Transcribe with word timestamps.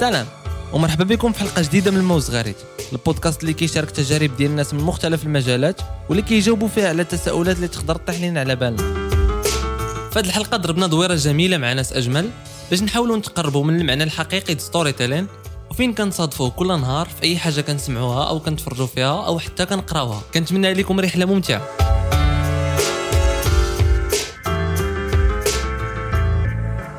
سلام 0.00 0.26
ومرحبا 0.72 1.04
بكم 1.04 1.32
في 1.32 1.40
حلقة 1.40 1.62
جديدة 1.62 1.90
من 1.90 1.96
الموز 1.96 2.30
غريت 2.30 2.56
البودكاست 2.92 3.40
اللي 3.40 3.52
كيشارك 3.52 3.90
تجارب 3.90 4.36
ديال 4.36 4.50
الناس 4.50 4.74
من 4.74 4.80
مختلف 4.80 5.22
المجالات 5.22 5.80
واللي 6.08 6.22
كيجاوبوا 6.22 6.68
فيها 6.68 6.88
على 6.88 7.02
التساؤلات 7.02 7.56
اللي 7.56 7.68
تقدر 7.68 7.96
تطيح 7.96 8.20
لنا 8.20 8.40
على 8.40 8.56
بالنا. 8.56 8.82
في 10.10 10.18
هذه 10.18 10.26
الحلقة 10.26 10.56
ضربنا 10.56 10.86
دويرة 10.86 11.14
جميلة 11.14 11.56
مع 11.56 11.72
ناس 11.72 11.92
أجمل 11.92 12.30
باش 12.70 12.82
نحاولوا 12.82 13.16
نتقربوا 13.16 13.64
من 13.64 13.80
المعنى 13.80 14.04
الحقيقي 14.04 14.54
د 14.54 14.60
storytelling 14.60 15.26
وفين 15.70 15.94
كنصادفوه 15.94 16.50
كل 16.50 16.80
نهار 16.80 17.08
في 17.08 17.22
أي 17.22 17.38
حاجة 17.38 17.60
كنسمعوها 17.60 18.28
أو 18.28 18.40
كنتفرجوا 18.40 18.86
فيها 18.86 19.26
أو 19.26 19.38
حتى 19.38 19.66
كنقراوها. 19.66 20.22
كنتمنى 20.34 20.74
لكم 20.74 21.00
رحلة 21.00 21.26
ممتعة. 21.26 21.87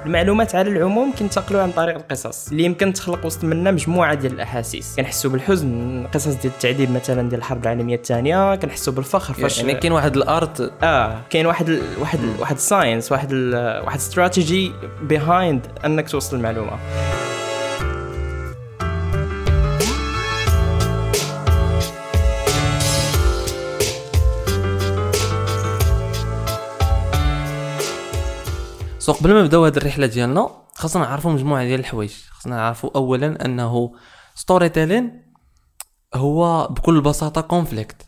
المعلومات 0.09 0.55
على 0.55 0.70
العموم 0.70 1.12
كينتقلوا 1.12 1.62
عن 1.62 1.72
طريق 1.72 1.95
القصص 1.95 2.49
اللي 2.49 2.63
يمكن 2.63 2.94
تخلق 2.94 3.26
وسط 3.26 3.44
منا 3.44 3.72
مجموعة 3.72 4.13
ديال 4.13 4.34
الأحاسيس. 4.34 4.95
كنحسوا 4.95 5.32
بالحزن 5.32 6.08
قصص 6.13 6.34
ديال 6.34 6.54
التعذيب 6.54 6.91
مثلا 6.91 7.30
ديال 7.30 7.40
الحرب 7.40 7.63
العالمية 7.63 7.95
الثانية 7.95 8.55
كنحسوا 8.55 8.94
بالفخر 8.94 9.34
فاش 9.34 9.59
يعني 9.59 9.73
كاين 9.73 9.91
واحد 9.91 10.18
ال 10.18 10.31
art 10.31 10.72
آه 10.84 11.22
كاين 11.30 11.45
واحد 11.45 11.70
ال... 11.70 11.82
واحد 11.99 12.20
ال... 12.20 12.34
واحد 12.40 12.55
ال 12.55 12.62
science 12.62 13.12
واحد 13.12 13.30
ال... 13.32 13.55
واحد 13.85 13.98
strategy 13.98 14.72
behind 15.02 15.62
أنك 15.85 16.10
توصل 16.10 16.38
المعلومة. 16.38 16.71
so 29.10 29.13
قبل 29.13 29.34
ما 29.34 29.41
نبداو 29.41 29.65
هذه 29.65 29.77
الرحلة 29.77 30.05
ديالنا 30.05 30.49
خاصنا 30.74 31.04
نعرفوا 31.04 31.32
مجموعة 31.32 31.63
ديال 31.63 31.79
الحوايج. 31.79 32.13
خاصنا 32.29 32.55
نعرفوا 32.55 32.90
اولا 32.96 33.46
أنه 33.46 33.96
storytelling 34.35 35.34
هو 36.15 36.68
بكل 36.68 37.02
بساطة 37.02 37.41
conflict 37.41 38.07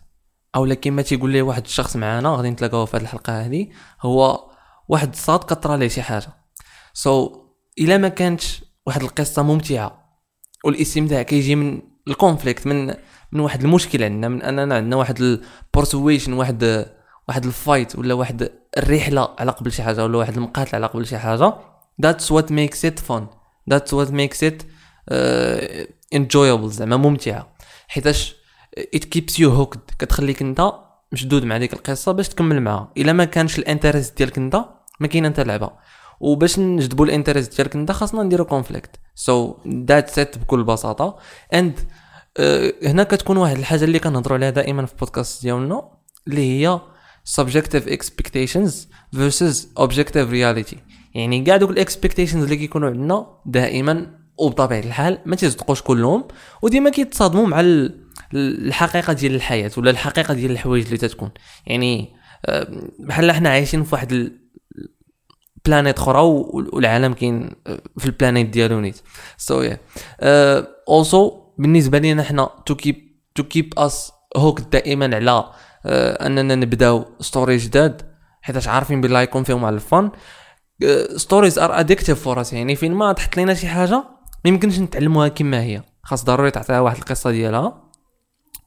أو 0.55 0.75
كما 0.81 1.01
تيقول 1.01 1.29
لي 1.29 1.41
واحد 1.41 1.65
الشخص 1.65 1.95
معانا 1.95 2.29
غادي 2.29 2.49
نتلاقاو 2.49 2.85
في 2.85 2.97
هذه 2.97 3.01
الحلقة 3.01 3.45
هذه 3.45 3.67
هو 4.01 4.49
واحد 4.87 5.09
الصاد 5.13 5.39
كطرى 5.43 5.77
ليه 5.77 5.87
شي 5.87 6.01
حاجة. 6.01 6.27
so 6.93 7.29
so, 7.29 7.37
إلا 7.79 7.97
ما 7.97 8.07
كانتش 8.07 8.63
واحد 8.85 9.01
القصة 9.01 9.43
ممتعة 9.43 10.19
والإستمتاع 10.63 11.21
كيجي 11.21 11.55
من 11.55 11.81
ال 12.07 12.14
conflict 12.14 12.67
من 12.67 12.93
من 13.31 13.39
واحد 13.39 13.61
المشكل 13.61 14.03
عندنا 14.03 14.27
من 14.27 14.41
أننا 14.41 14.75
عندنا 14.75 14.95
واحد 14.95 15.21
ال 15.21 15.31
persuasion 15.31 16.33
واحد 16.33 16.85
واحد 17.27 17.45
ال 17.45 17.53
fight 17.53 17.95
ولا 17.95 18.13
واحد 18.13 18.60
الرحلة 18.77 19.29
على 19.39 19.51
قبل 19.51 19.71
شي 19.71 19.83
حاجة 19.83 20.03
ولا 20.03 20.17
واحد 20.17 20.35
المقاتل 20.35 20.75
على 20.75 20.85
قبل 20.85 21.07
شي 21.07 21.17
حاجة. 21.17 21.53
What 22.05 22.45
makes 22.45 22.83
it 22.83 22.99
fun. 23.09 23.23
That's 23.71 23.91
what 23.91 24.09
makes 24.11 24.41
it 24.41 24.63
uh, 25.11 25.85
enjoyable 26.15 26.65
زعما 26.65 26.97
ممتعة. 26.97 27.47
حيتاش 27.87 28.35
it 28.95 28.99
keeps 28.99 29.33
you 29.33 29.49
hooked. 29.59 29.95
كتخليك 29.99 30.41
انت 30.41 30.73
مشدود 31.11 31.43
مع 31.43 31.57
ديك 31.57 31.73
القصة 31.73 32.11
باش 32.11 32.29
تكمل 32.29 32.61
معها 32.61 32.91
إلا 32.97 33.13
ما 33.13 33.25
كانش 33.25 33.59
ال 33.59 33.66
interest 33.66 34.17
ديالك 34.17 34.37
انت 34.37 34.65
ما 34.99 35.07
كاين 35.07 35.25
انت 35.25 35.39
لعبة. 35.39 35.71
وباش 36.19 36.59
نجذبوا 36.59 37.05
ال 37.05 37.11
interest 37.11 37.55
ديالك 37.57 37.75
انت 37.75 37.91
خاصنا 37.91 38.23
نديرو 38.23 38.45
conflict 38.45 38.99
so 39.15 39.55
that's 39.67 40.09
it 40.09 40.37
بكل 40.37 40.63
بساطة. 40.63 41.17
and 41.53 41.79
uh, 41.79 42.85
هنا 42.85 43.03
كتكون 43.03 43.37
واحد 43.37 43.57
الحاجة 43.57 43.83
اللي 43.83 43.99
كنهضروا 43.99 44.37
عليها 44.37 44.49
دائما 44.49 44.85
في 44.85 44.93
البودكاست 44.93 45.41
ديالنا 45.41 45.89
اللي 46.27 46.41
هي 46.41 46.79
subjective 47.25 47.87
expectations 47.87 48.87
versus 49.15 49.67
objective 49.79 50.29
reality. 50.31 50.77
يعني 51.13 51.43
كاع 51.43 51.57
دوك 51.57 51.69
ال 51.69 51.75
expectations 51.75 52.43
اللي 52.43 52.55
كيكونوا 52.55 52.89
عندنا 52.89 53.27
دائما 53.45 54.21
وبطبيعه 54.37 54.79
الحال 54.79 55.17
ما 55.25 55.35
تيصدقوش 55.35 55.81
كلهم 55.81 56.27
وديما 56.61 56.89
كيتصادموا 56.89 57.47
مع 57.47 57.61
الحقيقة 58.33 59.13
ديال 59.13 59.35
الحياة 59.35 59.71
ولا 59.77 59.91
الحقيقة 59.91 60.33
ديال 60.33 60.51
الحوايج 60.51 60.85
اللي 60.85 60.97
تتكون. 60.97 61.31
يعني 61.67 62.15
آه، 62.45 62.67
بحال 62.99 63.31
حنا 63.31 63.49
عايشين 63.49 63.83
في 63.83 63.95
واحد 63.95 64.31
planet 65.65 65.97
أخرى 65.97 66.21
والعالم 66.73 67.13
كاين 67.13 67.51
آه، 67.67 67.81
في 67.97 68.05
ال 68.05 68.11
planet 68.11 68.49
ديالو 68.49 68.79
نيت. 68.79 69.01
so 69.37 69.61
yeah 69.61 69.79
also 70.89 71.41
بالنسبة 71.57 71.97
لينا 71.97 72.23
حنا 72.23 72.49
to 72.65 72.75
keep 72.75 73.11
to 73.35 73.43
keep 73.43 73.73
us 73.77 74.11
هوك 74.37 74.61
دائما 74.61 75.15
على 75.15 75.51
أننا 75.85 76.55
نبداو 76.55 77.05
stories 77.19 77.57
جداد 77.57 78.01
حيت 78.41 78.67
عارفين 78.67 79.01
بالله 79.01 79.21
يكون 79.21 79.43
فيهم 79.43 79.65
على 79.65 79.75
الفن. 79.75 80.11
stories 81.15 81.59
are 81.59 81.79
addictive 81.79 82.23
for 82.23 82.41
us 82.41 82.53
يعني 82.53 82.75
فين 82.75 82.93
ما 82.93 83.13
تحط 83.13 83.37
لنا 83.37 83.53
شي 83.53 83.67
حاجة 83.67 84.03
ما 84.45 84.49
يمكنش 84.49 84.79
نتعلموها 84.79 85.27
كما 85.27 85.61
هي. 85.61 85.81
خاص 86.03 86.25
ضروري 86.25 86.51
تعطيها 86.51 86.79
واحد 86.79 86.97
القصة 86.97 87.31
ديالها 87.31 87.91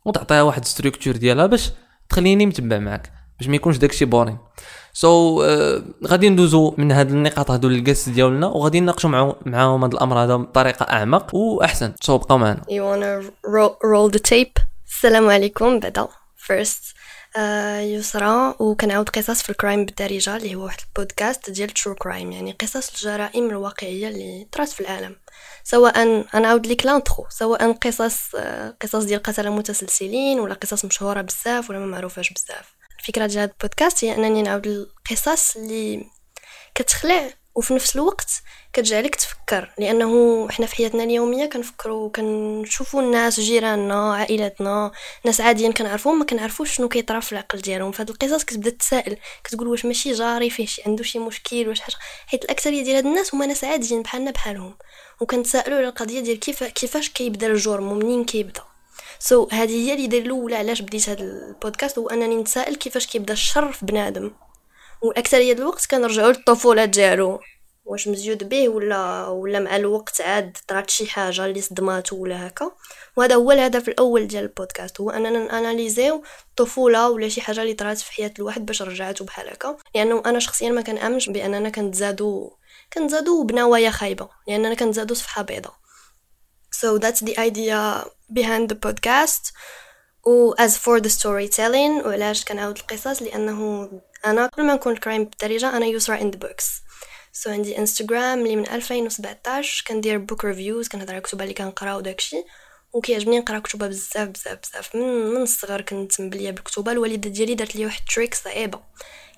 وتعطيها 0.05 0.43
واحد 0.43 0.65
structure 0.65 1.17
ديالها 1.17 1.47
باش 1.47 1.73
تخليني 2.09 2.47
متبع 2.47 2.79
معاك 2.79 3.13
باش 3.39 3.49
ما 3.49 3.57
يكونش 3.57 3.77
داكشي 3.77 4.05
boring 4.05 5.39
so, 5.39 5.43
uh, 5.43 6.07
غادي 6.07 6.29
ندوزو 6.29 6.75
من 6.79 6.93
هاد 6.93 7.11
النقاط 7.11 7.51
هادو 7.51 7.69
للقس 7.69 8.09
ديالنا 8.09 8.47
وغادي 8.47 8.81
نناقشوا 8.81 9.11
معاهم 9.11 9.35
معاهم 9.47 9.85
هاد 9.85 9.93
الأمر 9.93 10.19
هذا 10.19 10.37
بطريقة 10.37 10.85
أعمق 10.85 11.35
وأحسن. 11.35 11.93
so, 12.01 12.21
بقاو 12.21 12.39
معنا. 12.39 12.61
You 12.61 12.83
wanna 12.83 13.27
roll, 13.47 13.73
roll 13.73 14.17
the 14.17 14.21
tape 14.21 14.63
السلام 14.87 15.31
عليكم. 15.31 15.81
بعدا 15.81 16.09
first 16.37 16.51
آه، 16.51 16.94
يسرى 17.81 18.55
وكنعاود 18.59 19.09
قصص 19.09 19.43
في 19.43 19.51
ال 19.51 19.56
crime 19.56 19.85
بالدارجة 19.85 20.37
اللي 20.37 20.55
هو 20.55 20.65
واحد 20.65 20.79
البودكاست 20.89 21.51
ديال 21.51 21.71
true 21.71 21.95
crime 21.95 22.33
يعني 22.33 22.53
قصص 22.53 22.89
الجرائم 22.89 23.51
الواقعية 23.51 24.09
اللي 24.09 24.49
طرات 24.53 24.69
في 24.69 24.81
العالم. 24.81 25.17
سواء 25.65 26.03
أنا 26.35 26.49
عاود 26.49 26.67
ليك 26.67 26.87
l'intro 26.87 27.27
سواء 27.31 27.73
قصص 27.73 28.35
آه، 28.35 28.77
قصص 28.83 29.05
ديال 29.05 29.23
قتلة 29.23 29.51
متسلسلين 29.51 30.41
ولا 30.41 30.55
قصص 30.55 30.85
مشهورة 30.85 31.21
بزاف 31.21 31.71
ولا 31.71 31.79
ما 31.79 31.87
معروفاش 31.87 32.33
بزاف. 32.33 32.75
الفكرة 33.01 33.27
ديال 33.27 33.39
هذا 33.39 33.53
البودكاست 33.53 34.05
هي 34.05 34.15
أنني 34.15 34.43
نعاود 34.43 34.67
القصص 34.67 35.57
اللي 35.57 36.11
كتخلع 36.75 37.31
وفي 37.55 37.75
نفس 37.75 37.97
الوقت 37.97 38.43
كتجعلك 38.73 39.15
تفكر 39.15 39.73
لأنه 39.79 40.49
حنا 40.49 40.67
في 40.67 40.77
حياتنا 40.77 41.05
اليومية 41.05 41.47
كنفكروا 41.47 42.11
كنشوفوا 42.11 43.03
الناس 43.03 43.41
جيراننا 43.41 44.15
عائلاتنا 44.15 44.93
ناس 45.25 45.41
عاديين 45.41 45.73
كنعرفوهم 45.73 46.19
ما 46.19 46.25
كنعرفوش 46.25 46.77
شنو 46.77 46.89
كيطرا 46.89 47.21
في 47.21 47.33
العقل 47.33 47.59
ديالهم. 47.59 47.93
فهاد 47.93 48.11
القصص 48.11 48.45
كتبدأ 48.45 48.71
تسائل 48.71 49.17
كتقول 49.45 49.69
واش 49.69 49.85
ماشي 49.85 50.13
جاري 50.13 50.51
فيه 50.51 50.67
شي 50.67 50.83
عنده 50.87 51.05
شي 51.05 51.19
مشكل 51.19 51.69
واش 51.69 51.81
حاجة. 51.81 51.97
حيت 52.27 52.45
الأكثرية 52.45 52.83
ديال 52.85 52.97
هاد 52.97 53.07
الناس 53.07 53.35
هما 53.35 53.47
ناس 53.47 53.65
عاديين 53.65 54.03
بحالنا 54.03 54.31
بحالهم. 54.31 54.75
وكنتسائلوا 55.21 55.79
على 55.79 55.89
القضية 55.89 56.21
ديال 56.21 56.41
كيف 56.41 56.65
كيفاش 56.65 57.09
كيبدأ 57.09 57.47
الجرم 57.47 57.93
ومنين 57.93 58.25
كيبدأ. 58.25 58.63
so, 59.19 59.55
هذه 59.55 59.89
هي 59.89 59.95
الإداة 59.95 60.19
الأولى 60.19 60.57
علاش 60.57 60.81
بديت 60.83 61.09
هذا 61.09 61.23
البودكاست 61.23 61.99
هو 61.99 62.09
أنني 62.09 62.37
نتسائل 62.37 62.75
كيفاش 62.75 63.07
كيبدأ 63.07 63.33
الشر 63.33 63.73
في 63.73 63.87
بنادم. 63.87 64.31
والاكثريه 65.03 65.53
ديال 65.53 65.63
الوقت 65.63 65.87
كنرجعوا 65.87 66.33
للطفولة 66.33 66.85
ديالو. 66.85 67.41
واش 67.85 68.09
مزيود 68.09 68.49
به 68.49 68.69
ولا 68.69 69.27
ولا 69.27 69.59
مع 69.61 69.77
الوقت 69.77 70.21
عاد 70.21 70.57
طرات 70.69 70.91
شي 70.91 71.07
حاجة 71.07 71.47
اللي 71.47 71.61
صدماتو 71.61 72.17
ولا 72.17 72.47
هكا. 72.47 72.71
وهذا 73.17 73.35
هو 73.35 73.53
الهدف 73.53 73.89
الأول 73.89 74.27
ديال 74.27 74.45
البودكاست 74.45 75.01
هو 75.01 75.11
أننا 75.11 75.31
نأناليزيو 75.31 76.23
الطفولة 76.51 77.11
ولا 77.11 77.29
شي 77.29 77.41
حاجة 77.41 77.63
اللي 77.63 77.75
طرات 77.75 77.99
في 77.99 78.13
حياة 78.13 78.33
الواحد 78.39 78.67
باش 78.67 78.83
رجعته 78.83 79.25
بحال 79.25 79.49
هكا. 79.49 79.77
لأنه 79.95 80.23
أنا 80.27 80.39
شخصيا 80.39 80.71
ما 80.71 80.81
كنأمنش 80.81 81.29
بأننا 81.29 81.69
كنتزادو 81.69 82.51
كنتزادو 82.93 83.43
بنوايا 83.43 83.91
خايبة 83.91 84.29
لأننا 84.49 84.75
كنتزادو 84.75 85.15
صفحة 85.15 85.43
بيضاء. 85.43 85.75
So 86.75 86.99
that's 86.99 87.21
the 87.21 87.37
idea 87.39 88.05
behind 88.33 88.69
the 88.69 88.77
podcast. 88.87 89.53
و 90.27 90.55
as 90.55 90.71
for 90.71 91.01
the 91.01 91.11
storytelling 91.11 92.07
وعلاش 92.07 92.45
كنعاود 92.45 92.79
القصص؟ 92.79 93.23
لأنه 93.23 93.89
أنا 94.27 94.47
قبل 94.47 94.67
ما 94.67 94.75
نكون 94.75 94.93
ال 94.93 94.98
crime 94.98 95.25
بالدارجه 95.25 95.77
أنا 95.77 95.87
يسرا 95.87 96.19
in 96.19 96.35
the 96.35 96.39
books. 96.39 96.65
so 97.33 97.51
عندي 97.51 97.79
انستغرام 97.79 98.39
اللي 98.39 98.57
من 98.57 98.69
2017 98.69 99.85
كندير 99.87 100.19
book 100.19 100.45
reviews 100.45 100.89
كنهضر 100.89 101.11
على 101.11 101.19
الكتب 101.19 101.43
اللي 101.43 101.55
كنقرا 101.55 101.95
وداكشي 101.95 102.45
وكيعجبني 102.93 103.39
نقرأ 103.39 103.59
كتب 103.59 103.85
بزاف 103.85 104.29
بزاف 104.29 104.59
بزاف. 104.63 104.95
من 104.97 105.03
من 105.35 105.43
الصغر 105.43 105.81
كنت 105.81 106.21
مبلية 106.21 106.51
بالكتب. 106.51 106.89
الوالدة 106.89 107.31
ديالي 107.31 107.55
دارت 107.55 107.77
لي 107.77 107.85
واحد 107.85 108.03
trick 108.15 108.35
صعيبة. 108.35 108.81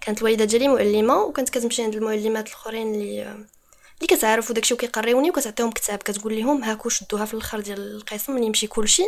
كانت 0.00 0.18
الوالدة 0.18 0.44
ديالي 0.44 0.68
معلمه 0.68 1.22
وكانت 1.22 1.48
كتمشي 1.50 1.82
عند 1.82 1.94
المعلمات 1.94 2.48
الأخرين 2.48 2.94
اللي 2.94 3.22
اللي 3.22 4.06
كتعرف 4.08 4.50
وداكشي 4.50 4.74
وكيقريوني 4.74 5.30
وكتعطيهم 5.30 5.70
كتاب. 5.70 5.98
كتقول 5.98 6.36
لهم 6.40 6.64
هاكو 6.64 6.88
شدوها 6.88 7.24
في 7.24 7.34
الأخر 7.34 7.60
ديال 7.60 7.96
القسم 7.96 8.34
ملي 8.34 8.46
يمشي 8.46 8.66
كلشي. 8.66 9.04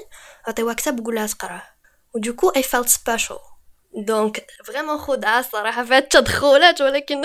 عطيوها 0.46 0.74
كتاب 0.74 1.00
وقول 1.00 1.14
لها 1.14 1.26
تقراه. 1.26 1.62
ودوكو 2.14 2.48
اي 2.48 2.62
فيلت 2.62 2.88
سبيشال 2.88 3.38
دونك 3.97 4.47
فريمون 4.65 4.97
خدعة 4.97 5.39
الصراحة 5.39 5.85
فيها 5.85 5.97
التدخلات 5.97 6.81
ولكن 6.81 7.21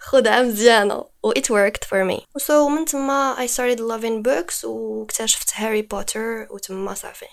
خدعة 0.00 0.42
مزيانة 0.42 1.04
و 1.22 1.32
it 1.32 1.44
worked 1.44 1.84
for 1.84 2.04
me 2.04 2.20
so 2.42 2.68
من 2.68 2.84
تما 2.84 3.36
I 3.38 3.46
started 3.48 3.80
loving 3.80 4.22
books 4.22 4.64
واكتشفت 4.64 5.50
هاري 5.54 5.82
بوتر 5.82 6.46
وتما 6.50 6.94
صافي 6.94 7.26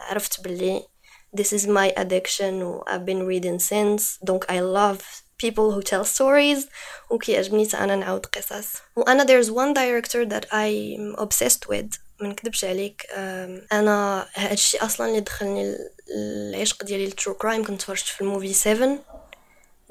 عرفت 0.00 0.40
بلي 0.40 0.82
this 1.40 1.52
is 1.52 1.66
my 1.66 2.02
addiction 2.02 2.62
و 2.62 2.84
I've 2.88 3.04
been 3.04 3.26
reading 3.26 3.58
since 3.58 4.18
دونك 4.22 4.44
I 4.44 4.60
love 4.60 5.02
people 5.38 5.72
who 5.72 5.82
tell 5.82 6.04
stories 6.04 6.68
وكيعجبني 7.10 7.68
حتى 7.68 7.76
انا 7.76 7.96
نعاود 7.96 8.26
قصص 8.26 8.76
وانا 8.96 9.24
there's 9.24 9.48
one 9.48 9.74
director 9.74 10.26
that 10.26 10.44
I'm 10.52 11.24
obsessed 11.24 11.68
with 11.68 11.98
ما 12.21 12.27
نكذبش 12.27 12.65
عليك 12.65 13.05
أنا 13.71 14.25
هادشي 14.35 14.77
أصلا 14.77 15.07
اللي 15.07 15.19
دخلني 15.19 15.61
ال- 15.69 15.89
العشق 16.55 16.83
ديالي 16.83 17.05
لل 17.05 17.14
true 17.14 17.33
crime 17.33 17.63
كنت 17.63 17.81
تفرجت 17.81 18.05
في 18.05 18.21
ال 18.21 18.26
movie 18.26 18.53
7 18.53 18.99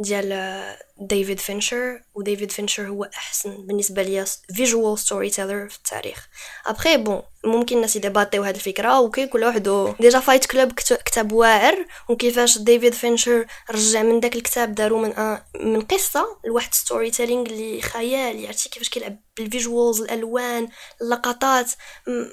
ديال 0.00 0.76
ديفيد 1.00 1.40
فينشر 1.40 2.00
وديفيد 2.14 2.50
فينشر 2.52 2.88
هو 2.88 3.04
أحسن 3.04 3.66
بالنسبة 3.66 4.02
ليا 4.02 4.24
visual 4.54 4.98
storyteller 4.98 5.68
في 5.68 5.76
التاريخ. 5.76 6.28
après 6.66 6.96
bon 6.96 7.22
ممكن 7.44 7.76
الناس 7.76 7.96
يديباتيو 7.96 8.42
هاد 8.42 8.54
الفكرة 8.54 8.88
أوكي 8.88 9.26
كل 9.26 9.44
واحد 9.44 9.94
déjà 10.00 10.20
فايت 10.20 10.46
كلوب 10.46 10.72
كتاب 10.72 11.32
واعر 11.32 11.86
وكيفاش 12.08 12.58
ديفيد 12.58 12.94
فينشر 12.94 13.46
رجع 13.70 14.02
من 14.02 14.20
داك 14.20 14.36
الكتاب 14.36 14.74
دارو 14.74 14.98
من 14.98 15.12
آه 15.12 15.44
من 15.60 15.80
قصة 15.80 16.38
لواحد 16.44 16.74
storytelling 16.74 17.46
اللي 17.46 17.82
خيالي 17.82 18.46
عرفتي؟ 18.46 18.68
كيفاش 18.68 18.88
كيلعب 18.88 19.16
بال 19.36 19.51
visuals 19.51 20.00
الألوان 20.00 20.68
اللقطات. 21.02 21.70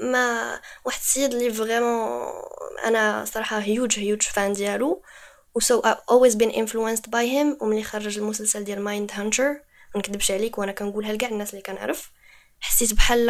ما 0.02 0.60
واحد 0.86 1.00
السيد 1.00 1.34
اللي 1.34 1.54
vraiment 1.54 2.28
أنا 2.86 3.26
صراحة 3.26 3.60
huge 3.60 4.00
huge 4.00 4.22
fan 4.22 4.54
ديالو. 4.54 5.02
So 5.60 5.82
I've 5.82 6.04
always 6.08 6.36
been 6.36 6.52
influenced 6.52 7.10
by 7.10 7.26
him. 7.26 7.58
وملي 7.62 7.84
خرج 7.84 8.18
المسلسل 8.18 8.64
ديال 8.64 8.82
مايند 8.82 9.12
هانتر 9.14 9.48
ما 9.96 10.00
نكذبش 10.00 10.32
عليك 10.32 10.58
وأنا 10.58 10.72
كنقولها 10.72 11.14
لكاع 11.14 11.30
الناس 11.30 11.50
اللي 11.50 11.62
كنعرف. 11.62 12.12
حسيت 12.60 12.94
بحال 12.94 13.26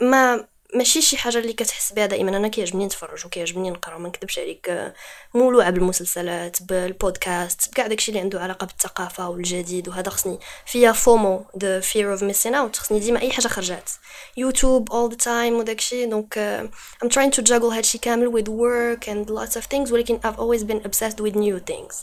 ما 0.00 0.48
ماشي 0.74 1.02
شي 1.02 1.16
حاجة 1.16 1.38
اللي 1.38 1.52
كتحس 1.52 1.92
بها 1.92 2.06
دائما. 2.06 2.36
أنا 2.36 2.48
كيعجبني 2.48 2.86
نتفرج 2.86 3.26
وكيعجبني 3.26 3.70
نقرأ. 3.70 3.98
ما 3.98 4.08
نكذبش 4.08 4.38
عليك 4.38 4.68
آه، 4.68 4.94
مولوعه 5.34 5.70
بالمسلسلات 5.70 6.62
بالبودكاست 6.62 7.70
بكاع 7.70 7.86
داكشي 7.86 8.10
اللي 8.10 8.20
عنده 8.20 8.40
علاقة 8.40 8.66
بالثقافة 8.66 9.28
والجديد. 9.28 9.88
وهذا 9.88 10.10
خصني 10.10 10.38
فيا 10.66 10.92
FOMO 10.92 11.46
the 11.56 11.82
fear 11.84 12.18
of 12.18 12.22
missing 12.22 12.54
out. 12.54 12.76
خصني 12.76 13.00
ديما 13.00 13.20
أي 13.20 13.30
حاجة 13.32 13.48
خرجات. 13.48 13.90
يوتيوب 14.36 14.88
all 14.90 15.14
the 15.14 15.18
time 15.24 15.52
وداكشي. 15.52 16.06
donc 16.06 16.68
I'm 17.04 17.08
trying 17.08 17.30
to 17.38 17.42
juggle 17.42 17.72
هادشي 17.72 17.98
كامل 17.98 18.32
with 18.32 18.48
work 18.48 19.08
and 19.08 19.30
lots 19.30 19.60
of 19.60 19.64
things. 19.64 19.92
ولكن 19.92 20.20
I've 20.20 20.38
always 20.38 20.64
been 20.64 20.88
obsessed 20.88 21.20
with 21.20 21.36
new 21.36 21.72
things. 21.72 21.94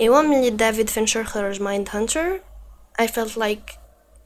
إيوا 0.00 0.22
ملي 0.22 0.50
دافيد 0.50 0.88
فينشر 0.88 1.24
خرج 1.24 1.62
مايند 1.62 1.88
هانتر 1.92 2.40
I 3.00 3.06
felt 3.06 3.36
like 3.36 3.78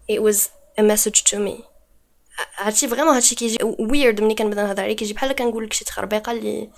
it 0.08 0.22
was 0.22 0.50
a 0.78 0.82
message 0.82 1.24
to 1.30 1.38
me. 1.38 1.75
هادشي 2.56 2.88
vraiment 2.88 3.14
هادشي 3.14 3.34
كيجي 3.34 3.58
weird 3.62 4.20
ملي 4.20 4.34
كنبدا 4.34 4.62
نهضر 4.62 4.82
عليه 4.82 4.96
كيجي 4.96 5.14
بحال 5.14 5.32
كنقول 5.32 5.64
لك 5.64 5.72
شي 5.72 5.84
تخربيقة 5.84 6.32
اللي 6.32 6.70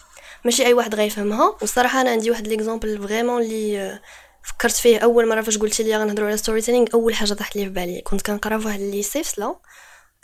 ماشي 0.44 0.66
أي 0.66 0.72
واحد 0.74 0.94
غيفهمها. 0.94 1.56
والصراحة 1.60 2.00
أنا 2.00 2.10
عندي 2.10 2.30
واحد 2.30 2.46
l'exemple 2.46 3.08
vraiment 3.08 3.42
اللي 3.42 3.80
آه، 3.80 4.02
فكرت 4.44 4.72
فيه 4.76 4.98
أول 4.98 5.28
مرة 5.28 5.40
فاش 5.42 5.58
قلت 5.58 5.80
لي 5.80 5.96
غنهضروا 5.96 6.28
على 6.28 6.36
storytelling 6.36 6.86
أول 6.94 7.14
حاجة 7.14 7.32
طاحت 7.34 7.56
لي 7.56 7.64
في 7.64 7.70
بالي. 7.70 8.00
كنت 8.00 8.22
كنقرا 8.22 8.58
في 8.58 8.66
واحد 8.66 8.80
ال 8.80 8.87
lycée 8.87 9.22
في 9.24 9.30
سلا 9.30 9.56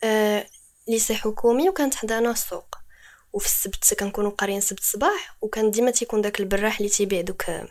آه 0.04 0.46
lycée 0.88 1.14
حكومي 1.14 1.68
وكانت 1.68 1.94
حدانا 1.94 2.30
السوق. 2.30 2.74
وفي 3.32 3.46
السبت 3.46 3.94
كنكونوا 4.00 4.30
قاريين 4.30 4.58
السبت 4.58 4.78
الصباح 4.80 5.36
وكان 5.40 5.70
ديما 5.70 5.90
تيكون 5.90 6.20
داك 6.20 6.40
البراح 6.40 6.78
اللي 6.78 6.88
تيبيع 6.90 7.20
دوك 7.20 7.50
آه، 7.50 7.68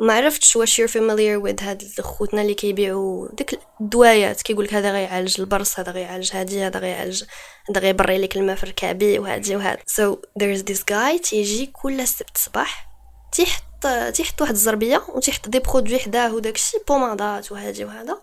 ما 0.00 0.12
عرفتش 0.12 0.56
واش 0.56 0.80
you're 0.80 0.90
familiar 0.90 1.42
with 1.44 1.62
هاد 1.62 2.00
خوتنا 2.00 2.42
اللي 2.42 2.54
كيبيعوا 2.54 3.28
ديك 3.32 3.60
الدوايات 3.80 4.42
كيقول 4.42 4.64
لك 4.64 4.74
هذا 4.74 4.92
غيعالج 4.92 5.40
البرص 5.40 5.78
هذا 5.78 5.92
غيعالج 5.92 6.30
هادي 6.32 6.62
هذا 6.62 6.78
غيعالج 6.78 7.24
هذا 7.70 7.80
غيبري 7.80 8.18
لك 8.18 8.36
الماء 8.36 8.56
في 8.56 8.66
ركابي 8.66 9.18
وهادي 9.18 9.56
وهاد. 9.56 9.78
So 9.78 10.16
there's 10.42 10.62
this 10.62 10.80
guy 10.90 11.20
تيجي 11.22 11.66
كل 11.66 12.08
سبت 12.08 12.38
صباح 12.38 12.88
تيحط 13.32 13.86
تيحط 14.14 14.40
واحد 14.40 14.52
الزربية 14.54 15.02
وتيحط 15.08 15.48
des 15.48 15.58
produits 15.58 15.98
حداه 15.98 16.34
وداكشي 16.34 16.78
بومادات 16.88 17.52
وهادي 17.52 17.84
وهذا 17.84 18.18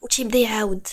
وتيبدا 0.00 0.38
يعاود. 0.38 0.86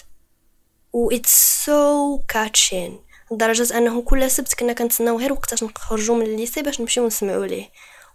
و 0.93 1.11
it's 1.11 1.63
so 1.65 2.21
catching 2.33 2.91
لدرجة 3.31 3.77
أنه 3.77 4.01
كل 4.01 4.31
سبت 4.31 4.53
كنا 4.53 4.73
كنتسناو 4.73 5.19
غير 5.19 5.33
وقتاش 5.33 5.63
نخرجوا 5.63 6.15
من 6.15 6.25
ال 6.25 6.31
lycée 6.31 6.61
باش 6.61 6.81
نمشيو 6.81 7.07
نسمعوا 7.07 7.45
ليه. 7.45 7.69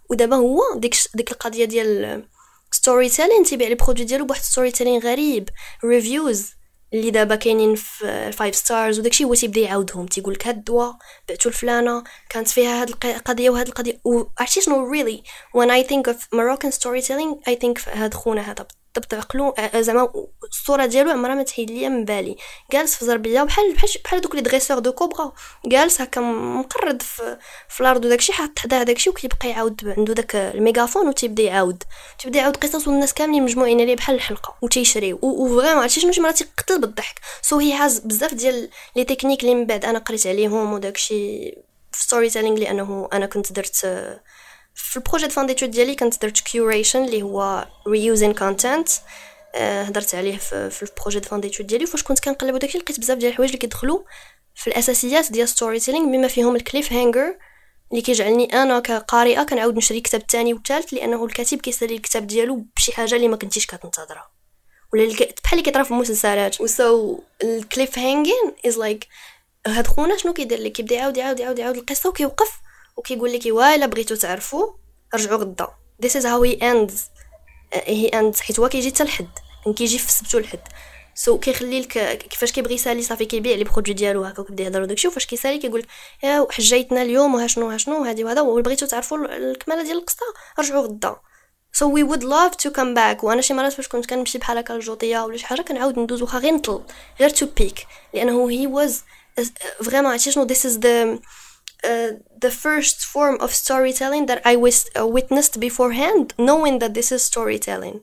ودابا 0.09 0.35
هو 0.35 0.61
ديك 0.75 0.95
ديك 1.13 1.31
القضية 1.31 1.65
ديال 1.65 2.23
storytelling 2.71 3.43
تيبيع 3.43 3.67
لي 3.67 3.75
produit 3.75 4.05
ديالو 4.05 4.25
بواحد 4.25 4.41
storytelling 4.41 5.01
غريب 5.01 5.49
reviews 5.85 6.59
اللي 6.93 7.11
دابا 7.11 7.35
كاينين 7.35 7.75
في 7.75 8.31
5 8.37 8.51
stars 8.51 8.99
وداكشي 8.99 9.23
هو 9.23 9.33
تيبدا 9.33 9.61
يعاودهم 9.61 10.05
تيقول 10.05 10.33
لك 10.33 10.47
هاد 10.47 10.57
الدواء 10.57 10.95
بعتو 11.29 11.49
لفلانه 11.49 12.03
كانت 12.29 12.47
فيها 12.47 12.81
هاد 12.81 12.89
القضية 13.05 13.49
وهاد 13.49 13.67
القضية 13.67 14.01
وعرفتي 14.03 14.61
شنو 14.61 14.93
really. 14.93 15.23
When 15.57 15.69
I 15.69 15.87
think 15.89 16.13
of 16.13 16.15
Moroccan 16.15 16.71
storytelling 16.71 17.53
think 17.55 17.77
في 17.77 17.89
هاد 17.93 18.13
خونا 18.13 18.41
هذا 18.41 18.67
بالضبط 18.95 19.13
عقلو 19.13 19.49
آه، 19.49 19.81
زعما 19.81 20.13
الصورة 20.43 20.85
ديالو 20.85 21.11
عمرها 21.11 21.35
ما 21.35 21.43
تحيد 21.43 21.71
ليا 21.71 21.89
من 21.89 22.05
بالي. 22.05 22.35
جالس 22.71 22.95
في 22.95 23.05
زربيه 23.05 23.43
بحال 23.43 23.73
بحال 23.73 23.89
بحال 24.03 24.21
دوك 24.21 24.35
les 24.35 24.41
dresseurs 24.41 24.79
de 24.79 24.91
cobra. 24.91 25.31
جالس 25.65 26.01
هكا 26.01 26.21
مقرد 26.21 27.01
في, 27.01 27.37
في 27.69 27.81
الأرض 27.81 28.05
وداكشي 28.05 28.33
حاط 28.33 28.59
حداه 28.59 28.83
داكشي 28.83 29.09
وكيبقى 29.09 29.49
يعاود 29.49 29.93
عنده 29.97 30.13
داك 30.13 30.35
ال 30.35 30.42
mégaphone 30.42 31.07
وتيبدا 31.07 31.43
يعاود. 31.43 31.83
تيبدا 32.19 32.39
يعاود 32.39 32.57
قصص 32.57 32.87
والناس 32.87 33.13
كاملين 33.13 33.43
مجموعين 33.43 33.81
عليه 33.81 33.95
بحال 33.95 34.15
الحلقة 34.15 34.55
وتيشريو 34.61 35.19
و 35.21 35.28
vraiment 35.28 35.81
عرفتي 35.81 35.99
شنو؟ 36.01 36.11
شي 36.11 36.21
مرات 36.21 36.37
تيقتل 36.37 36.81
بالضحك. 36.81 37.19
so 37.41 37.59
هي 37.59 37.73
هاز 37.73 37.99
بزاف 37.99 38.33
ديال 38.33 38.69
les 38.95 39.03
techniques 39.03 39.41
اللي 39.43 39.55
من 39.55 39.65
بعد 39.65 39.85
أنا 39.85 39.99
قريت 39.99 40.27
عليهم 40.27 40.73
وداكشي 40.73 41.51
في 41.91 42.03
storytelling 42.03 42.57
لأنه 42.57 43.09
أنا 43.13 43.25
كنت 43.25 43.53
درت 43.53 43.81
آه، 43.85 44.19
في 44.79 44.97
ال 44.97 45.01
projet 45.01 45.27
de 45.27 45.33
fin 45.33 45.45
d'études 45.45 45.71
ديالي 45.71 45.95
كنت 45.95 46.21
درت 46.21 46.39
curation 46.39 47.05
اللي 47.05 47.21
هو 47.21 47.67
reusing 47.87 48.33
content 48.33 48.89
هضرت 49.55 50.15
عليه 50.15 50.37
في, 50.37 50.69
في 50.69 50.83
ال 50.83 50.88
projet 50.88 51.19
de 51.19 51.29
fin 51.29 51.41
d'études 51.41 51.67
ديالي 51.67 51.85
فاش 51.85 52.03
كنت 52.03 52.19
كنقلب 52.19 52.53
وداكشي 52.53 52.77
لقيت 52.77 52.99
بزاف 52.99 53.17
ديال 53.17 53.31
الحوايج 53.31 53.49
اللي 53.49 53.59
كيدخلوا 53.59 53.99
في 54.55 54.67
الأساسيات 54.67 55.31
ديال 55.31 55.49
storytelling 55.49 56.05
بما 56.05 56.27
فيهم 56.27 56.55
ال 56.55 56.93
cliffhanger 56.93 57.37
اللي 57.91 58.01
كيجعلني 58.01 58.53
أنا 58.53 58.79
كقارئة 58.79 59.43
كنعاود 59.43 59.77
نشري 59.77 59.97
الكتاب 59.97 60.21
الثاني 60.21 60.53
والثالث 60.53 60.93
لأنه 60.93 61.25
الكاتب 61.25 61.57
كيسالي 61.61 61.95
الكتاب 61.95 62.27
ديالو 62.27 62.65
بشي 62.75 62.91
حاجة 62.91 63.15
اللي 63.15 63.27
ما 63.27 63.35
كنتيش 63.37 63.65
كتنتظرها. 63.65 64.31
ولا 64.93 65.05
بحال 65.43 65.59
اللي 65.59 65.63
كيطرا 65.63 65.83
في 65.83 65.91
المسلسلات 65.91 66.61
و 66.61 66.75
so 66.75 67.04
ال 67.04 67.19
cliffhanging 67.43 68.53
is 68.65 68.77
like 68.77 69.07
هاد 69.67 69.87
خونا 69.87 70.17
شنو 70.17 70.33
كيدير 70.33 70.59
لك؟ 70.59 70.71
كيبدا 70.71 70.95
يعاود 70.95 71.17
يعاود 71.17 71.39
يعاود 71.39 71.59
يعاود 71.59 71.77
القصة 71.77 72.09
وكيوقف 72.09 72.51
وكيقول 72.99 73.33
لك 73.33 73.45
إيوا 73.45 73.75
إلا 73.75 73.85
بغيتو 73.85 74.15
تعرفوا 74.15 74.73
رجعوا 75.15 75.37
غدا. 75.37 75.67
This 76.05 76.09
is 76.09 76.23
how 76.23 76.43
he 76.43 76.61
ends. 76.61 76.93
he 77.73 78.09
ends 78.09 78.39
حيت 78.39 78.59
هو 78.59 78.69
كيجي 78.69 78.91
حتى 78.91 79.03
الحد 79.03 79.29
كان 79.65 79.73
كيجي 79.73 79.97
في 79.97 80.07
السبت 80.07 80.35
والحد 80.35 80.59
so 81.15 81.37
so, 81.37 81.39
كيخلي 81.39 81.81
لك 81.81 82.17
كيفاش 82.17 82.51
كيبغي 82.51 82.73
يسالي 82.75 83.01
صافي 83.01 83.25
كيبيع 83.25 83.55
les 83.55 83.63
produits 83.63 83.93
ديالو 83.93 84.23
هكا 84.23 84.41
وكيبدا 84.41 84.63
يهضر 84.63 84.81
وداكشي 84.81 85.07
وفاش 85.07 85.25
كيسالي 85.25 85.59
كيقول 85.59 85.85
يا 86.23 86.47
حجيتنا 86.51 87.01
اليوم 87.01 87.35
وها 87.35 87.47
شنو 87.47 87.69
ها 87.69 87.77
شنو 87.77 88.01
وهادي 88.01 88.23
وهذا 88.23 88.41
وبغيتو 88.41 88.85
تعرفوا 88.85 89.17
الكمالة 89.17 89.83
ديال 89.83 89.97
القصة 89.97 90.25
رجعوا 90.59 90.83
غدا. 90.83 91.15
So 91.79 91.85
we 91.87 92.03
would 92.03 92.23
love 92.23 92.57
to 92.63 92.69
come 92.71 92.93
back. 92.95 93.23
وأنا 93.23 93.41
شي 93.41 93.53
مرات 93.53 93.73
فاش 93.73 93.87
كنت 93.87 94.05
كنمشي 94.05 94.37
بحال 94.37 94.57
هكا 94.57 94.73
للجوطية 94.73 95.19
ولا 95.19 95.37
شي 95.37 95.45
حاجة 95.45 95.61
كنعاود 95.61 95.99
ندوز 95.99 96.21
واخا 96.21 96.39
غير 96.39 96.53
نطل 96.53 96.83
غير 97.19 97.29
to 97.29 97.45
peak 97.59 97.85
لأنه 98.13 98.49
he 98.49 98.67
was 98.67 98.93
fr: 99.83 99.91
vraiment 99.91 100.11
عرفتي 100.11 100.31
شنو؟ 100.31 100.47
This 100.47 100.61
is 100.65 100.77
the 100.79 101.19
the 102.45 102.51
first 102.51 103.05
form 103.13 103.37
of 103.41 103.53
storytelling 103.53 104.25
that 104.25 104.41
I 104.45 104.55
was, 104.55 104.85
uh, 104.95 105.07
witnessed 105.07 105.59
beforehand 105.59 106.33
knowing 106.37 106.79
that 106.79 106.93
this 106.93 107.11
is 107.11 107.23
storytelling. 107.23 107.99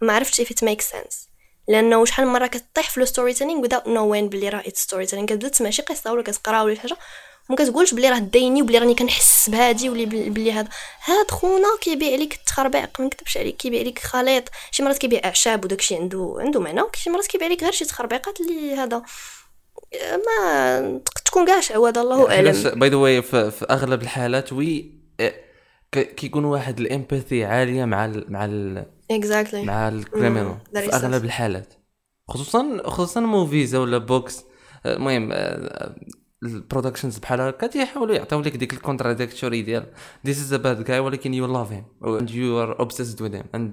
ما 0.00 0.12
عرفتش 0.12 0.40
if 0.40 0.44
it 0.44 0.62
makes 0.62 0.84
sense. 0.84 1.30
لأنه 1.68 2.04
شحال 2.04 2.26
مرة 2.26 2.46
كطيح 2.46 2.90
في 2.90 3.32
telling 3.32 3.68
without 3.68 3.84
knowing 3.84 4.30
بلي 4.30 4.48
راه 4.48 4.60
it's 4.66 4.82
storytelling 4.82 5.28
كتبدا 5.28 5.48
تسمع 5.48 5.70
قصة 5.70 6.12
ولا 6.12 6.22
كتقرا 6.22 6.62
ولا 6.62 6.80
حاجة 6.80 6.96
وما 7.48 7.56
كتقولش 7.58 7.94
بلي 7.94 8.08
راه 8.08 8.18
دايني 8.18 8.62
وبلي 8.62 8.78
راني 8.78 8.94
كنحس 8.94 9.50
بهادي 9.50 9.88
ولا 9.88 10.04
بلي 10.04 10.52
هذا. 10.52 10.68
هاد 11.04 11.30
خونا 11.30 11.68
كيبيع 11.80 12.16
لك 12.16 12.34
التخربيق 12.34 13.00
ما 13.00 13.06
نكذبش 13.06 13.36
عليك 13.36 13.56
كيبيع 13.56 13.82
لك 13.82 13.98
خليط. 13.98 14.44
شي 14.70 14.82
مرات 14.82 14.98
كيبيع 14.98 15.20
أعشاب 15.24 15.64
وداكشي 15.64 15.96
عنده 15.96 16.36
عنده 16.38 16.60
معنى. 16.60 16.82
وشي 16.82 17.10
مرات 17.10 17.26
كيبيع 17.26 17.48
لك 17.48 17.62
غير 17.62 17.72
شي 17.72 17.84
تخربيقات 17.84 18.40
اللي 18.40 18.74
هذا. 18.74 19.02
ما 20.26 21.00
تكون 21.30 21.46
كاع 21.46 21.60
شعوذه 21.60 22.00
الله 22.00 22.30
أعلم. 22.30 22.78
by 22.80 22.88
the 22.88 22.96
way 22.96 23.22
في 23.22 23.66
أغلب 23.70 24.02
الحالات 24.02 24.52
we 24.52 25.00
ك- 25.92 26.14
كيكون 26.14 26.44
واحد 26.44 26.80
ال 26.80 26.88
empathy 26.88 27.44
عالية 27.44 27.84
مع 27.84 28.04
ال 28.04 28.32
مع 28.32 28.44
ال 28.44 28.86
exactly. 29.12 29.54
مع 29.54 29.88
ال 29.88 29.96
criminal 29.96 30.56
that 30.74 30.78
في 30.78 30.92
أغلب 30.92 31.24
الحالات. 31.24 31.74
خصوصا 32.28 32.82
خصوصا 32.84 33.20
movies 33.20 33.74
ولا 33.74 33.98
books 33.98 34.44
المهم 34.86 35.28
آه، 35.32 35.96
البرودكشنز 36.42 37.18
بحال 37.18 37.40
هكا 37.40 37.66
تيحاولوا 37.66 38.14
يعطيو 38.16 38.40
لك 38.40 38.56
ديك 38.56 38.72
الكونتراديكتوري 38.72 39.62
ديال 39.62 39.86
this 40.28 40.30
is 40.30 40.52
a 40.52 40.58
bad 40.58 40.86
guy 40.88 40.90
ولكن 40.90 41.32
you 41.32 41.50
love 41.50 41.70
him. 41.72 42.06
And 42.08 42.30
you 42.30 42.56
are 42.64 42.84
obsessed 42.84 43.20
with 43.20 43.34
him. 43.34 43.44
And 43.56 43.70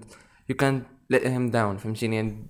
you 0.51 0.55
can't 0.55 0.83
let 1.13 1.23
him 1.23 1.51
down 1.53 1.77
فهمتيني؟ 1.83 2.15
يعني 2.15 2.47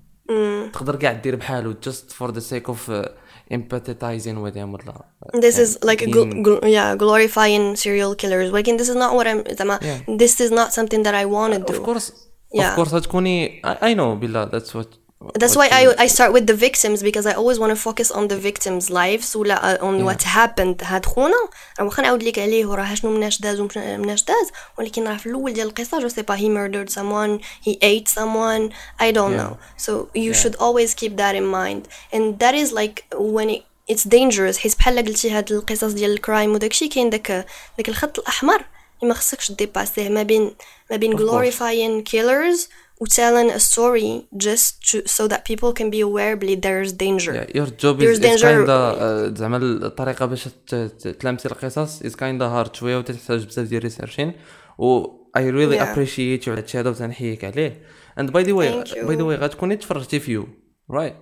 تقدر 0.74 0.96
كاع 0.96 1.14
دير 1.14 1.36
بحالو 1.36 1.74
just 1.90 2.14
for 2.14 2.32
the 2.32 2.42
sake 2.42 2.68
of 2.70 2.90
uh, 2.90 3.10
empathizing 3.55 4.37
with 4.45 4.55
him 4.57 4.73
ولا 4.75 5.05
this 5.35 5.59
is 5.59 5.79
like 5.85 6.02
a 6.02 6.07
gl- 6.07 6.12
being- 6.12 6.45
gl- 6.47 6.64
yeah 6.64 6.97
glorifying 6.97 7.76
serial 7.76 8.14
killers 8.23 8.52
ولكن 8.52 8.76
this 8.76 8.88
is 8.88 8.97
not 8.97 9.12
what 9.14 9.26
I'm 9.26 9.55
زعما 9.55 9.79
Yeah. 9.83 10.17
this 10.17 10.41
is 10.41 10.50
not 10.50 10.73
something 10.73 11.02
that 11.07 11.14
I 11.14 11.25
want 11.26 11.55
to 11.55 11.73
of 11.73 11.76
do 11.76 11.85
course 11.87 12.11
اوف 12.55 12.62
Yeah. 12.64 12.76
كورس 12.76 12.95
غتكوني 12.95 13.62
اي 13.64 13.95
نو 13.95 14.14
بالله 14.17 14.45
ذاتس 14.45 14.76
وات 14.76 14.95
That's 15.43 15.57
why 15.61 15.69
I 15.81 15.83
I 16.05 16.09
start 16.17 16.31
with 16.37 16.47
the 16.50 16.59
victims 16.67 16.99
because 17.09 17.26
I 17.33 17.35
always 17.41 17.59
want 17.62 17.71
to 17.76 17.81
focus 17.88 18.09
on 18.19 18.25
the 18.33 18.38
victims' 18.49 18.91
lives 18.91 19.37
ولا 19.37 19.79
uh, 19.79 19.83
on 19.83 20.05
what 20.05 20.23
happened 20.23 20.83
هاد 20.85 21.07
خونا 21.07 21.35
راه 21.81 21.85
واخا 21.87 22.02
نعاود 22.02 22.23
لك 22.23 22.38
عليه 22.38 22.67
وراه 22.67 22.95
شنو 22.95 23.11
مناش 23.11 23.41
داز 23.41 23.61
ومناش 23.61 24.25
داز 24.25 24.50
ولكن 24.79 25.09
راه 25.09 25.17
في 25.17 25.26
الاول 25.26 25.52
ديال 25.52 25.67
القصه 25.67 26.00
جو 26.00 26.09
سي 26.09 26.23
با 26.23 26.37
he 26.37 26.41
murdered 26.41 26.93
someone 26.93 27.45
he 27.69 27.73
ate 27.73 28.09
someone 28.09 28.73
I 29.02 29.12
don't 29.12 29.33
Yeah. 29.37 29.43
know 29.43 29.57
so 29.87 29.91
you 30.14 30.33
Yeah. 30.33 30.43
should 30.43 30.57
always 30.57 30.95
keep 31.00 31.17
that 31.17 31.35
in 31.41 31.47
mind 31.61 31.83
and 32.17 32.38
that 32.43 32.55
is 32.62 32.69
like 32.81 32.97
when 33.35 33.49
it 33.50 33.62
it's 33.93 34.05
dangerous 34.05 34.57
حيت 34.59 34.76
بحال 34.79 35.05
قلتي 35.05 35.31
هاد 35.31 35.52
القصص 35.52 35.93
ديال 35.93 36.12
الكرايم 36.12 36.52
وداكشي 36.55 36.88
كاين 36.88 37.11
داك 37.11 37.47
داك 37.79 37.88
الخط 37.88 38.19
الاحمر 38.19 38.55
اللي 39.02 39.09
ما 39.09 39.14
خصكش 39.14 39.52
ديباسيه 39.52 40.09
ما 40.09 40.23
بين 40.23 40.55
ما 40.91 40.97
بين 40.97 41.12
Of 41.12 41.21
course. 41.21 41.23
glorifying 41.25 42.11
killers 42.12 42.59
و 42.86 42.86
telling 43.06 43.50
a 43.51 43.60
story 43.60 44.27
just 44.48 44.82
to, 44.89 44.98
so 45.08 45.27
that 45.27 45.42
people 45.46 45.72
can 45.74 45.89
be 45.92 46.01
aware 46.01 46.36
بلي 46.36 46.56
there's 46.62 46.92
danger. 46.92 47.56
your 47.56 47.70
job 47.80 48.00
There's 48.00 48.04
is 48.10 48.20
danger- 48.20 48.42
kinda 48.42 49.34
زعما 49.36 49.58
الطريقة 49.58 50.25
باش 50.25 50.44
ت- 50.68 50.75
ت- 50.75 51.08
تلامسي 51.08 51.48
القصص 51.50 52.01
is 52.01 52.16
kinda 52.16 52.46
hard 52.46 52.75
شوية 52.75 52.98
وتحتاج 52.98 53.46
بزاف 53.46 53.68
ديال 53.68 53.84
researching 53.84 54.34
و 54.77 55.06
I 55.38 55.50
really 55.50 55.80
Yeah. 55.80 55.82
appreciate 55.82 56.50
هادشي 56.50 56.80
هذا 56.80 56.89
وتنحييك 56.89 57.46
عليه. 57.46 57.82
and 58.20 58.32
by 58.32 58.44
the 58.44 58.54
way 58.54 58.84
Thank 58.84 58.88
you. 58.88 59.06
by 59.06 59.16
the 59.16 59.24
way 59.24 59.36
غتكوني 59.36 59.75
تفرجتي 59.75 60.20
فيه 60.20 60.48
right 60.92 61.16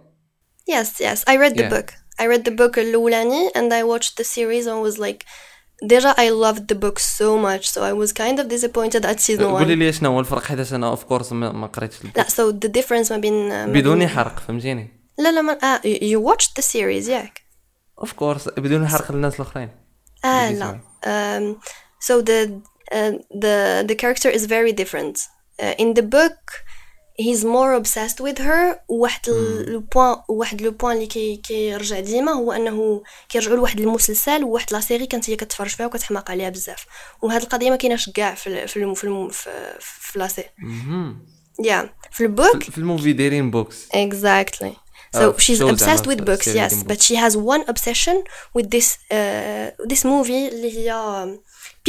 yes 0.72 0.88
yes. 1.02 1.20
I 1.30 1.36
read 1.38 1.56
the 1.58 1.64
Yeah. 1.64 1.74
book. 1.76 1.90
I 2.22 2.26
read 2.28 2.44
the 2.50 2.56
book 2.56 2.78
الأولاني 2.78 3.50
and 3.50 3.72
I 3.74 3.84
watched 3.84 4.14
the 4.22 4.24
series 4.36 4.66
and 4.68 4.80
was 4.90 4.98
like 5.00 5.22
Déjà 5.84 6.14
I 6.18 6.30
loved 6.30 6.64
the 6.72 6.78
book 6.86 6.98
so 7.00 7.30
much 7.48 7.66
so 7.74 7.80
I 7.92 7.94
was 8.02 8.12
kind 8.14 8.38
of 8.40 8.46
disappointed 8.48 9.04
at 9.06 9.20
season 9.20 9.42
قولي 9.44 9.74
1 9.74 9.78
لي 9.80 9.94
شنو 9.94 10.10
هو 10.12 10.20
الفرق 10.20 10.44
حيت 10.44 10.74
أنا 10.74 10.88
of 10.88 11.04
course 11.04 11.32
ما 11.34 11.52
ما 11.52 11.68
قريتش 11.68 12.02
ال 12.02 12.05
book. 12.05 12.18
لا 12.18 12.24
so 12.24 12.54
the 12.54 12.70
difference 12.82 13.12
ما 13.12 13.18
بين 13.18 13.50
ما 13.50 13.66
بدون 13.66 14.00
بين- 14.00 14.08
حرق 14.08 14.40
فهمتيني 14.40 14.90
لا 15.20 15.32
لا 15.32 15.42
ما 15.42 15.58
آه 15.64 15.82
you 15.82 16.34
watched 16.34 16.50
the 16.60 16.66
series 16.66 17.10
ياك 17.10 17.42
of 18.00 18.14
course 18.14 18.50
بدون 18.50 18.88
حرق 18.88 19.12
للناس 19.12 19.36
الاخرين 19.36 19.70
آه 20.26 20.50
Maybe 20.50 20.54
لا 20.54 20.80
um, 21.06 21.56
so 22.08 22.22
the 22.22 22.50
uh, 22.96 23.14
the 23.44 23.88
the 23.92 23.96
character 23.96 24.30
is 24.38 24.46
very 24.46 24.74
different 24.82 25.16
uh, 25.18 25.84
in 25.84 25.94
the 26.00 26.06
book 26.18 26.42
he's 27.22 27.44
more 27.44 27.74
obsessed 27.82 28.20
with 28.26 28.40
her 28.40 28.76
وواحد 28.90 29.30
le 29.68 29.80
point 29.80 30.16
واحد 30.30 30.62
le 30.62 30.72
point 30.72 30.96
اللي 30.96 31.08
كي 31.08 31.36
كيرجع 31.36 32.00
ديما 32.00 32.32
هو 32.32 32.52
أنه 32.52 33.04
كيرجعوا 33.30 33.56
لواحد 33.58 33.80
المسلسل 33.80 34.44
وواحد 34.44 34.74
la 34.74 34.80
série 34.80 35.06
كانت 35.06 35.30
هي 35.30 35.36
كتفرج 35.36 35.70
فيها 35.70 35.86
وكتحماق 35.86 36.32
عليها 36.32 36.50
بزاف. 36.50 36.86
وهاد 37.22 37.42
القضية 37.42 37.70
ما 37.70 37.76
كايناش 37.76 38.10
كاع 38.10 38.36
في 38.36 38.48
ال- 38.48 38.68
في 38.68 38.78
الم- 38.78 38.94
في 38.94 39.04
الم- 39.04 39.30
في, 39.30 39.50
في 39.80 40.20
la 40.20 40.28
série 40.28 40.48
مهم. 40.58 41.26
yeah. 41.62 41.86
في 42.12 42.22
ال 42.22 42.29
book؟ 42.29 42.64
في 42.64 42.72
في 42.72 42.78
ال 42.78 42.84
movie 42.84 43.14
دايرين 43.14 43.52
books 43.52 43.86
Exactly. 43.86 44.72
So 45.16 45.18
Uh, 45.18 45.38
she's 45.38 45.60
shows 45.60 45.72
obsessed 45.72 45.76
زعما 45.86 46.02
with 46.16 46.18
في 46.18 46.26
books, 46.26 46.48
ال 46.48 46.52
série 46.52 46.70
yes, 46.70 46.74
ديال 46.74 46.98
but 46.98 47.02
she 47.02 47.16
has 47.16 47.36
one 47.38 47.72
obsession 47.72 48.18
with 48.58 48.66
this 48.66 48.88
uh, 49.12 49.88
this 49.94 50.04
movie 50.04 50.52
اللي 50.54 50.78
هي 50.78 50.92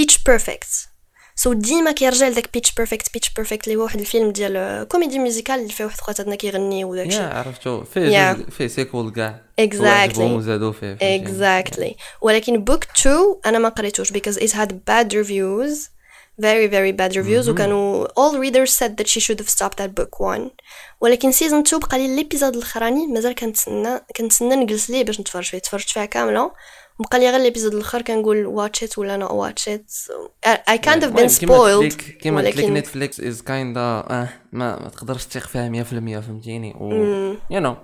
Pitch 0.00 0.14
Perfect. 0.14 0.88
So 1.40 1.48
ديما 1.48 1.92
كيرجع 1.92 2.28
لذاك 2.28 2.46
Pitch 2.56 2.70
Perfect 2.70 3.04
Pitch 3.16 3.28
Perfect 3.40 3.58
اللي 3.64 3.76
هو 3.76 3.82
واحد 3.82 4.00
الفيلم 4.00 4.30
ديال 4.30 4.88
comédie 4.88 5.18
musicale 5.18 5.54
اللي 5.54 5.72
فيه 5.72 5.84
واحد 5.84 6.00
خواتاتنا 6.00 6.34
كيغني 6.34 6.84
وداك 6.84 7.06
الشيء. 7.06 7.22
عرفتو. 7.22 7.84
فيه 7.84 8.32
فيه 8.32 8.66
sequel 8.66 9.12
كاع. 9.12 9.40
Exactly. 9.60 9.80
وعجبهم 9.80 10.32
وزادوا 10.32 10.72
فيه. 10.72 10.98
Exactly. 11.18 11.94
ولكن 12.20 12.64
book 12.64 13.00
2 13.00 13.16
أنا 13.46 13.58
ما 13.58 13.68
قريتوش 13.68 14.12
because 14.12 14.36
it 14.36 14.50
had 14.50 14.70
bad 14.70 15.12
reviews. 15.12 15.90
Very 16.40 16.68
very 16.68 16.92
bad 17.00 17.12
reviews. 17.16 17.48
وكانوا 17.48 18.06
all 18.08 18.34
readers 18.34 18.70
said 18.70 18.90
that 19.00 19.06
she 19.06 19.20
should 19.20 19.38
have 19.40 19.48
stopped 19.48 19.80
at 19.80 19.90
book 20.00 20.20
1 20.20 20.50
ولكن 21.00 21.32
season 21.32 21.60
2 21.60 21.80
بقى 21.80 21.98
لي 21.98 22.06
ال 22.06 22.13
episode 22.13 22.56
الأخراني. 22.56 23.06
مازال 23.06 23.34
كنتسنى 23.34 24.00
كنتسنى 24.16 24.56
نجلس 24.56 24.90
ليه 24.90 25.04
باش 25.04 25.20
نتفرج 25.20 25.44
فيه. 25.44 25.58
تفرجت 25.58 25.88
فيها 25.88 26.04
كاملة. 26.04 26.50
وبقى 26.98 27.18
لي 27.18 27.30
غير 27.30 27.40
ال 27.40 27.45
episode 27.45 27.74
الأخر 27.74 28.02
كنقول 28.02 28.46
watch 28.70 28.86
it 28.88 28.98
ولا 28.98 29.16
it. 29.54 29.80
So 29.90 30.12
I, 30.46 30.56
I 30.70 30.78
kind 30.78 31.00
of 31.02 31.04
المهم، 31.04 31.28
been 31.28 31.94
كيما 31.94 32.40
قلت 32.40 32.56
لك- 32.56 32.64
نتفليكس 32.70 33.20
is 33.20 33.42
kinda 33.42 33.80
آه 33.80 34.28
ما, 34.52 34.82
ما 34.82 34.88
تقدرش 34.88 35.26
تثق 35.26 35.46
فيها 35.46 35.68
100% 35.84 35.86
فهمتيني؟ 36.20 36.74
و 36.80 36.90
you 37.50 37.60
know. 37.60 37.76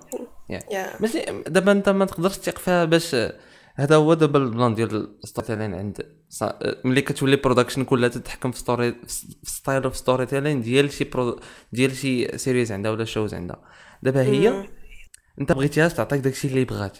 ماشي 1.00 1.24
دابا 1.46 1.72
انت 1.72 1.88
ما 1.88 2.04
تقدرش 2.04 2.36
تثق 2.38 2.58
فيها 2.58 2.84
باش 2.84 3.16
هذا 3.76 3.96
هو 3.96 4.14
دابا 4.14 4.38
ال 4.38 4.45
plan 4.45 4.74
ديال 4.74 5.16
storytelling 5.24 5.74
عند 5.74 6.06
صا- 6.30 6.54
ملي 6.84 7.00
كتولي 7.02 7.36
production 7.36 7.84
كلها 7.84 8.08
تتحكم 8.08 8.50
في 8.52 8.58
story 8.58 8.92
في 9.42 9.50
style 9.50 9.82
of 9.84 9.96
storytelling 9.96 10.60
ديال 10.62 10.92
شي 10.92 11.04
برو 11.04 11.40
ديال 11.72 11.96
شي 11.96 12.38
series 12.38 12.72
عندها 12.72 12.90
ولا 12.90 13.04
shows 13.04 13.34
عندها. 13.34 13.62
دابا 14.02 14.22
هي 14.22 14.64
انت 15.40 15.52
بغيتيهاش 15.52 15.94
تعطيك 15.94 16.20
داكشي 16.20 16.48
اللي 16.48 16.64
بغات. 16.64 16.98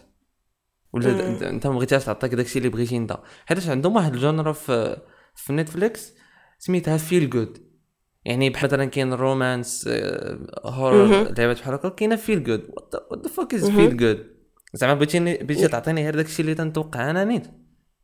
ولا 0.93 1.29
انت- 1.51 1.67
ما 1.67 1.73
بغيتيهاش 1.75 2.05
تعطيك 2.05 2.35
داكشي 2.35 2.59
اللي 2.59 2.69
بغيتي 2.69 2.97
انت. 2.97 3.19
حيت 3.47 3.69
عندهم 3.69 3.97
واحد 3.97 4.15
ال 4.15 4.21
genre 4.21 4.53
في 4.53 4.97
في 5.35 5.53
نتفليكس 5.53 6.13
سميتها 6.59 6.97
feel 6.97 7.31
good 7.31 7.59
يعني 8.25 8.51
بحال 8.51 8.67
مثلا 8.71 8.85
كاين 8.85 9.13
romance 9.13 9.89
horror 10.65 11.07
لعبات 11.39 11.59
بحال 11.61 11.75
هكا 11.75 11.89
كاينة 11.89 12.17
feel 12.17 12.45
good 12.45 12.63
what 13.11 13.23
the 13.27 13.33
fuck 13.33 13.55
is 13.55 13.71
feel 13.71 13.97
good 13.97 14.27
زعما 14.75 14.95
بغيتيني 14.95 15.37
بغيتي 15.37 15.69
تعطيني 15.69 16.03
غير 16.05 16.15
داكشي 16.17 16.43
اللي 16.43 16.55
تنتوقع 16.55 17.11
أنا 17.11 17.25
نيت. 17.25 17.47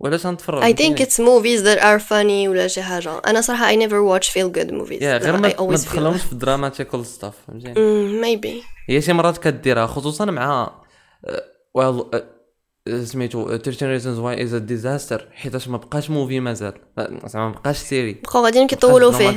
وعلاش 0.01 0.27
غنتفرج 0.27 0.75
I 0.75 0.77
think 0.79 0.97
it's 0.99 1.17
movies 1.19 1.63
that 1.65 1.81
are 1.81 2.09
funny 2.11 2.49
ولا 2.49 2.67
شي 2.67 2.83
حاجة. 2.83 3.19
أنا 3.27 3.41
صراحة 3.41 3.73
I 3.73 3.77
never 3.77 3.93
watch 4.21 4.27
feel 4.29 4.53
good 4.59 4.71
movies. 4.71 5.03
يا 5.03 5.17
غير 5.19 5.37
ما, 5.37 5.49
تدخلهمش 5.49 6.23
في 6.23 6.33
ال 6.33 6.39
dramatical 6.39 7.07
stuff 7.07 7.35
فهمتيني؟ 7.47 8.23
maybe. 8.23 8.65
هي 8.89 9.01
شي 9.01 9.13
مرات 9.13 9.39
كديرها 9.39 9.87
خصوصا 9.87 10.25
مع 10.25 10.81
well 11.75 12.05
سميتو 13.05 13.57
13 13.57 13.99
reasons 13.99 14.19
why 14.19 14.41
is 14.47 14.53
a 14.53 14.61
disaster 14.73 15.21
حيتاش 15.33 15.69
ما 15.69 15.77
بقاش 15.77 16.11
movie 16.11 16.41
مازال. 16.41 16.73
زعما 17.27 17.49
ما 17.49 17.55
بقاش 17.55 17.77
série 17.77 18.13
بقاو 18.13 18.45
غاديين 18.45 18.67
كيطولوا 18.67 19.13
فيه 19.13 19.31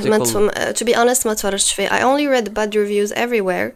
to 0.72 0.84
be 0.84 0.94
honest 0.94 1.26
ما 1.26 1.34
تفرجتش 1.34 1.72
فيه. 1.72 1.88
I 1.88 2.02
only 2.02 2.26
read 2.36 2.48
bad 2.48 2.74
reviews 2.74 3.12
everywhere. 3.16 3.72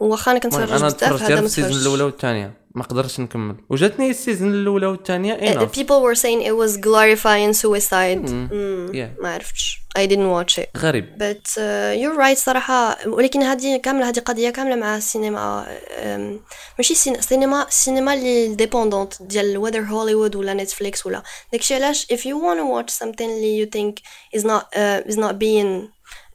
واخا 0.00 0.30
أنا 0.30 0.40
كنتفرج 0.40 0.70
أنا 0.70 0.90
تفرجت 0.90 1.22
هذا 1.22 1.34
غير 1.34 1.44
ال 1.44 1.49
season 1.49 1.80
الاولى 1.80 2.02
والثانية. 2.02 2.60
ما 2.74 2.82
قدرتش 2.82 3.20
نكمل. 3.20 3.56
وجاتني 3.70 4.10
ال 4.10 4.16
season 4.16 4.54
الاولى 4.54 4.86
والثانية 4.86 5.36
enough 5.36 5.68
people 5.72 6.00
were 6.02 6.14
saying 6.14 6.42
it 6.42 6.56
was 6.64 6.76
glorifying 6.76 7.52
suicide. 7.52 8.24
Mm, 8.26 8.94
yeah. 8.94 9.22
ما 9.22 9.34
عرفتش. 9.34 9.80
I 9.98 10.02
didn't 10.06 10.30
watch 10.30 10.62
it. 10.62 10.78
غريب. 10.80 11.04
But 11.18 11.46
uh, 11.46 11.60
you're 12.00 12.18
right 12.18 12.38
صراحة. 12.38 13.08
ولكن 13.08 13.42
هذه 13.42 13.76
كاملة 13.76 14.08
هذه 14.08 14.18
قضية 14.18 14.50
كاملة 14.50 14.76
مع 14.76 14.96
السينما 14.96 15.66
um, 15.66 16.40
ماشي 16.78 16.94
سين- 16.94 17.14
السينما 17.16 17.66
السينما 17.68 18.14
اللي 18.14 18.54
dépendante 18.54 19.22
ديال 19.22 19.66
whether 19.66 19.90
هوليوود 19.90 20.36
ولا 20.36 20.54
نتفليكس 20.54 21.06
ولا. 21.06 21.22
داكشي 21.52 21.74
علاش 21.74 22.06
if 22.06 22.18
you 22.18 22.34
want 22.34 22.58
to 22.60 22.64
watch 22.64 22.94
something 23.04 23.20
اللي 23.22 23.66
you 23.66 23.68
think 23.76 24.02
is 24.40 24.44
not 24.44 24.62
uh, 24.62 25.12
is 25.12 25.16
not 25.16 25.32
being 25.32 25.88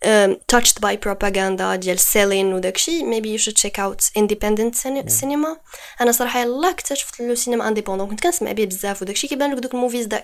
um, 0.05 0.35
touched 0.55 0.79
by 0.79 0.95
propaganda 0.95 1.75
ديال 1.75 2.00
selling 2.00 2.53
وداكشي 2.53 3.01
maybe 3.01 3.39
you 3.39 3.45
should 3.45 3.55
check 3.57 3.79
out 3.79 4.19
independent 4.19 4.75
cine- 4.75 5.21
cinema. 5.21 5.57
أنا 6.01 6.12
صراحة 6.12 6.39
يلاه 6.39 6.69
اكتشفت 6.69 7.21
le 7.21 7.35
cinéma 7.35 7.67
indépendant 7.67 8.09
كنت 8.09 8.19
كنسمع 8.19 8.51
به 8.51 8.65
بزاف 8.65 9.01
وداكشي 9.01 9.27
كيبان 9.27 9.53
لك 9.53 9.59
دوك 9.59 9.74
ال 9.74 9.78
movies 9.78 10.07
that 10.07 10.24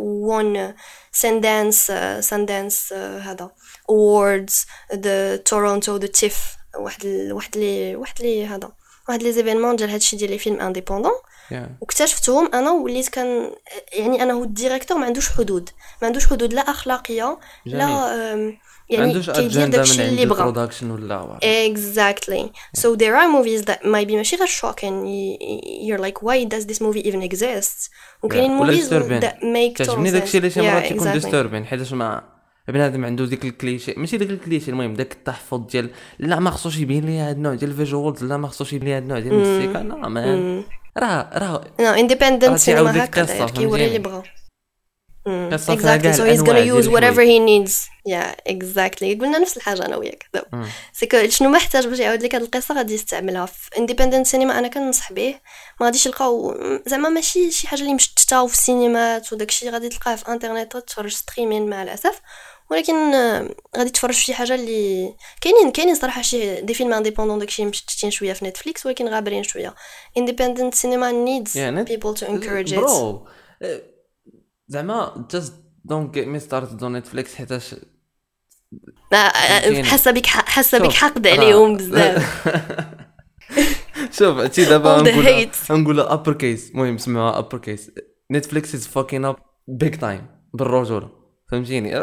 win 0.00 0.74
Sundance 1.14 1.88
uh, 1.88 2.20
Sundance 2.30 2.90
uh, 2.90 2.94
هذا. 2.94 3.50
Awards 3.90 4.66
the 4.92 5.38
Toronto 5.50 5.98
the 5.98 6.08
TIFF. 6.20 6.38
واحد 6.78 7.04
ال... 7.04 7.32
واحد 7.32 7.56
لي 7.56 7.96
واحد 7.96 8.22
لي 8.22 8.46
هذا. 8.46 8.72
واحد 9.08 9.22
لي 9.22 9.32
ديزيفينمون 9.32 9.76
ديال 9.76 9.90
هادشي 9.90 10.16
ديال 10.16 10.30
لي 10.30 10.38
films 10.38 10.60
indépendants 10.60 11.12
yeah. 11.50 11.54
واكتشفتهم 11.80 12.50
أنا 12.54 12.70
وليت 12.70 13.08
كان 13.08 13.50
يعني 13.92 14.22
أنا 14.22 14.32
هو 14.32 14.44
ال 14.44 14.50
director 14.50 14.98
ما 14.98 15.06
عندوش 15.06 15.28
حدود. 15.28 15.70
ما 16.02 16.06
عندوش 16.06 16.26
حدود. 16.26 16.52
لا 16.52 16.60
أخلاقية 16.60 17.38
لا 17.66 18.58
يعني 18.90 19.06
عندوش 19.06 19.30
كيدير 19.30 19.68
داكشي 19.68 20.08
اللي 20.08 20.26
بغا 20.26 20.48
ال 20.48 20.52
production 20.52 20.90
ولا 20.90 21.38
Exactly. 21.42 22.44
So 22.80 22.96
there 22.96 23.14
are 23.20 23.28
movies 23.36 23.64
that 23.70 23.80
might 23.84 24.08
be 24.08 24.14
ماشي 24.14 24.36
غير 24.36 24.46
y- 25.04 25.88
You're 25.88 26.02
like, 26.06 26.18
why 26.22 26.44
does 26.54 26.66
this 26.66 26.80
movie 26.80 27.06
even 27.08 27.22
exist? 27.30 27.90
وكاينين 28.22 28.50
ولا 28.50 28.72
movies 28.72 28.84
disturbing. 28.84 29.24
that 29.24 29.34
make 29.42 29.76
total 29.78 29.86
تعجبني 29.86 30.10
داكشي 30.10 30.38
اللي. 30.38 30.50
شي 30.50 30.60
Yeah, 30.60 30.64
مرات 30.64 30.86
تيكون 30.86 31.06
exactly. 31.08 31.12
disturbing 31.12 31.64
حيتاش 31.66 31.92
ما 31.92 32.22
بنادم 32.68 33.04
عنده 33.04 33.24
ديك 33.26 33.44
الكليشي 33.44 33.94
ماشي 33.96 34.16
ديك 34.16 34.30
الكليشي 34.30 34.70
المهم 34.70 34.94
داك 34.94 35.12
التحفظ 35.12 35.60
ديال 35.72 35.90
لا 36.18 36.40
ما 36.40 36.50
خصوش 36.50 36.78
يبين 36.78 37.04
لي 37.06 37.18
هاد 37.18 37.36
النوع 37.36 37.54
ديال 37.54 37.70
ال 37.70 37.77
visuals 37.77 38.24
لا 38.24 38.36
ما 38.36 38.48
خصوش 38.48 38.72
يبين 38.72 38.88
لي 38.88 38.94
هاد 38.94 39.02
النوع 39.02 39.18
ديال 39.18 39.32
الموسيقى 39.34 39.84
لا 39.84 40.08
man 40.08 40.62
راه 40.98 41.30
راه 41.38 41.64
راه 41.80 41.96
cinema 42.56 42.64
تيعاود 42.64 42.96
لك 42.96 43.18
هكا 43.18 43.46
كيوري 43.46 43.84
اللي 43.86 43.98
فهمتيني؟ 43.98 44.24
فيها 45.24 45.56
exactly. 45.76 46.16
so 46.16 46.22
he's 46.22 46.42
gonna 46.46 46.64
use 46.76 46.88
whatever 46.88 47.22
he 47.22 47.38
needs. 47.38 47.72
Yeah 48.08 48.34
exactly. 48.48 49.20
قلنا 49.20 49.38
نفس 49.38 49.56
الحاجة 49.56 49.86
أنا 49.86 49.96
وياك 49.96 50.26
ce 50.92 51.06
que 51.06 51.28
شنو 51.28 51.48
ما 51.48 51.58
احتاج 51.58 51.86
باش 51.86 51.98
يعاود 51.98 52.22
لك 52.22 52.34
هاد 52.34 52.42
القصة 52.42 52.74
غادي 52.76 52.94
يستعملها 52.94 53.46
في 53.46 53.78
independent 53.78 54.26
cinema 54.26 54.58
أنا 54.58 54.68
كنصح 54.68 55.12
به 55.12 55.34
ما 55.80 55.86
غاديش 55.86 56.06
يلقاو 56.06 56.54
زعما 56.86 57.08
ماشي 57.08 57.50
شي 57.50 57.68
حاجة 57.68 57.80
اللي 57.80 57.94
مشتته 57.94 58.46
في 58.46 58.54
السينمات 58.54 59.32
وداكشي 59.32 59.70
غادي 59.70 59.88
تلقاه 59.88 60.14
في 60.16 60.28
انترنت 60.28 60.72
تتفرج 60.76 61.10
streaming 61.12 61.70
مع 61.70 61.82
الأسف. 61.82 62.20
ولكن 62.70 62.94
آه، 63.14 63.48
غادي 63.76 63.90
تفرج 63.90 64.14
في 64.14 64.20
شي 64.22 64.34
حاجة 64.34 64.54
اللي 64.54 65.14
كاينين 65.40 65.70
كاينين 65.70 65.94
صراحة 65.94 66.22
شي 66.22 66.60
des 66.60 66.74
films 66.74 66.92
indépendants 66.94 67.38
داكشي 67.38 67.64
مشتتين 67.64 68.10
شوية 68.10 68.32
في 68.32 68.44
نتفليكس 68.44 68.86
ولكن 68.86 69.08
غابرين 69.08 69.42
شوية. 69.42 69.74
independent 70.16 70.74
cinema 70.74 71.10
needs 71.10 71.48
Yeah, 71.50 71.84
net- 71.86 71.92
people 71.92 72.20
to 72.20 72.26
encourage 72.26 72.72
it 72.72 72.74
bro 72.74 73.26
آه، 73.62 73.80
زعما 74.68 75.26
just 75.36 75.50
don't 75.92 76.16
get 76.16 76.26
me 76.26 76.40
started 76.48 76.82
on 76.82 76.92
Netflix 77.02 77.34
حيتاش 77.34 77.74
آه، 79.12 79.16
آه،. 79.16 79.82
حاسة 79.82 80.10
بك 80.10 80.26
حاسة 80.26 80.78
بك 80.78 80.92
حقد 80.92 81.26
راه- 81.26 81.32
عليهم 81.32 81.76
بزاف. 81.76 82.48
شوف 84.18 84.36
هادشي 84.38 84.64
دابا 84.64 85.02
hate. 85.02 85.70
نقولها 85.70 86.12
ابر 86.12 86.32
كيس 86.32 86.70
المهم 86.70 86.98
سمعوها 86.98 87.38
ابر 87.38 87.58
كيس 87.58 87.90
نتفليكس 88.32 88.74
is 88.74 88.86
fucking 88.86 89.24
up 89.24 89.36
big 89.68 89.94
time 89.94 90.26
بالرجولة. 90.54 91.10
فهمتيني؟ 91.50 92.00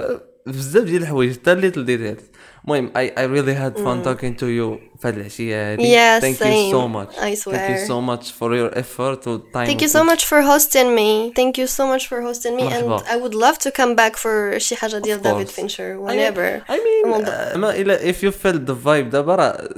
بزاف 0.48 0.84
ديال 0.84 1.02
الحوايج 1.02 1.40
حتى 1.40 1.52
ال 1.52 1.56
little 1.56 1.86
details 1.86 2.24
المهم 2.66 2.92
I 2.98 3.14
I 3.18 3.26
really 3.26 3.54
had 3.54 3.78
fun 3.78 4.04
talking 4.04 4.36
to 4.36 4.46
you 4.46 4.80
في 5.02 5.08
هاد 5.08 5.18
العشيه 5.18 5.72
هادي 5.74 5.84
Yeah, 5.84 6.22
thank 6.22 6.42
you 6.42 6.72
so 6.72 6.82
same. 6.82 6.90
much 6.92 7.16
I 7.16 7.20
thank 7.20 7.70
you 7.70 7.76
swear. 7.76 7.88
so 7.88 8.02
much 8.02 8.32
for 8.32 8.56
your 8.56 8.76
effort 8.76 9.28
وال 9.28 9.44
time 9.44 9.78
Thank 9.78 9.82
you 9.82 9.88
so 9.88 10.04
much 10.04 10.26
for 10.26 10.42
hosting 10.42 10.96
me. 10.96 11.34
Thank 11.40 11.58
you 11.62 11.68
so 11.68 11.84
much 11.96 12.08
for 12.08 12.22
hosting 12.22 12.56
me, 12.60 12.74
and 12.74 12.86
مرحبا. 12.86 12.98
I 13.00 13.18
would 13.24 13.34
love 13.34 13.58
to 13.58 13.72
come 13.72 13.96
back 13.96 14.16
for 14.18 14.58
شي 14.58 14.76
حاجة 14.76 14.98
ديال 14.98 15.20
Of 15.20 15.24
دافيد 15.24 15.48
course. 15.48 15.52
فينشر 15.52 16.08
whenever. 16.08 16.72
I 16.72 16.76
mean 16.76 17.12
والله. 17.14 17.54
uh, 17.54 17.58
ما 17.58 17.72
إلى 17.76 18.14
if 18.14 18.18
you 18.18 18.32
felt 18.32 18.66
the 18.72 18.86
vibe 18.86 19.12
دابا 19.12 19.36
راه 19.36 19.70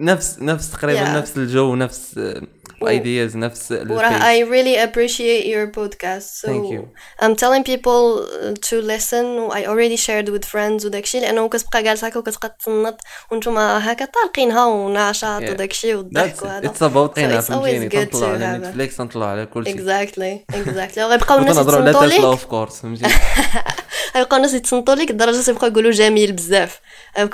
نفس 0.00 0.38
نفس 0.38 0.70
تقريبا 0.70 1.04
Yeah. 1.04 1.16
نفس 1.16 1.36
الجو 1.36 1.74
نفس 1.76 2.20
ال 2.82 2.91
ideas 2.91 3.36
نفس. 3.36 3.72
I 3.72 4.42
really 4.54 4.76
appreciate 4.86 5.44
your 5.46 5.66
podcast. 5.78 6.28
So 6.40 6.48
Thank 6.48 6.66
you. 6.74 6.82
I'm 7.22 7.34
telling 7.36 7.62
people 7.72 8.02
to 8.68 8.74
listen. 8.92 9.24
I 9.58 9.60
already 9.66 9.96
shared 9.96 10.28
with 10.28 10.44
friends 10.44 10.84
وداكشي 10.86 11.20
لأنه 11.20 11.48
كتبقى 11.48 11.82
جالس 11.82 12.04
هكا 12.04 12.18
وكتبقى 12.18 12.56
تصنت 12.58 12.96
وانتوما 13.30 13.92
هكا 13.92 14.04
طالقينها 14.04 14.64
ونشاط 14.66 15.42
Yeah. 15.42 15.50
وداكشي 15.50 15.94
والضحك. 15.94 16.42
وهذا. 16.42 16.68
It's 16.68 16.76
about 16.76 17.10
So 17.14 17.20
قناع 17.20 17.40
it's 17.40 17.44
always 17.44 17.48
فهمتيني 17.48 17.88
good 17.88 17.92
تنطلع 17.92 18.20
to 18.20 18.42
على 18.42 18.58
نتفليكس 18.58 18.96
تنطلع 18.96 19.26
على 19.26 19.46
كل 19.46 19.64
شيء 19.66 19.76
Exactly, 19.76 20.54
exactly. 20.56 20.98
وغيبقاو 21.04 21.38
الناس 21.38 21.58
على 21.58 21.68
يتصنتوا 21.68 22.06
لك 22.06 22.20
of 22.20 22.44
course 22.44 22.80
فهمتيني 22.80 23.12
غيبقاو 24.16 24.36
الناس 24.36 24.54
يتصنتوا 24.54 24.94
لك 24.94 25.10
لدرجه 25.10 25.42
تيبقاو 25.44 25.70
يقولوا 25.70 25.90
جميل 25.90 26.32
بزاف 26.32 26.80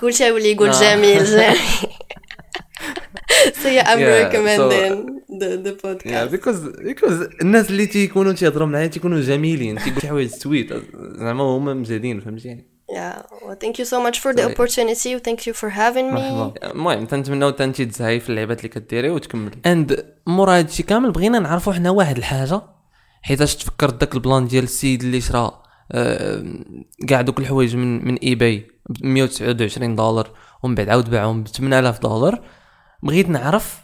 كلشي 0.00 0.26
يولي 0.26 0.52
يقول 0.52 0.68
آه. 0.68 0.80
جميل 0.80 1.24
جميل 1.30 1.56
so 3.62 3.66
yeah 3.76 3.86
I'm 3.90 3.98
Yeah, 4.00 4.14
recommending 4.22 4.96
the 5.06 5.23
the 5.40 5.70
Yeah, 5.70 5.82
podcast. 5.86 6.30
Because 6.30 6.60
because 6.88 7.40
الناس 7.42 7.70
اللي 7.70 7.86
تيكونوا 7.86 8.32
تيهضروا 8.32 8.66
معايا 8.68 8.86
تيكونوا 8.86 9.20
جميلين 9.20 9.76
تيقولوا 9.78 10.00
شي 10.00 10.08
حوايج 10.08 10.28
sweet 10.28 10.72
زعما 10.94 11.44
هما 11.44 11.74
مزيدين 11.74 12.20
فهمتيني؟ 12.20 12.74
Yeah 12.84 13.18
well, 13.18 13.56
thank 13.64 13.78
you 13.78 13.84
so 13.84 13.98
much 14.06 14.18
for 14.20 14.32
the 14.38 14.44
opportunity. 14.50 15.10
Thank 15.28 15.40
you 15.46 15.52
for 15.60 15.68
having 15.70 16.14
me. 16.14 16.20
المهم 16.64 17.06
تنتمناو 17.06 17.50
تنتي 17.50 17.84
تزهاي 17.84 18.20
في 18.20 18.30
اللعبات 18.30 18.58
اللي 18.58 18.68
كديري 18.68 19.10
وتكملي. 19.10 19.56
and 19.66 20.06
مورا 20.26 20.58
هادشي 20.58 20.82
كامل 20.82 21.10
بغينا 21.12 21.38
نعرفوا 21.38 21.72
حنا 21.72 21.90
واحد 21.90 22.16
الحاجة 22.16 22.60
حيتاش 23.22 23.56
تفكرت 23.56 23.94
داك 24.00 24.14
البلان 24.14 24.46
ديال 24.46 24.64
السيد 24.64 25.02
اللي 25.02 25.20
شرا 25.20 25.62
آه، 25.92 26.44
كاع 27.08 27.20
دوك 27.20 27.38
الحوايج 27.38 27.76
من 27.76 28.04
من 28.04 28.14
eBay 28.14 28.66
ب 28.88 29.06
129 29.06 29.96
دولار 29.96 30.30
ومن 30.62 30.74
بعد 30.74 30.88
عاود 30.88 31.10
باعهم 31.10 31.42
ب 31.42 31.48
8000 31.48 31.98
دولار. 32.00 32.40
بغيت 33.02 33.28
نعرف 33.28 33.83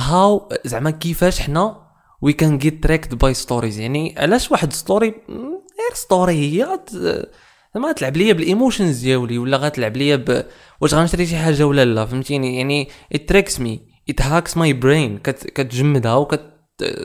هاو 0.00 0.48
زعما 0.64 0.90
كيفاش 0.90 1.40
حنا 1.40 1.90
we 2.22 2.32
can 2.32 2.58
get 2.58 2.82
tricked 2.84 3.14
by 3.14 3.34
stories 3.34 3.78
يعني 3.78 4.14
علاش 4.18 4.50
واحد 4.50 4.72
story 4.72 5.14
غير 5.28 5.94
story 5.94 6.32
هي 6.32 6.80
زعما 7.74 7.92
تلعب 7.92 8.16
ليا 8.16 8.32
بال 8.32 8.46
emotions 8.46 9.00
ديالي 9.00 9.38
ولا 9.38 9.56
غتلعب 9.56 9.96
ليا 9.96 10.16
ب 10.16 10.44
واش 10.80 10.94
غنشري 10.94 11.26
شي 11.26 11.36
حاجة 11.36 11.66
ولا 11.66 11.84
لا 11.84 12.06
فهمتيني؟ 12.06 12.56
يعني 12.56 12.88
tricks 13.14 13.54
me 13.54 13.78
it 14.10 14.24
hacks 14.24 14.54
my 14.54 14.72
brain. 14.82 15.22
كت 15.24 15.46
كتجمدها 15.46 16.14
وكت 16.14 16.50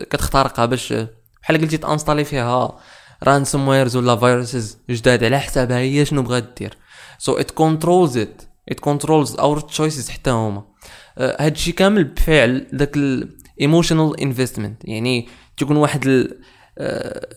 كتخترقها 0.10 0.65
باش 0.65 0.93
بحال 1.41 1.62
قلتي 1.62 1.77
ت 1.77 1.82
installer 1.82 2.23
فيها 2.23 2.79
ransomwares 3.23 3.95
ولا 3.95 4.15
فيروسز 4.15 4.77
جداد 4.89 5.23
على 5.23 5.39
حسابها 5.39 5.77
هي 5.77 6.05
شنو 6.05 6.21
بغات 6.21 6.58
دير. 6.58 6.77
So 7.21 7.31
it 7.31 7.51
controls 7.62 8.15
it. 8.15 8.45
It 8.71 8.79
controls 8.89 9.39
our 9.39 9.60
choices 9.77 10.10
حتى 10.10 10.29
هما. 10.29 10.74
هادشي 11.17 11.71
كامل 11.71 12.04
بفعل 12.04 12.67
داك 12.73 12.97
ال 12.97 13.10
emotional 13.10 14.19
investment 14.19 14.81
يعني 14.86 15.28
تكون 15.58 15.78
واحد 15.78 16.08
ال 16.08 16.39
آه، 16.78 17.28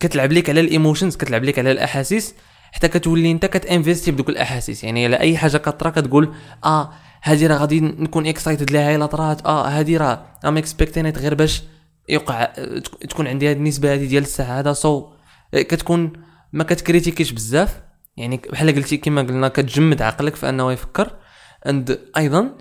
كتلعب 0.00 0.32
ليك 0.32 0.50
على 0.50 0.60
ال 0.60 0.66
emotions 0.66 1.16
كتلعب 1.16 1.44
ليك 1.44 1.58
على 1.58 1.72
الأحاسيس 1.72 2.34
حتى 2.72 2.88
كتولي 2.88 3.30
انت 3.30 3.46
كتانفيستي 3.46 4.10
بدوك 4.10 4.28
الأحاسيس. 4.28 4.84
يعني 4.84 5.04
على 5.04 5.20
أي 5.20 5.36
حاجة 5.36 5.56
كطرا 5.56 5.90
كتقول 5.90 6.34
آه 6.64 6.92
هادي 7.24 7.46
راه 7.46 7.56
غادي 7.56 7.80
نكون 7.80 8.26
excited 8.26 8.70
لها 8.70 8.96
إلا 8.96 9.06
طرات 9.06 9.46
آه 9.46 9.68
هادي 9.68 9.96
راه 9.96 10.26
I'm 10.44 10.56
expecting 10.56 11.07
it 11.07 11.18
غير 11.18 11.34
باش 11.34 11.62
يوقع 12.08 12.42
آه، 12.42 12.78
تك- 12.78 13.06
تكون 13.10 13.26
عندي 13.26 13.50
هاد 13.50 13.56
النسبة 13.56 13.92
هادي 13.92 14.06
ديال 14.06 14.22
السعادة. 14.22 14.72
سو 14.72 15.12
آه، 15.54 15.62
كتكون 15.62 16.12
ما 16.52 16.64
كتكريتيكيش 16.64 17.32
بزاف. 17.32 17.80
يعني 18.16 18.36
بحال 18.52 18.74
قلتي 18.74 18.96
كما 18.96 19.22
قلنا 19.22 19.48
كتجمد 19.48 20.02
عقلك 20.02 20.36
في 20.36 20.48
أنه 20.48 20.72
يفكر. 20.72 21.10
and 21.66 21.98
أيضا 22.16 22.40
آه، 22.40 22.54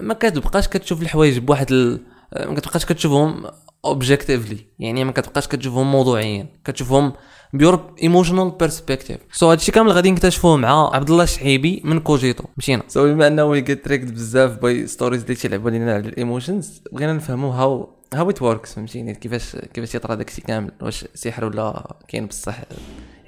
ما 0.00 0.14
كتبقاش 0.14 0.68
كتشوف 0.68 1.02
الحوايج 1.02 1.38
بواحد 1.38 1.72
ال... 1.72 2.00
ما 2.46 2.54
كتبقاش 2.54 2.84
كتشوفهم 2.84 3.46
objectively 3.84 4.58
يعني 4.78 5.04
ما 5.04 5.12
كتبقاش 5.12 5.48
كتشوفهم 5.48 5.92
موضوعيا 5.92 6.46
كتشوفهم 6.64 7.12
pure 7.52 7.94
emotional 8.02 8.50
perspective 8.50 9.18
so 9.32 9.50
هادشي 9.50 9.72
كامل 9.72 9.92
غادي 9.92 10.10
نكتشفوه 10.10 10.56
مع 10.56 10.94
عبد 10.94 11.10
الله 11.10 11.24
الشعيبي 11.24 11.82
من 11.84 12.00
كوجيتو. 12.00 12.44
مشينا. 12.56 12.82
so 12.88 13.04
بما 13.04 13.26
أنه 13.26 13.44
we 13.44 13.60
get 13.60 13.84
tricked 13.84 14.14
بزاف 14.14 14.58
by 14.58 14.86
stories 14.86 15.22
اللي 15.22 15.34
تيلعبوا 15.34 15.70
لينا 15.70 15.94
على 15.94 16.08
ال 16.08 16.16
emotions 16.16 16.82
بغينا 16.92 17.12
نفهموا 17.12 17.54
how 17.54 17.88
how 18.14 18.30
it 18.30 18.42
works 18.42 18.74
فهمتيني؟ 18.74 19.14
كيفاش 19.14 19.56
كيفاش 19.56 19.94
يطرى 19.94 20.16
داكشي 20.16 20.40
كامل؟ 20.40 20.72
واش 20.80 21.04
سحر 21.14 21.44
ولا 21.44 21.96
كاين 22.08 22.26
بصح 22.26 22.58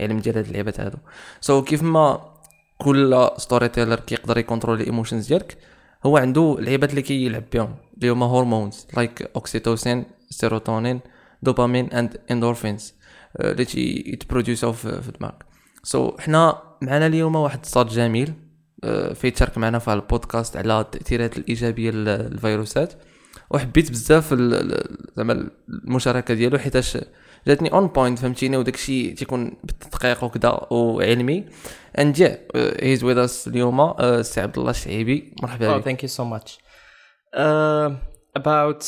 علم 0.00 0.18
ديال 0.18 0.36
هاد 0.36 0.46
اللعبات 0.46 0.80
هادو. 0.80 0.98
سو 1.40 1.62
كيف 1.62 1.82
ما 1.82 2.20
كل 2.78 3.30
storyteller 3.36 4.00
كيقدر 4.00 4.38
ي 4.38 4.44
control 4.44 4.80
ال 4.80 4.86
emotions 4.86 5.26
ديالك 5.26 5.56
هو 6.06 6.16
عنده 6.16 6.56
العيبات 6.58 6.90
اللي 6.90 7.02
كيلعب 7.02 7.44
بهم 7.52 7.74
اللي 7.96 8.08
هما 8.08 8.26
hormones 8.26 8.86
like 8.96 9.22
oxytocin 9.22 10.04
serotonin 10.30 11.00
dopamine 11.42 11.90
and 11.90 12.20
endorphins 12.30 12.94
اللي 13.40 13.64
تي 13.64 14.04
يتبروديوساو 14.06 14.72
في 14.72 15.02
في 15.02 15.12
دماغك. 15.20 15.44
so 15.82 16.10
so, 16.10 16.20
حنا 16.20 16.62
معنا 16.82 17.06
اليوم 17.06 17.36
واحد 17.36 17.60
الصاد 17.62 17.88
جميل 17.88 18.32
آه، 18.84 19.12
فيه 19.12 19.28
تشارك 19.28 19.58
معنا 19.58 19.78
في 19.78 19.92
البودكاست 19.92 20.56
على 20.56 20.80
التأثيرات 20.80 21.38
الإيجابية 21.38 21.90
للفيروسات 21.90 22.92
وحبيت 23.50 23.90
بزاف 23.90 24.34
زعما 25.16 25.50
المشاركة 25.68 26.34
ديالو 26.34 26.58
حيتاش 26.58 26.98
جاتني 27.46 27.72
on 27.72 27.86
point 27.86 28.18
فهمتيني؟ 28.18 28.56
وداك 28.56 28.74
الشيء 28.74 29.14
تيكون 29.14 29.52
بالتدقيق 29.64 30.24
وكذا 30.24 30.66
وعلمي. 30.70 31.44
and 31.98 32.18
yeah 32.18 32.38
he's 32.82 33.04
with 33.04 33.18
us 33.18 33.48
اليوم 33.48 33.80
آه، 33.80 34.20
السي 34.20 34.40
عبد 34.40 34.58
الله 34.58 34.70
الشعيبي. 34.70 35.34
مرحبا 35.42 35.74
Oh, 35.74 35.82
بك. 35.82 35.88
thank 35.88 36.02
you 36.02 36.10
so 36.10 36.24
much. 36.24 36.50
Uh, 37.36 37.92
about 38.38 38.84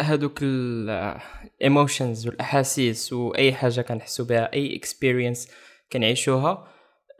هادوك 0.00 0.38
ال 0.42 1.20
emotions 1.64 2.26
والأحاسيس 2.26 3.12
وأي 3.12 3.52
حاجة 3.54 3.80
كنحسو 3.80 4.24
بها 4.24 4.52
أي 4.52 4.80
experience 4.84 5.50
كنعيشوها. 5.92 6.68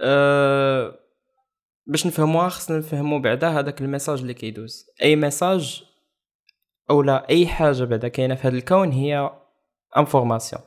Uh, 0.03 0.95
باش 1.87 2.07
نفهموها 2.07 2.49
خصنا 2.49 2.79
نفهمو 2.79 3.19
بعدا 3.19 3.49
هذاك 3.49 3.81
ال 3.81 3.86
message 3.86 4.21
اللي 4.21 4.35
كيدوز. 4.35 4.87
أي 5.03 5.17
ميساج 5.17 5.85
أو 6.91 7.03
لا 7.03 7.29
أي 7.31 7.47
حاجة 7.47 7.85
بعدا 7.85 8.09
كاينة 8.09 8.35
في 8.35 8.49
هذا 8.49 8.57
الكون 8.57 8.93
هي 8.93 9.31
information 9.97 10.63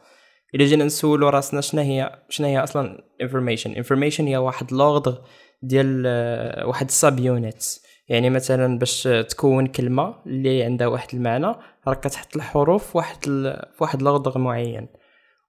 إلا 0.56 0.66
جينا 0.66 0.86
نسولو 0.86 1.30
راسنا 1.30 1.62
شنو 1.62 1.82
هي 1.82 2.20
شنو 2.30 2.48
هي 2.48 2.64
أصلا 2.64 3.04
information 3.22 3.72
information 3.72 4.28
هي 4.28 4.38
واحد 4.38 4.72
l'ordre 4.72 5.22
ديال 5.62 6.04
آه، 6.08 6.68
واحد 6.68 6.86
ال 6.88 6.96
sub 6.96 7.20
units 7.20 7.90
يعني 8.10 8.30
مثلا 8.30 8.80
باش 8.80 9.04
تكون 9.30 9.68
كلمة 9.68 10.16
اللي 10.26 10.64
عندها 10.64 10.88
واحد 10.88 11.08
المعنى 11.14 11.56
راك 11.88 12.00
كتحط 12.00 12.36
الحروف 12.36 12.96
واحد 12.96 13.18
ال... 13.28 13.68
في 13.74 13.84
واحد 13.84 14.02
l'ordre 14.02 14.38
معين. 14.38 14.88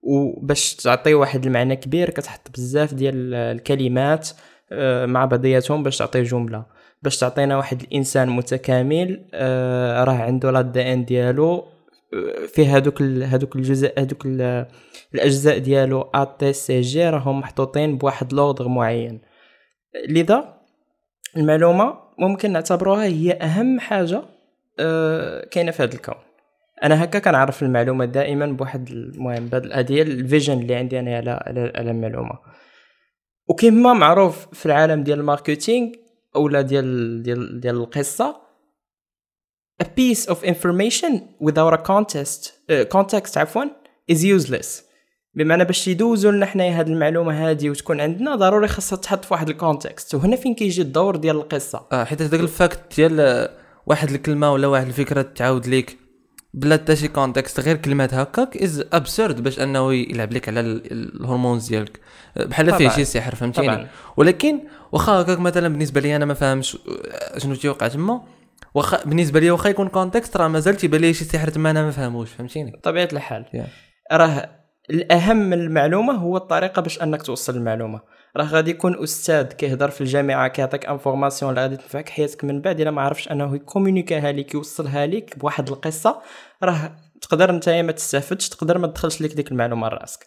وباش 0.03 0.75
تعطي 0.75 1.15
واحد 1.15 1.47
المعنى 1.47 1.77
كبير 1.77 2.11
كتحط 2.11 2.51
بزاف 2.55 2.95
ديال 2.95 3.35
الكلمات 3.35 4.29
آه، 4.73 5.07
مع 5.07 5.25
بعضياتهم 5.25 5.83
باش 5.83 5.99
تعطي 5.99 6.23
جملة. 6.23 6.65
باش 7.03 7.19
تعطينا 7.19 7.57
واحد 7.57 7.83
الإنسان 7.83 8.29
متكامل 8.29 9.25
آه، 9.35 10.05
راه 10.05 10.13
عنده 10.15 10.51
l'ADN 10.51 11.05
ديالو. 11.05 11.65
فيه 12.55 12.77
هذوك 12.77 13.03
هذوك 13.03 13.57
الجزء 13.57 13.93
هذوك 14.01 14.27
ال- 14.27 14.67
الأجزاء 15.15 15.59
ديالو 15.59 16.01
A 16.01 16.25
T 16.25 16.53
C 16.53 16.81
G 16.81 17.11
راهم 17.11 17.41
محطوطين 17.41 17.99
بواحد 17.99 18.33
l'ordre 18.33 18.69
معين. 18.69 19.21
لذا 20.09 20.61
المعلومة 21.37 21.95
ممكن 22.19 22.53
نعتبروها 22.53 23.05
هي 23.05 23.33
أهم 23.33 23.81
حاجة 23.81 24.23
آه، 24.81 25.45
كاينة 25.45 25.71
في 25.71 25.83
هذا 25.83 25.95
الكون. 25.95 26.15
أنا 26.83 27.05
هكا 27.05 27.19
كنعرف 27.19 27.63
المعلومة 27.63 28.05
دائما 28.05 28.47
بواحد 28.47 28.89
المهم 28.89 29.47
بهاد- 29.47 29.73
هذه 29.73 30.03
ال 30.03 30.11
vision 30.11 30.59
اللي 30.61 30.75
عندي 30.75 30.99
أنا 31.01 31.17
على, 31.17 31.31
على 31.77 31.91
المعلومة. 31.91 32.39
وكما 33.49 33.93
معروف 33.93 34.47
في 34.53 34.67
العالم 34.67 35.03
ديال 35.03 35.19
ال 35.21 35.28
marketing 35.28 35.93
اولا 36.37 36.61
ديال 36.61 37.23
ديال 37.23 37.61
ديال 37.61 37.77
القصة 37.77 38.37
a 39.83 39.87
piece 39.87 40.27
of 40.31 40.37
information 40.45 41.13
without 41.47 41.73
a 41.73 41.79
context 41.91 42.43
uh, 42.71 42.85
context 42.97 43.37
عفوا 43.37 43.65
is 44.13 44.17
useless. 44.25 44.67
بمعنى 45.35 45.65
باش 45.65 45.89
يدوزوا 45.89 46.33
لنا 46.33 46.47
حنايا 46.47 46.79
هاد 46.79 46.89
المعلومة 46.89 47.49
هادي 47.49 47.71
وتكون 47.71 48.01
عندنا 48.01 48.35
ضروري 48.37 48.69
خاصها 48.69 48.97
تحط 48.97 49.25
في 49.25 49.35
واحد 49.35 49.49
ال 49.49 49.57
context 49.57 50.15
وهنا 50.15 50.37
فين 50.37 50.55
كيجي 50.55 50.83
الدور 50.83 51.17
ديال 51.17 51.37
القصة؟ 51.37 51.87
آه 51.93 52.05
حيت 52.05 52.23
هذاك 52.23 52.41
ال 52.41 52.49
fact 52.49 52.81
ديال 52.97 53.21
آه، 53.21 53.51
واحد 53.87 54.11
الكلمة 54.11 54.53
ولا 54.53 54.67
واحد 54.67 54.87
الفكرة 54.87 55.23
تعاود 55.23 55.67
ليك 55.67 55.99
بلا 56.55 56.75
حتى 56.75 56.97
شي 56.97 57.09
context 57.09 57.61
غير 57.61 57.77
كلمات 57.77 58.15
هكاك 58.15 58.57
as 58.57 58.85
absurd 58.93 59.43
باش 59.43 59.61
أنه 59.61 59.95
يلعب 59.95 60.33
لك 60.33 60.49
على 60.49 60.61
ال- 60.61 60.93
ال 61.21 61.26
hormones 61.26 61.69
ديالك. 61.69 62.01
آه، 62.37 62.45
بحال 62.45 62.75
فيه. 62.75 62.89
شي 62.89 63.05
سحر 63.05 63.35
فهمتيني. 63.35 63.87
ولكن 64.17 64.61
واخا 64.93 65.13
هكاك 65.13 65.39
مثلا 65.39 65.69
بالنسبة 65.69 66.01
لي 66.01 66.17
أنا 66.17 66.25
ما 66.25 66.35
فاهمش 66.35 66.79
آه، 67.35 67.39
شنو 67.39 67.55
تيوقع 67.55 67.89
تما. 67.89 68.23
واخا 68.75 69.05
بالنسبة 69.05 69.41
لي 69.41 69.51
واخا 69.51 69.69
يكون 69.69 69.89
context 69.89 70.37
راه 70.37 70.49
مازال 70.49 70.77
تيبان 70.77 71.01
لي 71.01 71.15
شي 71.15 71.25
سحر 71.25 71.49
تما 71.49 71.71
أنا 71.71 71.83
ما 71.83 71.91
فاهموش 71.91 72.31
فهمتيني؟ 72.31 72.71
بطبيعه 72.71 73.09
الحال. 73.13 73.45
Yeah. 73.45 74.13
راه 74.13 74.51
الأهم 74.91 75.37
من 75.37 75.61
المعلومة 75.61 76.13
هو 76.13 76.37
الطريقة 76.37 76.83
باش 76.83 77.03
أنك 77.03 77.23
توصل 77.23 77.57
المعلومة. 77.57 78.01
راه 78.37 78.45
غادي 78.45 78.71
يكون 78.71 79.03
أستاذ 79.03 79.47
كيهضر 79.47 79.91
في 79.91 80.01
الجامعة 80.01 80.49
كيعطيك 80.49 80.87
information 80.87 81.51
اللي 81.51 81.61
غادي 81.61 81.77
تنفعك 81.77 82.09
حياتك 82.09 82.45
من 82.45 82.61
بعد 82.61 82.81
إلا 82.81 82.91
ما 82.91 83.03
عرفش 83.03 83.29
أنه 83.29 83.55
يكومونيكيها 83.55 84.33
لك 84.33 84.55
يوصلها 84.55 85.07
لك 85.07 85.39
بواحد 85.39 85.69
القصة 85.69 86.23
راه 86.63 86.97
تقدر 87.23 87.53
نتايا 87.53 87.83
ما 87.83 87.93
تستافدش 87.93 88.49
تقدر 88.49 88.79
ما 88.79 88.87
تدخلش 88.87 89.23
لك 89.23 89.33
ديك 89.35 89.53
المعلومة 89.53 89.89
لراسك 89.89 90.27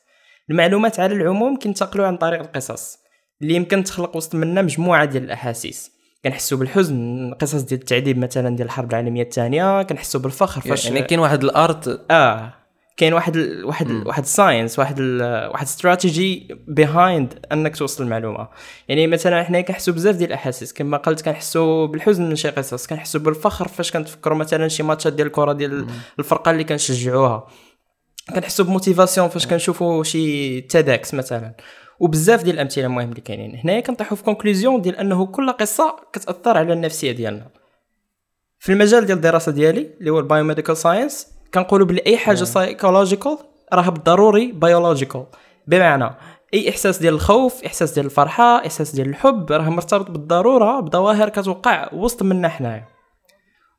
المعلومات 0.49 0.99
على 0.99 1.15
العموم 1.15 1.57
كينتقلوا 1.57 2.07
عن 2.07 2.17
طريق 2.17 2.39
القصص 2.39 2.97
اللي 3.41 3.53
يمكن 3.53 3.83
تخلق 3.83 4.15
وسط 4.15 4.35
منا 4.35 4.61
مجموعة 4.61 5.05
ديال 5.05 5.23
الأحاسيس. 5.23 5.92
كنحسوا 6.23 6.57
بالحزن 6.57 7.33
قصص 7.41 7.61
ديال 7.61 7.79
التعذيب 7.79 8.17
مثلا 8.17 8.55
ديال 8.55 8.67
الحرب 8.67 8.89
العالمية 8.91 9.23
الثانية 9.23 9.83
كنحسوا 9.83 10.21
بالفخر 10.21 10.61
فاش 10.61 10.85
يعني 10.85 11.01
كاين 11.01 11.19
واحد 11.19 11.43
ال 11.43 11.56
art. 11.56 12.05
آه 12.11 12.53
كاين 12.97 13.13
واحد 13.13 13.35
ال 13.35 13.65
واحد 13.65 13.89
ال 13.89 14.07
واحد 14.07 14.23
ال 14.23 14.30
science 14.30 14.79
واحد 14.79 14.95
ال 14.99 15.21
واحد 15.51 15.65
strategy 15.65 16.47
behind 16.67 17.45
أنك 17.51 17.77
توصل 17.77 18.03
المعلومة. 18.03 18.47
يعني 18.87 19.07
مثلا 19.07 19.43
حنا 19.43 19.61
كنحسوا 19.61 19.93
بزاف 19.93 20.15
ديال 20.15 20.29
الأحاسيس 20.29 20.73
كما 20.73 20.97
قلت 20.97 21.21
كنحسوا 21.21 21.87
بالحزن 21.87 22.29
من 22.29 22.35
شي 22.35 22.49
قصص 22.49 22.87
كنحسوا 22.87 23.21
بالفخر 23.21 23.67
فاش 23.67 23.91
كنتفكروا 23.91 24.37
مثلا 24.37 24.67
شي 24.67 24.83
ماتشات 24.83 25.13
ديال 25.13 25.27
الكرة 25.27 25.53
ديال 25.53 25.87
الفرقة 26.19 26.51
اللي 26.51 26.63
كنشجعوها. 26.63 27.47
كنحسوا 28.35 28.65
ب 28.65 28.71
motivation 28.71 29.29
فاش 29.29 29.47
كنشوفوا 29.47 30.03
شي 30.03 30.61
TEDx 30.61 31.13
مثلا. 31.13 31.55
وبزاف 32.03 32.43
ديال 32.43 32.55
الأمثلة 32.55 32.85
المهم 32.85 33.09
اللي 33.09 33.21
كاينين. 33.21 33.59
هنايا 33.63 33.79
كنطيحوا 33.79 34.17
في 34.17 34.23
conclusion 34.23 34.81
ديال 34.81 34.95
أنه 34.95 35.25
كل 35.25 35.51
قصة 35.51 35.95
كتأثر 36.13 36.57
على 36.57 36.73
النفسية 36.73 37.11
ديالنا. 37.11 37.47
في 38.59 38.71
المجال 38.71 39.05
ديال 39.05 39.17
الدراسة 39.17 39.51
ديالي 39.51 39.89
اللي 39.99 40.09
هو 40.09 40.19
ال 40.19 40.25
biomedical 40.25 40.77
science 40.77 41.27
كنقولوا 41.53 41.87
بلي 41.87 42.01
أي 42.07 42.17
حاجة 42.17 42.43
psychological 42.43 43.37
راها 43.73 43.89
بالضروري 43.89 44.51
biological 44.51 45.25
بمعنى 45.67 46.09
أي 46.53 46.69
إحساس 46.69 46.97
ديال 46.97 47.13
الخوف 47.13 47.63
إحساس 47.63 47.91
ديال 47.91 48.05
الفرحة 48.05 48.65
إحساس 48.65 48.95
ديال 48.95 49.09
الحب 49.09 49.51
راه 49.51 49.69
مرتبط 49.69 50.11
بالضرورة 50.11 50.79
بظواهر 50.79 51.29
كتوقع 51.29 51.89
وسط 51.93 52.23
منا 52.23 52.49
حنايا. 52.49 52.85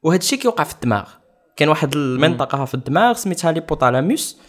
وهذا 0.02 0.18
الشيء 0.18 0.38
كيوقع 0.38 0.64
في 0.64 0.74
الدماغ. 0.74 1.08
كاين 1.56 1.68
واحد 1.68 1.96
المنطقة 1.96 2.64
في 2.64 2.74
الدماغ 2.74 3.12
سميتها 3.12 3.52
l'hypothalamus 3.52 4.40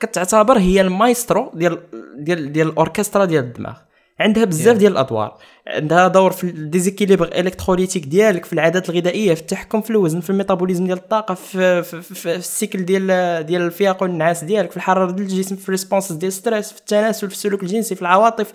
كتعتبر 0.00 0.58
هي 0.58 0.80
المايسترو 0.80 1.50
ديال 1.54 1.78
ديال 2.18 2.52
ديال 2.52 2.68
الأوركسترا 2.68 3.24
ديال 3.24 3.44
الدماغ. 3.44 3.74
عندها 4.20 4.44
بزاف 4.44 4.76
ديال 4.76 4.92
الأدوار. 4.92 5.38
عندها 5.66 6.08
دور 6.08 6.30
في 6.30 6.44
ال 6.44 6.50
déséquilibre 6.50 7.26
électrolytique 7.26 8.04
ديالك 8.06 8.44
في 8.44 8.52
العادات 8.52 8.90
الغذائية 8.90 9.34
في 9.34 9.40
التحكم 9.40 9.80
في 9.80 9.90
الوزن 9.90 10.20
في 10.20 10.30
ال 10.30 10.35
métabolisme 10.35 10.86
ديال 10.86 10.98
الطاقة 10.98 11.34
في, 11.34 11.82
في, 11.82 12.02
في, 12.02 12.14
في 12.14 12.34
ال 12.34 12.42
cycle 12.42 12.84
ديال 12.84 13.06
ديال 13.46 13.62
الفياق 13.62 14.02
والنعاس 14.02 14.44
ديالك 14.44 14.70
في 14.70 14.76
الحرارة 14.76 15.10
ديال 15.10 15.26
الجسم 15.26 15.56
في 15.56 15.64
ال 15.64 15.69
response 15.69 16.12
ديال 16.12 16.32
stress 16.32 16.72
في 16.72 16.78
التناسل 16.78 17.28
في 17.28 17.34
السلوك 17.34 17.62
الجنسي 17.62 17.94
في 17.94 18.02
العواطف. 18.02 18.52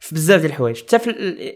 في 0.00 0.14
بزاف 0.14 0.40
ديال 0.40 0.50
الحوايج. 0.50 0.82
حتى 0.82 0.98
في 0.98 1.10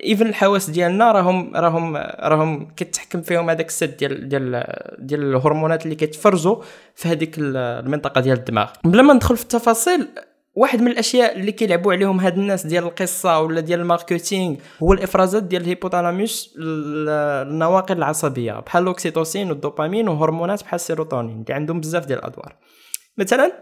even 0.05 0.27
الحواس 0.27 0.71
ديالنا 0.71 1.13
راهم 1.13 1.57
راهم 1.57 1.97
راهم 2.21 2.69
كتحكم 2.77 3.23
فيهم 3.23 3.51
هذاك 3.51 3.69
ال 3.69 3.73
set 3.73 3.85
ديال 3.85 4.29
ديال 4.29 4.65
ديال 4.99 5.23
الهرمونات 5.23 5.85
اللي 5.85 5.95
كيتفرزوا 5.95 6.57
في 6.95 7.09
هذيك 7.09 7.35
المنطقة 7.39 8.21
ديال 8.21 8.39
الدماغ. 8.39 8.71
بلا 8.85 9.03
ما 9.03 9.15
ندخل 9.15 9.37
في 9.37 9.43
التفاصيل 9.43 10.09
واحد 10.57 10.81
من 10.81 10.91
الأشياء 10.91 11.39
اللي 11.39 11.53
كيلعبوا 11.53 11.93
عليهم 11.93 12.21
هاد 12.21 12.39
الناس 12.39 12.67
ديال 12.67 12.85
القصة 12.85 13.41
ولا 13.41 13.61
ديال 13.61 13.81
ال 13.81 13.88
marketing 13.88 14.57
هو 14.83 14.93
الإفرازات 14.93 15.43
ديال 15.43 15.63
ال 15.63 15.70
hypothalamus 15.70 16.55
النواقل 16.59 17.99
العصبية 17.99 18.53
بحال 18.53 18.83
الاوكسيتوسين 18.83 19.51
والدوبامين 19.51 20.09
وهرمونات 20.09 20.63
بحال 20.63 20.75
السيروتونين 20.75 21.41
اللي 21.41 21.55
عندهم 21.55 21.81
بزاف 21.81 22.07
ديال 22.07 22.19
الأدوار. 22.19 22.57
مثلا 23.19 23.53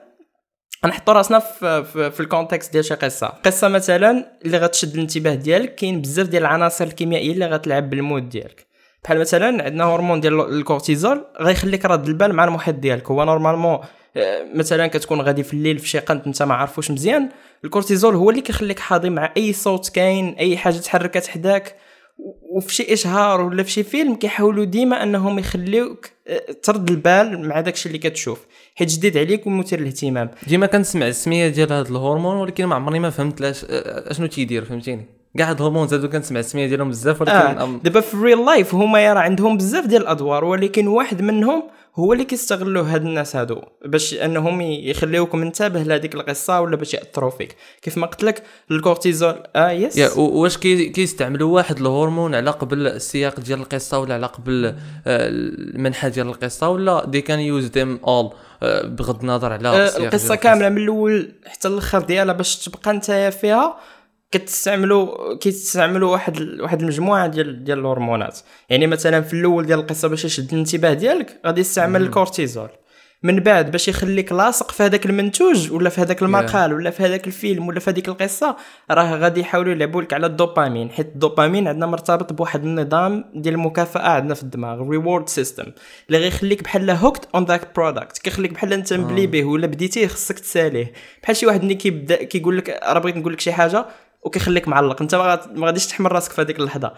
نحطوا 0.86 1.14
راسنا 1.14 1.38
في, 1.38 1.84
في, 1.84 2.10
في 2.10 2.20
ال 2.20 2.27
context 2.27 2.72
ديال 2.72 2.84
شي 2.84 2.94
قصة. 2.94 3.26
قصة 3.26 3.68
مثلا 3.68 4.26
اللي 4.44 4.58
غتشد 4.58 4.94
الانتباه 4.94 5.34
ديالك 5.34 5.74
كاين 5.74 6.00
بزاف 6.00 6.28
ديال 6.28 6.42
العناصر 6.42 6.84
الكيميائية 6.84 7.32
اللي 7.32 7.46
غتلعب 7.46 7.90
بال 7.90 8.03
mood 8.03 8.28
ديالك. 8.28 8.66
بحال 9.04 9.18
مثلا 9.20 9.64
عندنا 9.64 9.84
هرمون 9.84 10.20
ديال 10.20 10.40
الكورتيزول 10.40 11.24
غيخليك 11.40 11.84
راد 11.84 12.08
البال 12.08 12.32
مع 12.32 12.44
المحيط 12.44 12.74
ديالك. 12.74 13.10
هو 13.10 13.24
normalement 13.24 13.78
مثلا 14.54 14.86
كتكون 14.86 15.20
غادي 15.20 15.42
في 15.42 15.54
الليل 15.54 15.78
في 15.78 15.88
شي 15.88 15.98
قنت 15.98 16.26
انت 16.26 16.42
ما 16.42 16.54
عارفوش 16.54 16.90
مزيان 16.90 17.28
الكورتيزول 17.64 18.14
هو 18.14 18.30
اللي 18.30 18.40
كيخليك 18.40 18.78
حاضي 18.78 19.10
مع 19.10 19.32
أي 19.36 19.52
صوت 19.52 19.88
كاين 19.88 20.28
أي 20.28 20.56
حاجة 20.56 20.76
تحركت 20.76 21.26
حداك 21.26 21.76
وفي 22.56 22.74
شي 22.74 22.92
إشهار 22.92 23.40
ولا 23.40 23.62
في 23.62 23.70
شي 23.70 23.82
فيلم 23.82 24.14
كيحاولوا 24.14 24.64
ديما 24.64 25.02
أنهم 25.02 25.38
يخليوك 25.38 26.06
ترد 26.62 26.90
البال 26.90 27.48
مع 27.48 27.60
داكشي 27.60 27.86
اللي 27.88 27.98
كتشوف. 27.98 28.46
حيت 28.74 28.88
جديد 28.88 29.18
عليك 29.18 29.46
ومثير 29.46 29.80
للاهتمام 29.80 30.30
ديما 30.46 30.66
كنسمع 30.66 31.06
السمية 31.08 31.48
ديال 31.48 31.72
هذا 31.72 31.88
الهرمون 31.88 32.36
ولكن 32.36 32.64
ما 32.64 32.74
عمرني 32.74 32.98
ما 32.98 33.10
فهمت 33.10 33.40
لاش 33.40 33.64
أشنو 33.64 34.26
تيدير 34.26 34.64
فهمتيني 34.64 35.06
كاع 35.38 35.50
هاد 35.50 35.56
الهرمون 35.56 35.88
هادو 35.88 36.08
كنسمع 36.08 36.40
السمية 36.40 36.66
ديالهم 36.66 36.88
بزاف 36.88 37.20
ولكن 37.20 37.36
آه. 37.36 37.80
دابا 37.84 38.00
في 38.00 38.14
ال 38.14 38.44
real 38.44 38.59
life 38.59 38.74
هما 38.74 39.12
راه 39.12 39.20
عندهم 39.20 39.56
بزاف 39.56 39.86
ديال 39.86 40.02
الأدوار 40.02 40.44
ولكن 40.44 40.86
واحد 40.86 41.22
منهم 41.22 41.62
هو 41.96 42.12
اللي 42.12 42.24
كيستغلوا 42.24 42.82
هاد 42.84 43.02
الناس 43.06 43.36
هادو 43.36 43.62
باش 43.84 44.14
انهم 44.14 44.60
يخليوك 44.60 45.34
منتبه 45.34 45.82
لهذيك 45.82 46.14
القصة 46.14 46.60
ولا 46.60 46.76
باش 46.76 46.94
يأثروا 46.94 47.30
فيك. 47.30 47.56
كيف 47.82 47.98
ما 47.98 48.06
قلت 48.06 48.24
لك 48.24 48.42
الكورتيزول 48.70 49.42
آه 49.56 49.70
yes 49.70 49.96
yeah 49.96 50.10
واش 50.16 50.56
كي 50.56 50.88
كيستعملوا 50.88 51.54
واحد 51.54 51.78
الهرمون 51.80 52.34
على 52.34 52.50
قبل 52.50 52.86
السياق 52.86 53.40
ديال 53.40 53.60
القصة 53.60 53.98
ولا 53.98 54.14
على 54.14 54.26
قبل 54.26 54.74
المنحى 55.06 56.10
ديال 56.10 56.26
القصة 56.26 56.68
ولا 56.68 57.04
they 57.06 57.20
can 57.20 57.40
use 57.40 57.64
them 57.66 58.00
all 58.06 58.30
بغض 58.84 59.20
النظر 59.20 59.52
على 59.52 59.68
آه 59.68 59.96
القصة؟ 59.96 60.34
كاملة 60.34 60.68
من 60.68 60.78
الأول 60.82 61.32
حتى 61.46 61.68
الآخر 61.68 62.00
ديالها 62.00 62.34
باش 62.34 62.56
تبقى 62.56 62.92
نتايا 62.92 63.30
فيها. 63.30 63.76
كتستعملوا 64.32 65.34
كيستعملوا 65.36 66.12
واحد 66.12 66.60
واحد 66.60 66.80
المجموعة 66.80 67.26
ديال 67.26 67.64
ديال 67.64 67.78
الهرمونات. 67.78 68.38
يعني 68.68 68.86
مثلا 68.86 69.20
في 69.20 69.32
الأول 69.32 69.66
ديال 69.66 69.78
القصة 69.78 70.08
باش 70.08 70.24
يشد 70.24 70.52
الانتباه 70.52 70.92
ديالك 70.92 71.40
غادي 71.46 71.60
يستعمل 71.60 72.02
الكورتيزول. 72.02 72.68
من 73.24 73.40
بعد 73.40 73.70
باش 73.70 73.88
يخليك 73.88 74.32
لاصق 74.32 74.70
في 74.70 74.82
هذاك 74.82 75.06
المنتوج 75.06 75.72
ولا 75.72 75.90
في 75.90 76.00
هذاك 76.00 76.22
المقال 76.22 76.72
ولا 76.72 76.90
في 76.90 77.02
هذاك 77.02 77.26
الفيلم 77.26 77.68
ولا 77.68 77.80
في 77.80 77.90
هذيك 77.90 78.08
القصة 78.08 78.56
راه 78.90 79.16
غادي 79.16 79.40
يحاولوا 79.40 79.72
يلعبوا 79.72 80.02
لك 80.02 80.12
على 80.12 80.26
الدوبامين. 80.26 80.90
حيت 80.90 81.06
الدوبامين 81.06 81.68
عندنا 81.68 81.86
مرتبط 81.86 82.32
بواحد 82.32 82.64
النظام 82.64 83.24
ديال 83.34 83.54
المكافأة 83.54 84.08
عندنا 84.08 84.34
في 84.34 84.42
الدماغ 84.42 84.88
reward 84.90 85.28
system 85.28 85.64
اللي 86.08 86.18
غيخليك 86.18 86.62
بحال 86.62 86.90
hooked 86.90 87.28
on 87.34 87.44
that 87.44 87.74
product 87.76 88.18
كيخليك 88.18 88.52
بحال 88.52 88.72
انت 88.72 88.92
مبلي 88.92 89.26
به 89.26 89.44
ولا 89.44 89.66
بديتيه 89.66 90.06
خصك 90.06 90.38
تساليه. 90.38 90.92
بحال 91.22 91.36
شي 91.36 91.46
واحد 91.46 91.62
اللي 91.62 91.74
كيبدأ 91.74 92.22
كيقول 92.22 92.58
لك 92.58 92.80
راه 92.82 92.98
بغيت 92.98 93.16
نقول 93.16 93.32
لك 93.32 93.40
شي 93.40 93.52
حاجة 93.52 93.86
وكيخليك 94.22 94.68
معلق. 94.68 95.02
انت 95.02 95.14
ما 95.14 95.22
غاد- 95.22 95.54
ما 95.58 95.66
غاديش 95.66 95.86
تحمل 95.86 96.12
راسك 96.12 96.32
في 96.32 96.40
هذيك 96.40 96.58
اللحظة. 96.58 96.92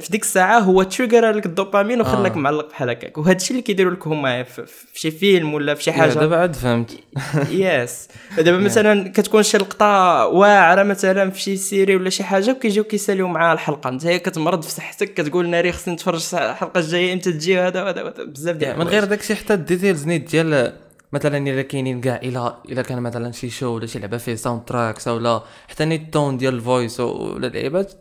في 0.00 0.10
ديك 0.10 0.22
الساعة 0.22 0.58
هو 0.58 0.82
trigger 0.82 1.30
لك 1.30 1.46
الدوبامين 1.46 2.00
وخلاك 2.00 2.32
آه. 2.32 2.36
معلق 2.38 2.68
بحال 2.68 2.90
هكاك. 2.90 3.18
وهذا 3.18 3.36
الشيء 3.36 3.50
اللي 3.50 3.62
كيديروا 3.62 3.92
لك 3.92 4.06
هما 4.06 4.42
في, 4.42 4.64
شي 4.94 5.10
فيلم 5.10 5.54
ولا 5.54 5.74
في 5.74 5.82
شي 5.82 5.92
حاجة. 5.92 6.12
دابا 6.12 6.36
عاد 6.36 6.56
فهمت. 6.56 6.90
yes 7.50 8.08
دابا 8.38 8.58
مثلا 8.58 9.08
كتكون 9.12 9.42
شي 9.42 9.58
لقطة 9.58 9.86
واعرة 10.26 10.82
مثلا 10.82 11.30
في 11.30 11.40
شي 11.40 11.56
série 11.56 11.96
ولا 11.96 12.10
شي 12.10 12.24
حاجة 12.24 12.50
وكيجيو 12.50 12.84
كيساليو 12.84 13.28
معاها 13.28 13.52
الحلقة. 13.54 13.88
انت 13.90 14.06
هي 14.06 14.18
كتمرض 14.18 14.62
في 14.62 14.70
صحتك 14.70 15.14
كتقول 15.14 15.48
ناري 15.48 15.72
خصني 15.72 15.94
نتفرج 15.94 16.24
الحلقة 16.34 16.80
الجاية 16.80 17.12
إمتى 17.12 17.32
تجي 17.32 17.60
هذا 17.60 17.82
وهذا 17.82 18.02
وهذا، 18.02 18.24
بزاف 18.24 18.56
ديال 18.56 18.78
من 18.78 18.88
غير 18.88 19.04
داكشي 19.04 19.34
حتى 19.34 19.54
ال 19.54 19.61
details 19.61 20.06
نيت 20.06 20.30
ديال 20.30 20.72
مثلا 21.14 21.38
الا 21.38 21.62
كاينين 21.62 22.00
كاع 22.00 22.16
الا 22.22 22.56
الا 22.68 22.82
كان 22.82 23.00
مثلا 23.02 23.32
شي 23.32 23.50
show 23.50 23.66
ولا 23.76 23.86
شي 23.86 23.98
لعبة 23.98 24.16
فيه 24.16 24.34
soundtracks 24.34 25.08
ولا 25.08 25.42
حتى 25.68 25.84
نيت 25.84 26.00
ال 26.00 26.07
tone 26.07 26.36
ديال 26.36 26.54
ال 26.54 26.62
voice 26.62 27.00
ولا 27.00 27.46
اللعيبات 27.46 27.92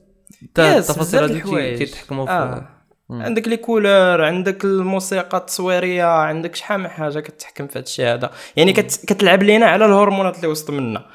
حتى 0.51 0.77
التفاصيل. 0.77 1.41
تي- 1.41 1.77
تيتحكموا 1.77 2.29
آه. 2.29 2.67
عندك 3.11 3.47
les 3.47 3.57
couleurs 3.57 4.23
عندك 4.25 4.63
الموسيقى 4.65 5.37
التصويرية 5.37 6.03
عندك 6.05 6.55
شحال 6.55 6.79
من 6.79 6.87
حاجة 6.87 7.19
كتحكم 7.19 7.67
في 7.67 7.73
هذا 7.79 7.85
الشيء 7.85 8.05
هذا. 8.13 8.31
يعني 8.55 8.73
كت... 8.73 9.05
كتلعب 9.07 9.43
لينا 9.43 9.65
على 9.65 9.85
الهرمونات 9.85 10.35
اللي 10.35 10.47
وسط 10.47 10.69
منا. 10.69 11.05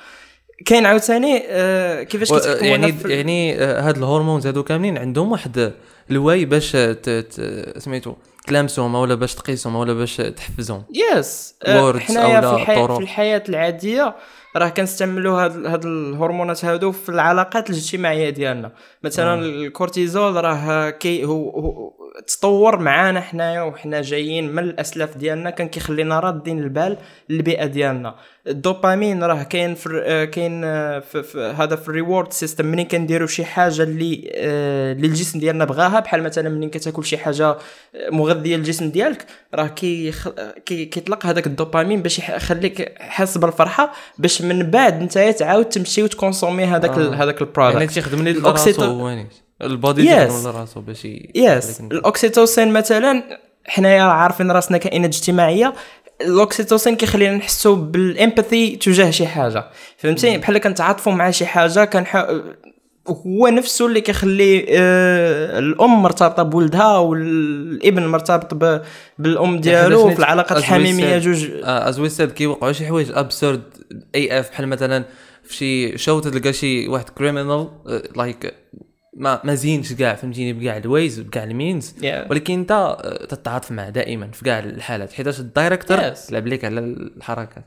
كاين 0.66 0.86
عاوتاني 0.86 1.42
آه 1.48 2.02
كيفاش 2.02 2.30
و- 2.30 2.36
كتحكموا 2.38 2.68
يعني 2.70 2.92
في... 2.92 3.08
يعني 3.16 3.62
آه، 3.62 3.80
هاد 3.88 3.96
ال 3.96 4.02
hormones 4.02 4.46
هادو 4.46 4.62
كاملين 4.62 4.98
عندهم 4.98 5.32
واحد 5.32 5.72
الواي 6.10 6.44
باش 6.44 6.72
ت- 6.72 7.08
ت- 7.08 7.74
سميتو 7.78 8.14
تلامسهم 8.48 8.94
ولا 8.94 9.14
باش 9.14 9.34
تقيسهم 9.34 9.76
ولا 9.76 9.92
باش 9.92 10.16
تحفزهم؟ 10.16 10.84
yes 10.94 11.54
آه، 11.62 11.92
words 11.92 11.96
حنايا 11.96 12.40
في 12.40 12.74
طرق. 12.74 12.96
في 12.96 13.02
الحياة 13.02 13.42
العادية 13.48 14.16
راه 14.56 14.68
كنستعملوا 14.68 15.44
هاد 15.44 15.66
هاد 15.66 15.84
الهرمونات 15.84 16.64
هادو 16.64 16.92
في 16.92 17.08
العلاقات 17.08 17.70
الاجتماعية 17.70 18.30
ديالنا. 18.30 18.72
مثلا 19.04 19.42
الكورتيزول 19.42 20.44
راه 20.44 20.90
كي 20.90 21.24
هو, 21.24 21.50
هو 21.50 21.92
تطور 22.26 22.78
معانا 22.78 23.20
حنايا 23.20 23.62
وحنا 23.62 24.02
جايين 24.02 24.52
من 24.52 24.58
الأسلاف 24.62 25.16
ديالنا 25.16 25.50
كان 25.50 25.68
كيخلينا 25.68 26.20
رادين 26.20 26.58
البال 26.58 26.96
للبيئه 27.28 27.66
ديالنا. 27.66 28.14
الدوبامين 28.46 29.22
راه 29.24 29.42
كاين 29.42 29.74
في 29.74 30.02
آه، 30.04 30.24
كاين 30.24 30.64
آه، 30.64 30.98
في, 30.98 31.54
هذا 31.58 31.76
في 31.76 31.88
ال 31.88 31.94
reward 31.94 32.32
system. 32.32 32.66
منين 32.66 32.86
كنديروا 32.86 33.26
شي 33.26 33.44
حاجة 33.44 33.82
اللي 33.82 34.30
آه، 34.34 34.92
اللي 34.92 35.06
الجسم 35.06 35.38
ديالنا 35.38 35.64
بغاها 35.64 36.00
بحال 36.00 36.22
مثلا 36.22 36.48
منين 36.48 36.70
كتاكل 36.70 37.04
شي 37.04 37.18
حاجة 37.18 37.56
مغذية 38.12 38.56
للجسم 38.56 38.90
ديالك 38.90 39.26
راه 39.54 39.66
كي 39.66 40.12
كي 40.66 40.84
كيطلق 40.84 41.26
هذاك 41.26 41.46
الدوبامين 41.46 42.02
باش 42.02 42.18
يخليك 42.18 42.98
حاس 42.98 43.38
بالفرحة 43.38 43.92
باش 44.18 44.42
من 44.42 44.70
بعد 44.70 45.00
انت 45.02 45.18
تعاود 45.18 45.64
تمشي 45.64 46.02
وت 46.02 46.13
consommer 46.13 46.64
هذاك 46.64 46.90
آه. 46.90 47.14
هذاك 47.14 47.40
يعني 47.40 47.50
ال 47.50 47.55
product 47.55 47.90
تيخدم 47.92 48.24
لي 48.24 48.34
الأوكسيتو- 48.34 48.66
راسو 48.80 48.82
هو 48.82 49.10
نيت 49.10 49.47
ال 49.62 49.70
body 49.70 50.02
Yes. 50.02 50.14
تيخدم 50.14 50.48
لراسو 50.50 50.80
باش 50.80 51.04
yes 51.34 51.80
الأوكسيتوسين 51.80 52.72
مثلا 52.72 53.38
حنايا 53.66 54.02
عارفين 54.02 54.50
راسنا 54.50 54.78
كائنات 54.78 55.14
اجتماعية. 55.14 55.74
الأوكسيتوسين 56.20 56.96
كيخلينا 56.96 57.36
نحسوا 57.36 57.76
بال 57.76 57.98
empathy 57.98 58.76
تجاه 58.76 59.10
شي 59.10 59.26
حاجة. 59.26 59.64
فهمتي 59.96 60.38
بحال 60.38 60.58
كنتعاطفوا 60.58 61.12
مع 61.12 61.30
شي 61.30 61.46
حاجة 61.46 61.84
كنح 61.84 62.26
هو 63.26 63.48
نفسه 63.48 63.86
اللي 63.86 64.00
كيخلي 64.00 64.66
آه 64.70 65.58
الأم 65.58 66.02
مرتبطة 66.02 66.42
بولدها 66.42 66.96
والابن 66.98 68.06
مرتبط 68.06 68.54
ب- 68.54 68.82
بالأم 69.18 69.60
ديالو 69.60 69.98
حيتاش 69.98 70.12
في 70.14 70.18
العلاقات 70.18 70.50
as 70.52 70.54
we 70.54 70.56
الحميمية 70.58 71.18
said- 71.18 71.22
جوج. 71.22 71.46
as 71.64 72.00
we 72.00 72.08
said 72.08 72.30
كيوقعوا 72.32 72.72
شي 72.72 72.86
حوايج 72.86 73.10
absurd 73.14 73.62
even 74.14 74.40
if 74.40 74.50
بحال 74.50 74.68
مثلا 74.68 75.04
في 75.44 75.54
شي 75.54 75.98
show 75.98 76.20
تلقى 76.20 76.52
شي 76.52 76.88
واحد 76.88 77.08
criminal 77.08 77.68
like 78.16 78.54
ما 79.18 79.40
ما 79.44 79.54
زينش 79.54 79.92
كاع 79.92 80.14
فهمتيني 80.14 80.52
بكاع 80.52 80.76
ال 80.76 80.85
ways 80.85 81.20
بكاع 81.20 81.44
ال 81.44 81.52
means 81.52 81.94
Yeah. 82.00 82.30
ولكن 82.30 82.54
انت 82.58 82.96
تتعاطف 83.28 83.72
معه 83.72 83.90
دائما 83.90 84.30
في 84.30 84.44
كاع 84.44 84.58
الحالات 84.58 85.12
حيتاش 85.12 85.40
ال 85.40 85.47
director 85.47 85.98
Yes. 86.14 86.32
لعب 86.32 86.46
لك 86.46 86.64
على 86.64 86.80
الحركات 86.80 87.64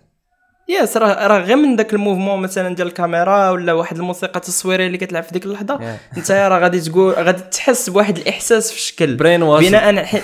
yes 0.68 0.98
راه 0.98 1.28
راه 1.28 1.40
غير 1.40 1.56
من 1.56 1.76
داك 1.76 1.94
ال 1.94 1.99
mouvement 1.99 2.42
مثلا 2.42 2.76
ديال 2.76 2.88
الكاميرا 2.88 3.50
ولا 3.50 3.74
واحد 3.74 3.98
الموسيقى 3.98 4.36
التصويريه 4.36 4.88
اللي 4.88 4.98
كتلعب 4.98 5.24
في 5.24 5.32
ديك 5.32 5.46
اللحظة. 5.46 5.98
انت 6.18 6.32
راه 6.32 6.60
غادي 6.60 6.80
تقول 6.80 7.14
غادي 7.14 7.42
تحس 7.52 7.90
بواحد 7.90 8.18
الإحساس 8.18 8.72
في 8.72 8.78
الشكل. 8.78 9.16
بناء 9.16 10.06
ح... 10.06 10.22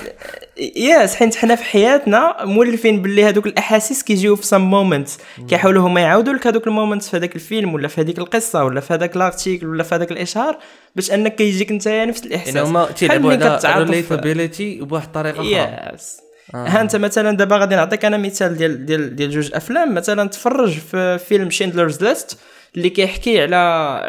yes 0.76 1.16
حيت 1.16 1.36
حنا 1.36 1.56
في 1.56 1.64
حياتنا 1.64 2.46
مولفين 2.46 3.02
باللي 3.02 3.24
هذوك 3.24 3.46
الأحاسيس 3.46 4.04
كيجيو 4.04 4.36
في 4.36 4.46
some 4.46 4.62
moment 4.62 5.10
كيحاولوا 5.50 5.88
هما 5.88 6.02
يعاودوا 6.02 6.34
لك 6.34 6.48
هذوك 6.48 6.68
ال 6.68 6.73
moment 6.73 7.04
في 7.04 7.18
هذاك 7.18 7.36
الفيلم 7.36 7.74
ولا 7.74 7.88
في 7.88 8.02
هذيك 8.02 8.20
القصة 8.20 8.64
ولا 8.64 8.80
في 8.80 8.94
هذاك 8.94 9.18
l'article 9.18 9.68
ولا 9.68 9.84
في 9.84 9.96
هذاك 9.96 10.12
الإشهار 10.12 10.58
باش 10.96 11.12
أنك 11.12 11.36
كيجيك 11.36 11.72
انت 11.72 11.88
نفس 11.88 12.26
الإحساس. 12.26 12.56
يعني 12.56 12.68
هما 12.68 12.92
تيلعبوا 12.92 13.32
على 13.32 13.84
relatability 13.84 14.80
بواحد 14.82 15.06
الطريقة 15.06 15.42
أخرى. 15.42 15.94
yes. 15.96 16.27
ها 16.56 16.82
انت 16.82 16.96
مثلا 16.96 17.38
دابا 17.38 17.58
غادي 17.58 17.76
نعطيك 17.76 18.06
أنا 18.06 18.18
مثال 18.18 18.58
ديال 18.58 18.86
ديال 18.86 19.16
ديال 19.16 19.32
جوج 19.32 19.50
أفلام. 19.54 19.94
مثلا 19.94 20.30
تفرج 20.30 20.70
في 20.70 21.18
فيلم 21.18 21.50
شيندلرز 21.50 22.04
ليست 22.04 22.40
اللي 22.76 22.90
كيحكي 22.90 23.42
على 23.42 23.56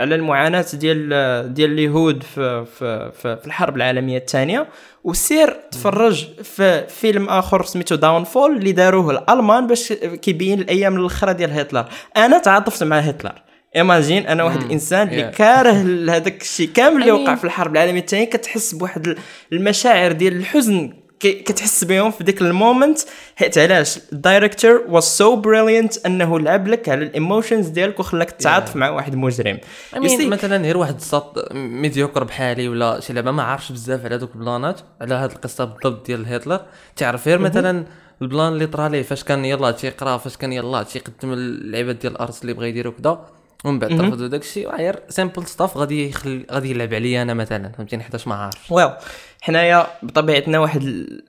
على 0.01 0.14
المعاناة 0.14 0.66
ديال 0.72 1.55
ديال 1.55 1.72
اليهود 1.72 2.22
في 2.22 2.64
في 2.79 3.12
في, 3.22 3.37
في 3.37 3.46
الحرب 3.46 3.77
العالمية 3.77 4.18
الثانية. 4.18 4.68
وسير 5.05 5.57
تفرج 5.70 6.29
في 6.42 6.87
فيلم 6.88 7.29
آخر 7.29 7.64
سميتو 7.64 7.94
داون 7.94 8.24
فول 8.24 8.57
اللي 8.57 8.72
داروه 8.72 9.11
الألمان 9.11 9.66
باش 9.66 9.92
كيبين 9.92 10.61
الأيام 10.61 10.96
الأخرى 10.96 11.35
ديال 11.35 11.53
هتلر. 11.53 11.85
أنا 12.16 12.38
تعاطفت 12.38 12.83
مع 12.83 12.98
هتلر. 12.98 13.42
imagine 13.77 14.27
أنا 14.27 14.44
واحد 14.44 14.62
الانسان 14.62 15.09
اللي. 15.09 15.31
كاره 15.31 15.70
هذاك 16.11 16.42
الشيء 16.42 16.68
كامل 16.68 17.01
اللي 17.01 17.12
وقع 17.12 17.35
في 17.35 17.44
الحرب 17.44 17.72
العالمية 17.72 18.01
الثانية 18.01 18.24
كتحس 18.24 18.74
بواحد 18.74 19.16
المشاعر 19.53 20.12
ديال 20.12 20.37
الحزن 20.37 20.92
كتحس 21.20 21.85
بهم 21.85 22.11
في 22.11 22.24
ديك 22.24 22.42
ال 22.42 22.50
moment. 22.50 22.99
حيت 23.37 23.59
علاش؟ 23.59 23.98
ال 24.12 24.21
director 24.21 24.85
was 24.88 25.05
so 25.05 25.37
brilliant 25.37 26.07
أنه 26.07 26.40
لعب 26.40 26.68
لك 26.68 26.88
على 26.88 27.04
ال 27.05 27.12
emotions 27.12 27.68
ديالك 27.68 28.00
وخلاك 28.00 28.31
تتعاطف 28.31 28.76
مع 28.76 28.90
واحد 28.90 29.14
مجرم. 29.14 29.59
I 29.94 29.98
مثلا 30.20 30.57
غير 30.57 30.76
واحد 30.76 30.94
الساط 30.94 31.52
médiocre 31.55 32.25
بحالي 32.24 32.68
ولا 32.68 33.00
شي 33.00 33.12
لعبة 33.12 33.31
ما 33.31 33.42
عارفش 33.42 33.72
بزاف 33.72 34.04
على 34.04 34.14
هذوك 34.14 34.35
ال 34.35 34.42
plan 34.42 34.73
ات 34.73 34.81
على 35.00 35.14
هاد 35.14 35.31
القصة 35.31 35.64
بالضبط 35.64 36.07
ديال 36.07 36.35
هتلر. 36.35 36.61
تعرف 36.96 37.28
غير 37.28 37.38
مثلا 37.38 37.85
ال 38.23 38.29
plan 38.29 38.53
اللي 38.52 38.66
طرا 38.66 38.88
ليه 38.88 39.02
فاش 39.02 39.24
كان 39.24 39.44
يلا 39.44 39.70
تيقرا 39.70 40.16
فاش 40.16 40.37
كان 40.37 40.52
يلا 40.52 40.83
تيقدم 40.83 41.33
اللعيبات 41.33 41.96
ديال 41.96 42.12
ال 42.12 42.20
art 42.20 42.42
اللي 42.42 42.52
بغا 42.52 42.66
يديرو 42.66 42.92
كذا 42.92 43.26
ومن 43.64 43.78
بعد 43.78 43.90
ترفضوا 43.98 44.26
داك 44.26 44.40
الشيء 44.40 44.70
غير 44.70 45.00
simple 45.09 45.47
stuff 45.47 45.77
غادي 45.76 46.09
يخلي 46.09 46.46
غادي 46.52 46.70
يلعب 46.70 46.94
عليا 46.94 47.22
أنا 47.22 47.35
مثلا 47.35 47.72
فهمتيني؟ 47.72 48.02
حيتاش 48.02 48.28
ما 48.28 48.35
عارف 48.35 48.72
well 48.73 48.90
حنايا 49.42 49.87
بطبيعتنا 50.03 50.59
واحد 50.59 50.83
ال... 50.83 51.22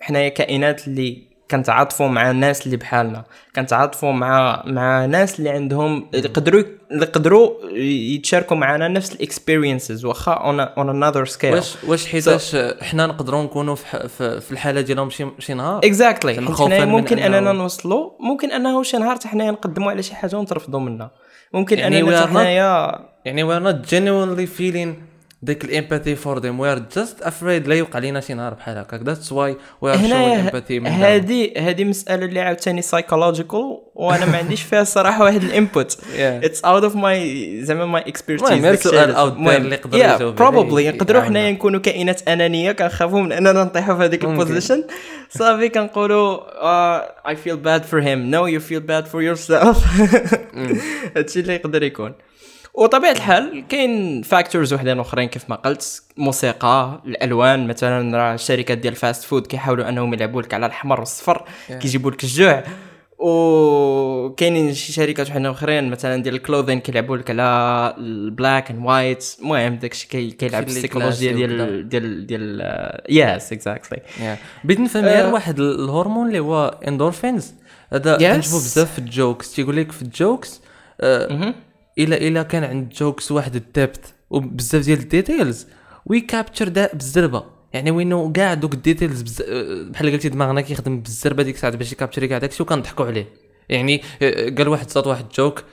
حنايا 0.00 0.28
كائنات 0.28 0.88
اللي 0.88 1.26
كنتعاطفوا 1.50 2.08
مع 2.08 2.30
الناس 2.30 2.66
اللي 2.66 2.76
بحالنا. 2.76 3.24
كنتعاطفوا 3.56 4.12
مع 4.12 4.62
مع 4.66 5.04
ناس 5.06 5.38
اللي 5.38 5.50
عندهم 5.50 6.06
يقدروا 6.14 6.62
يقدروا 6.90 7.50
يتشاركوا 8.14 8.56
معنا 8.56 8.88
نفس 8.88 9.12
ال 9.12 9.20
experiences 9.20 10.04
واخا 10.04 10.32
on 10.32 10.60
on 10.60 11.04
another 11.04 11.24
scale 11.24 11.54
واش 11.54 11.74
واش 11.86 12.06
حيتاش 12.06 12.56
حنا 12.82 13.06
نقدروا 13.06 13.42
نكونوا 13.42 13.74
في, 13.74 13.86
ح- 13.86 14.06
في, 14.06 14.52
الحالة 14.52 14.80
ديالهم 14.80 15.10
شي 15.10 15.26
شي 15.38 15.54
نهار؟ 15.54 15.78
exactly 15.84 16.40
من 16.40 16.88
ممكن 16.88 17.18
أننا 17.18 17.52
نوصلوا 17.52 18.10
ممكن 18.20 18.52
أنه 18.52 18.82
شي 18.82 18.96
نهار 18.96 19.14
حتى 19.16 19.28
حنايا 19.28 19.50
نقدموا 19.50 19.90
على 19.90 20.02
شي 20.02 20.14
حاجة 20.14 20.36
ونترفضوا 20.36 20.80
منها. 20.80 21.10
ممكن 21.52 21.78
يعني 21.78 22.00
أننا 22.00 22.26
حنايا 22.26 22.98
يعني 23.24 23.44
we're 23.48 23.62
not 23.62 23.88
genuinely 23.88 24.58
feeling 24.58 25.05
ديك 25.46 25.64
ال 25.64 25.71
empathy 25.71 26.16
for 26.16 26.40
we 26.40 26.76
are 26.76 26.80
just 26.98 27.26
afraid 27.26 27.68
لا 27.68 27.74
يوقع 27.74 27.98
لينا 27.98 28.20
شي 28.20 28.34
نهار 28.34 28.54
بحال 28.54 28.78
هكاك 28.78 29.00
we 29.00 29.04
are 29.04 29.28
showing 29.28 29.84
هنا 29.84 30.50
empathy 30.50 30.70
من 30.70 30.82
دابا. 30.82 31.16
هذه 31.16 31.52
هذه 31.58 31.84
مسألة 31.84 32.24
اللي 32.24 32.40
عاوتاني 32.40 32.82
psychological 32.82 33.78
وأنا 33.94 34.26
ما 34.26 34.38
عنديش 34.38 34.62
فيها 34.62 34.82
الصراحه 34.82 35.24
واحد 35.24 35.42
ال 35.42 35.50
input. 35.50 35.98
it's 36.18 36.64
out 36.64 36.82
of 36.82 36.96
my 36.96 37.64
زعما 37.64 37.86
my 37.86 38.02
expertise 38.02 38.48
المهم، 38.48 38.64
غير 38.64 38.74
سؤال 38.74 39.14
out 39.14 39.36
there 39.48 39.50
اللي 39.50 39.74
يقدر 39.74 39.98
يجاوب 39.98 40.34
probably 40.34 40.90
نقدروا. 40.90 41.22
حنايا 41.22 41.52
نكونوا 41.52 41.80
كائنات 41.80 42.28
أنانية 42.28 42.72
كنخافوا 42.72 43.20
من 43.20 43.32
أننا 43.32 43.52
نطيحوا 43.52 43.94
في 43.94 44.04
هذيك. 44.04 44.24
ال 44.24 44.31
position 44.31 44.84
صافي 45.30 45.68
كنقولوا 45.68 46.40
I 47.28 47.36
feel 47.36 47.56
bad 47.56 47.84
for 47.84 48.02
him 48.02 48.30
no 48.30 48.46
you 48.46 48.60
feel 48.60 48.80
bad 48.80 49.06
for 49.06 49.22
yourself 49.22 49.78
هادشي 51.16 51.40
اللي 51.40 51.54
يقدر 51.54 51.82
يكون. 51.82 52.12
وطبيعة 52.76 53.12
الحال 53.12 53.64
كاين 53.68 54.22
factors 54.22 54.74
وحدين 54.74 55.00
أخرين 55.00 55.28
كيف 55.28 55.50
ما 55.50 55.56
قلت. 55.56 56.02
موسيقى 56.16 57.02
الألوان 57.06 57.66
مثلا 57.68 58.16
راه 58.16 58.34
الشركات 58.34 58.78
ديال 58.78 58.92
ال 58.92 58.98
fast 58.98 59.24
food 59.24 59.46
كيحاولوا 59.46 59.88
أنهم 59.88 60.14
يلعبوا 60.14 60.42
لك 60.42 60.54
على 60.54 60.66
الاحمر 60.66 61.00
والصفر 61.00 61.44
كيجيبوا 61.68 62.10
لك 62.10 62.24
الجوع. 62.24 62.62
وكاينين 63.18 64.74
شي 64.74 64.92
شركات 64.92 65.28
وحدين 65.30 65.46
أخرين 65.46 65.90
مثلا 65.90 66.22
ديال 66.22 66.34
ال 66.34 66.39
clothing 66.39 66.80
كيلعبوا 66.80 67.16
لك 67.16 67.30
على 67.30 67.94
ال 67.98 68.10
black 68.10 68.70
and 68.70 68.86
white 68.86 69.24
المهم 69.42 69.76
داكشي 69.76 70.08
كي- 70.08 70.30
كيلعب 70.30 70.64
classy 70.64 71.32
ديال 71.32 71.88
ديال 71.88 72.26
ديال 72.26 72.60
yes 73.08 73.52
exactly. 73.52 74.02
بغيت 74.64 74.80
نفهم 74.80 75.04
غير 75.04 75.26
آه. 75.28 75.32
واحد 75.32 75.58
ال- 75.60 75.84
الهرمون 75.84 76.26
اللي 76.28 76.38
هو 76.38 76.78
اندورفينز 76.88 77.54
هذا 77.92 78.18
Yes. 78.18 78.22
كنشوفو 78.22 78.56
بزاف 78.56 78.92
في 78.92 78.98
ال 78.98 79.06
jokes. 79.06 79.52
تيقول 79.54 79.76
لك 79.76 79.92
في 79.92 80.02
ال 80.02 80.12
jokes 80.12 80.60
آه 81.00 81.54
الا 81.98 82.16
إلا 82.16 82.42
كان 82.42 82.64
عند 82.64 82.88
jokes 82.88 83.32
واحد 83.32 83.56
ال 83.56 83.66
depth 83.66 84.14
وبزاف 84.30 84.84
ديال 84.84 84.98
ال 84.98 85.06
details. 85.06 85.66
وي 86.06 86.20
capture 86.20 86.68
دا 86.68 86.90
بالزربة. 86.92 87.44
يعني 87.72 87.90
وينو 87.90 88.32
كاع 88.32 88.54
دوك 88.54 88.74
ال 88.74 88.80
details 88.80 89.22
بز... 89.22 89.42
بحال 89.90 90.12
قلتي 90.12 90.28
دماغنا 90.28 90.60
كيخدم 90.60 91.00
بالزربة 91.00 91.42
ديك 91.42 91.54
الساعة 91.54 91.76
باش 91.76 91.92
ي 91.92 91.96
capture 91.96 92.24
ي 92.24 92.28
كاع 92.28 92.38
داكشي 92.38 92.62
وكنضحكوا 92.62 93.06
عليه. 93.06 93.26
يعني 93.68 94.02
آه، 94.22 94.50
قال 94.50 94.68
واحد 94.68 94.90
صوت 94.90 95.06
واحد 95.06 95.24
joke 95.28 95.64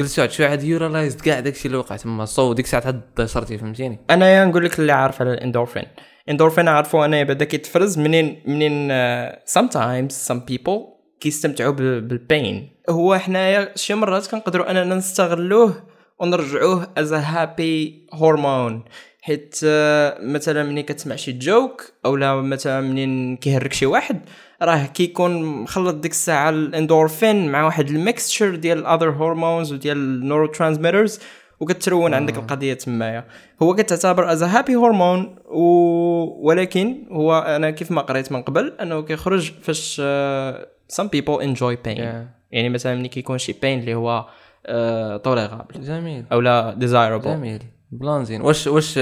قلت 0.00 0.18
واحد 0.18 0.30
شوية 0.30 0.48
عاد 0.48 0.62
you 0.62 0.78
realized 0.78 1.20
كاع 1.20 1.40
داكشي 1.40 1.68
اللي 1.68 1.78
وقع 1.78 1.96
تما 1.96 2.24
so 2.24 2.52
ديك 2.52 2.64
الساعة 2.64 2.82
عاد 2.86 3.02
صرتي 3.24 3.58
فهمتيني؟ 3.58 3.98
انايا 4.10 4.44
نقول 4.44 4.64
لك 4.64 4.78
اللي 4.78 4.92
عارف 4.92 5.20
على 5.20 5.32
الاندورفين. 5.32 5.84
الاندورفين 6.24 6.68
عارفو 6.68 7.04
انايا 7.04 7.24
بدا 7.24 7.44
كيتفرز 7.44 7.98
منين 7.98 8.42
منين 8.46 8.90
sometimes 9.44 10.12
some 10.28 10.40
people 10.50 10.97
كيستمتعوا 11.20 11.72
بال- 11.72 12.00
بال 12.00 12.19
pain. 12.19 12.68
هو 12.90 13.16
حنايا 13.18 13.72
شي 13.76 13.94
مرات 13.94 14.26
كنقدروا 14.26 14.70
أننا 14.70 14.94
نستغلوه 14.94 15.82
ونرجعوه 16.18 16.88
as 16.98 17.12
happy 17.12 18.06
hormone 18.12 18.82
حيت 19.22 19.60
آه، 19.64 20.18
مثلا 20.22 20.62
ملي 20.62 20.82
كتسمع 20.82 21.16
شي 21.16 21.32
joke 21.32 21.92
اولا 22.06 22.34
مثلا 22.34 22.80
منين 22.80 23.36
كيهرك 23.36 23.72
شي 23.72 23.86
واحد 23.86 24.20
راه 24.62 24.86
كيكون 24.86 25.42
مخلط 25.44 25.94
ديك 25.94 26.10
الساعة 26.12 26.50
الاندورفين 26.50 27.48
مع 27.52 27.64
واحد 27.64 27.88
ال 27.90 27.98
mixture 27.98 28.54
ديال 28.56 28.78
ال 28.78 28.83
other 28.83 29.10
hormones 29.10 29.72
وديال 29.72 29.96
ال 29.96 30.46
neurotransmitters 30.46 31.20
وكترون 31.60 32.14
عندك 32.14 32.36
القضية 32.36 32.74
تمايا. 32.74 33.24
هو 33.62 33.74
كتعتبر 33.74 34.32
as 34.32 34.42
happy 34.42 34.76
hormone 34.76 35.36
و... 35.46 35.62
ولكن 36.48 36.96
هو 37.10 37.38
أنا 37.38 37.70
كيف 37.70 37.90
ما 37.90 38.00
قريت 38.00 38.32
من 38.32 38.42
قبل 38.42 38.72
أنه 38.80 39.02
كيخرج 39.02 39.52
فاش 39.62 39.96
uh, 40.00 40.77
some 40.92 41.08
people 41.08 41.40
enjoy 41.40 41.76
pain. 41.86 41.98
Yeah. 41.98 42.38
يعني 42.50 42.68
مثلا 42.68 42.94
ملي 42.94 43.08
كيكون 43.08 43.38
شي 43.38 43.52
pain 43.52 43.64
اللي 43.64 43.94
هو 43.94 44.26
tolerable 45.24 45.80
جميل. 45.80 46.24
أو 46.32 46.40
لا 46.40 46.76
desirable. 46.80 47.26
جميل. 47.26 47.62
plan 47.92 48.24
زين 48.24 48.40
واش 48.40 48.66
واش 48.66 49.00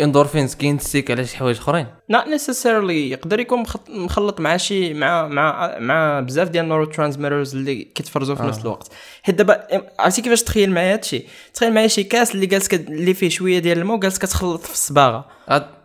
اندورفينز 0.00 0.54
كينتسيك 0.54 1.10
على 1.10 1.24
شي 1.24 1.36
حوايج 1.36 1.56
آخرين؟ 1.56 1.86
Not 2.12 2.24
necessarily. 2.24 2.90
يقدر 2.90 3.40
يكون 3.40 3.64
مخلط 3.88 4.40
مع 4.40 4.56
شي 4.56 4.94
مع 4.94 5.28
مع 5.28 5.78
مع 5.78 6.20
بزاف 6.20 6.48
ديال 6.48 6.64
ال 6.64 6.84
neurotransmitters 6.84 7.56
اللي 7.56 7.84
كيتفرزوا 7.84 8.34
في 8.34 8.42
نفس 8.42 8.60
الوقت. 8.60 8.92
حيت 9.22 9.34
دابا 9.34 9.66
عرفتي 9.98 10.22
كيفاش 10.22 10.42
تخيل 10.42 10.70
معايا 10.70 10.92
هادشي 10.92 11.22
تخيل 11.54 11.74
معايا 11.74 11.88
شي 11.88 12.04
كاس 12.04 12.34
اللي 12.34 12.46
جالس 12.46 12.74
اللي 12.74 13.14
فيه 13.14 13.28
شوية 13.28 13.58
ديال 13.58 13.78
الماء 13.78 13.96
وجالس 13.96 14.18
كتخلط 14.18 14.60
في 14.60 14.72
الصباغة. 14.72 15.24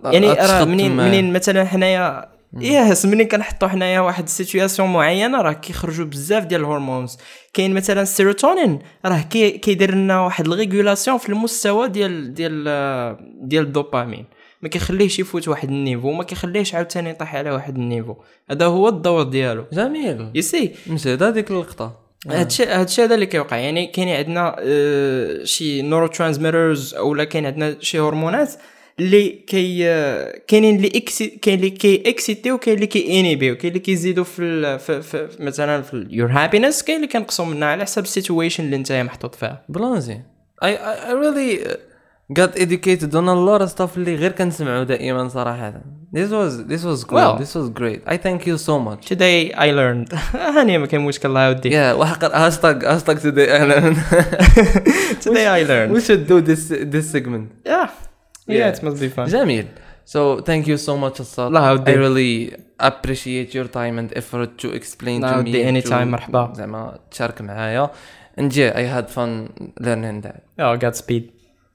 يعني 0.04 0.32
راه 0.32 0.66
منين. 0.66 0.98
منين 0.98 1.34
مثلا 1.34 1.66
حنايا 1.66 2.31
yes 2.60 3.06
منين 3.06 3.28
كنحطوا 3.28 3.68
حنايا 3.68 4.00
واحد 4.00 4.24
ال 4.24 4.31
situation 4.31 4.93
معينة 4.94 5.42
راه 5.42 5.54
كيخرجوا 5.54 6.06
بزاف 6.06 6.46
ديال 6.46 6.62
ال 6.62 6.68
hormones 6.68 7.17
كاين 7.54 7.74
مثلا 7.74 8.02
السيروتونين 8.02 8.80
راه 9.06 9.22
كي 9.22 9.52
كيدير 9.52 9.96
لنا 9.96 10.22
واحد 10.22 10.48
ال 10.47 10.54
régulation 10.54 11.17
في 11.18 11.30
المستوى 11.30 11.90
ديال 11.90 12.34
ديال 12.34 12.66
آه، 12.68 13.20
ديال 13.42 13.64
الدوبامين. 13.64 14.26
ما 14.62 14.70
كيخليهش 14.70 15.20
يفوت 15.20 15.48
واحد 15.48 15.70
ال 15.69 15.75
niveau 15.75 16.10
وما 16.10 16.24
كيخليهش 16.24 16.76
عاوتاني 16.76 17.10
يطيح 17.10 17.36
على 17.36 17.52
واحد 17.52 17.76
ال 17.76 17.81
niveau. 17.81 18.15
هذا 18.52 18.66
هو 18.66 18.88
الدور 18.88 19.24
ديالو. 19.24 19.66
جميل. 19.74 20.32
You 20.36 20.41
see 20.41 20.76
مزيد 20.88 21.24
هذيك 21.24 21.52
اللقطة. 21.52 22.00
هادشي 22.28 22.66
هادشي 22.66 23.04
هذا 23.04 23.16
اللي 23.16 23.26
كيوقع. 23.26 23.58
يعني 23.58 23.88
كاين 23.88 24.10
عندنا 24.10 24.56
آه، 24.60 25.44
شي 25.44 25.82
neurotransmitters 25.82 26.95
أولا 26.96 27.24
كاين 27.24 27.46
عندنا 27.46 27.76
شي 27.80 28.00
هرمونات 28.00 28.54
اللي 28.99 29.30
كي 29.30 29.84
كاينين 30.47 30.75
اللي 30.75 30.91
exci- 30.95 31.28
كاين 31.27 31.60
اللي 31.60 31.69
كي 31.69 32.04
excité 32.10 32.52
وكاين 32.51 32.75
اللي 32.75 32.88
كي 32.88 33.19
inhibيو 33.19 33.56
كاين 33.56 33.67
اللي 33.67 33.80
كيزيدوا 33.80 34.23
في, 34.23 34.41
ال... 34.41 34.80
في, 34.80 35.01
في 35.01 35.30
مثلا 35.39 35.82
في 35.82 36.08
your 36.10 36.32
happiness 36.32 36.84
كاين 36.84 36.97
اللي 36.97 37.08
كينقصوا 37.08 37.45
منها 37.45 37.67
على 37.67 37.84
حسب 37.84 38.04
ال 38.04 38.10
situation 38.10 38.63
اللي 38.63 38.75
انت 38.75 38.91
محطوط 38.91 39.36
فيها 39.36 39.65
I, 40.63 40.67
I, 40.67 41.10
I 41.10 41.13
really 41.13 41.65
got 42.34 42.58
educated 42.58 43.15
on 43.15 43.27
a 43.27 43.34
lot 43.34 43.62
of 43.62 43.69
stuff 43.69 43.97
اللي 43.97 44.15
غير 44.15 44.32
كنسمعو 44.32 44.84
دائما 44.84 45.27
صراحة. 45.27 45.73
This 46.13 46.30
was 46.30 46.65
this 46.67 46.84
was 46.84 47.04
cool. 47.04 47.17
Well. 47.17 47.38
this 47.38 47.56
was 47.56 47.69
great. 47.69 48.01
I 48.06 48.17
thank 48.17 48.45
you 48.45 48.58
so 48.58 48.80
much. 48.80 49.06
Today 49.08 49.54
I 49.54 49.71
learned. 49.71 50.15
هاني 50.36 50.77
ما 50.77 50.86
كاين 50.86 51.01
مشكل 51.01 51.30
الله 51.30 51.47
يودي 51.47 51.71
yeah 51.71 51.95
وحق 51.95 52.23
هاشتاج 52.36 52.86
هاشتاج 52.86 53.17
today 53.17 53.49
أهلا 53.49 53.95
today 55.21 55.47
I 55.47 55.63
learned. 55.63 55.91
We 55.97 56.01
should 56.01 56.27
do 56.27 56.41
this 56.41 56.67
this 56.93 57.12
segment. 57.12 57.51
Yeah. 57.65 57.89
Yeah 58.47 58.54
Yeah. 58.54 58.77
it 58.80 58.84
must 58.84 58.99
be 59.01 59.15
fun. 59.17 59.30
جميل 59.30 59.65
so 60.06 60.41
thank 60.41 60.65
you 60.67 60.77
so 60.77 60.91
much 61.04 61.19
Assad 61.21 61.39
الله 61.39 61.77
I 61.77 61.89
really 61.89 62.54
appreciate 62.84 63.54
your 63.56 63.67
time 63.67 63.97
and 63.99 64.17
effort 64.17 64.49
to 64.63 64.67
explain 64.80 65.21
to 65.21 65.27
me 65.27 65.36
يودي 65.36 65.63
to- 65.63 65.84
anytime، 65.86 65.91
مرحبا. 66.08 66.54
زعما 66.56 66.99
تشارك 67.12 67.41
معايا. 67.41 67.89
And 68.39 68.43
yeah 68.54 68.73
I 68.75 68.84
had 68.95 69.06
fun 69.15 69.49
learning 69.86 70.25
that. 70.25 70.41
Oh 70.62 70.77
Godspeed. 70.84 71.23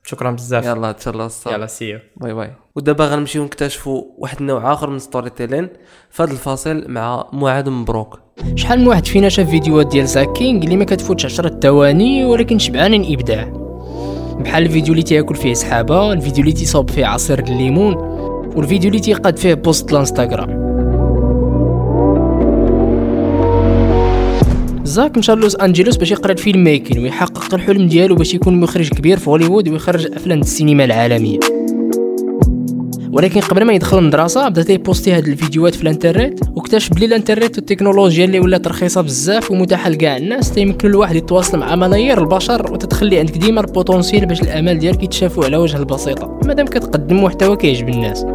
شكرا 0.05 0.31
بزاف. 0.31 0.65
يلا 0.65 0.93
تشلا 0.93 1.27
الصاد 1.27 1.55
يلا 1.55 1.67
see 1.67 1.85
you 1.85 1.99
bye 2.17 2.35
bye 2.35 2.53
ودابا 2.77 3.05
غنمشيو 3.07 3.45
نكتشفوا 3.45 4.03
واحد 4.19 4.41
النوع 4.41 4.73
آخر 4.73 4.91
من 4.91 4.99
storytelling 4.99 5.69
في 6.11 6.23
هذا 6.23 6.33
الفاصل 6.33 6.85
مع 6.89 7.29
معاذ 7.33 7.71
مبروك. 7.71 8.21
شحال 8.55 8.81
من 8.81 8.87
واحد 8.87 9.07
فينا 9.07 9.29
شاف 9.29 9.51
فيديوهات 9.51 9.87
ديال 9.87 10.07
Zach 10.07 10.36
King 10.36 10.65
اللي 10.65 10.77
ما 10.77 10.85
كتفوتش 10.85 11.25
10 11.25 11.61
ثواني 11.61 12.25
ولكن 12.25 12.59
شبعانين 12.59 13.13
إبداع. 13.13 13.66
بحال 14.41 14.63
الفيديو 14.63 14.93
اللي 14.93 15.03
تياكل 15.03 15.35
فيه 15.35 15.55
سحابة 15.55 16.13
الفيديو 16.13 16.41
اللي 16.45 16.53
تيصاوب 16.53 16.91
فيه 16.91 17.07
عصير 17.07 17.39
الليمون 17.39 17.95
والفيديو 18.57 18.89
اللي 18.89 19.01
تيقاد 19.01 19.37
فيه 19.37 19.55
post 19.55 19.93
الانستغرام 19.93 20.67
Zach 24.85 25.19
مشى 25.19 25.33
لوس 25.33 25.57
أنجلوس 25.57 25.97
باش 25.97 26.11
يقرأ 26.11 26.33
ال 26.33 26.65
filmmaking 26.65 27.03
ويحقق 27.03 27.55
الحلم 27.55 27.89
ديالو 27.89 28.15
باش 28.15 28.35
يكون 28.35 28.61
مخرج 28.61 28.89
كبير 28.89 29.19
في 29.19 29.31
هوليوود 29.31 29.69
ويخرج 29.69 30.07
أفلام 30.15 30.41
السينما 30.41 30.85
العالمية. 30.85 31.39
ولكن 33.17 33.41
قبل 33.41 33.65
ما 33.65 33.73
يدخل 33.73 33.99
المدرسة 33.99 34.49
بدا 34.49 34.63
تي 34.63 34.77
posté 34.77 35.13
هاد 35.13 35.29
الفيديوهات 35.29 35.75
في 35.75 35.83
الانترنت 35.83 36.41
واكتشف 36.57 36.95
بلي 36.95 37.07
الانترنت 37.07 37.57
والتكنولوجيا 37.59 38.25
اللي 38.25 38.41
ولات 38.41 38.69
رخيصه 38.69 39.01
بزاف 39.01 39.51
ومتاحة 39.51 39.91
لكاع 39.91 40.17
الناس 40.17 40.53
تيمكن 40.53 40.89
الواحد 40.89 41.17
يتواصل 41.17 41.59
مع 41.59 41.77
ملايير 41.77 42.21
البشر 42.21 42.73
وتتخلي 42.73 43.19
عندك 43.19 43.37
ديما 43.37 43.61
ال 43.61 43.67
potentiel 43.67 44.27
باش 44.27 44.43
الأعمال 44.43 44.79
ديالك 44.79 45.03
يتشافوا 45.03 45.45
على 45.45 45.57
وجه 45.57 45.77
البسيطة. 45.77 46.41
مادام 46.45 46.67
كتقدم 46.67 47.25
محتوى 47.25 47.57
كيعجب 47.57 47.89
الناس. 47.89 48.27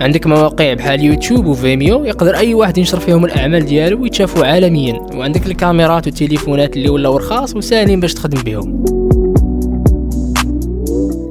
عندك 0.00 0.26
مواقع 0.26 0.74
بحال 0.74 1.04
YouTube 1.04 1.46
و 1.46 1.56
Vimeo 1.56 2.04
يقدر 2.04 2.36
أي 2.36 2.54
واحد 2.54 2.78
ينشر 2.78 3.00
فيهم 3.00 3.24
الأعمال 3.24 3.66
ديالو 3.66 4.02
ويتشافوا 4.02 4.46
عالميا. 4.46 5.00
وعندك 5.14 5.46
الكاميرات 5.46 6.06
والتليفونات 6.06 6.76
اللي 6.76 6.88
ولاو 6.88 7.16
رخاص 7.16 7.56
وساهلين 7.56 8.00
باش 8.00 8.14
تخدم 8.14 8.42
بهم. 8.42 8.99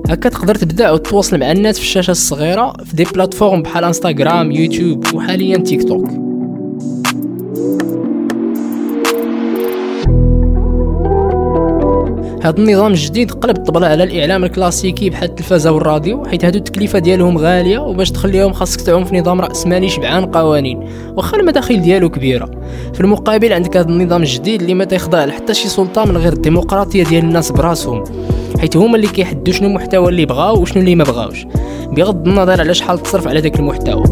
هكا 0.09 0.29
تقدر 0.29 0.55
تبدأ 0.55 0.91
وتتواصل 0.91 1.39
مع 1.39 1.51
الناس 1.51 1.77
في 1.77 1.83
الشاشة 1.83 2.11
الصغيرة 2.11 2.73
في 2.85 2.95
دي 2.95 3.03
بلاتفورم 3.03 3.61
بحال 3.61 3.83
انستغرام 3.83 4.51
يوتيوب 4.51 5.05
وحاليا 5.15 5.57
تيك 5.57 5.83
توك 5.83 6.09
هذا 12.43 12.57
النظام 12.57 12.91
الجديد 12.91 13.31
قلب 13.31 13.57
الطبلة 13.57 13.87
على 13.87 14.03
الإعلام 14.03 14.43
الكلاسيكي 14.43 15.09
بحال 15.09 15.29
التلفازة 15.29 15.71
والراديو 15.71 16.25
حيت 16.25 16.45
هادو 16.45 16.57
التكلفة 16.57 16.99
ديالهم 16.99 17.37
غالية 17.37 17.79
وباش 17.79 18.11
تخليهم 18.11 18.53
خاصك 18.53 18.81
تعوم 18.81 19.05
في 19.05 19.19
نظام 19.19 19.41
راسمالي 19.41 19.89
شبعان 19.89 20.25
قوانين 20.25 20.89
واخا 21.17 21.37
المداخيل 21.37 21.81
ديالو 21.81 22.09
كبيرة. 22.09 22.51
في 22.93 23.01
المقابل 23.01 23.53
عندك 23.53 23.77
هذا 23.77 23.89
النظام 23.89 24.21
الجديد 24.21 24.61
اللي 24.61 24.73
ما 24.73 24.85
تيخضع 24.85 25.25
لحتى 25.25 25.53
شي 25.53 25.69
سلطة 25.69 26.05
من 26.05 26.17
غير 26.17 26.33
الديمقراطية 26.33 27.03
ديال 27.03 27.23
الناس 27.23 27.51
براسهم. 27.51 28.03
حيت 28.59 28.77
هما 28.77 28.95
اللي 28.95 29.07
كيحددوا 29.07 29.53
شنو 29.53 29.67
المحتوى 29.67 30.09
اللي 30.09 30.25
بغاو 30.25 30.61
وشنو 30.61 30.81
اللي 30.81 30.95
ما 30.95 31.03
بغاوش. 31.03 31.45
بغض 31.91 32.27
النظر 32.27 32.59
على 32.61 32.73
شحال 32.73 32.99
تصرف 32.99 33.27
على 33.27 33.41
داك 33.41 33.59
المحتوى. 33.59 34.03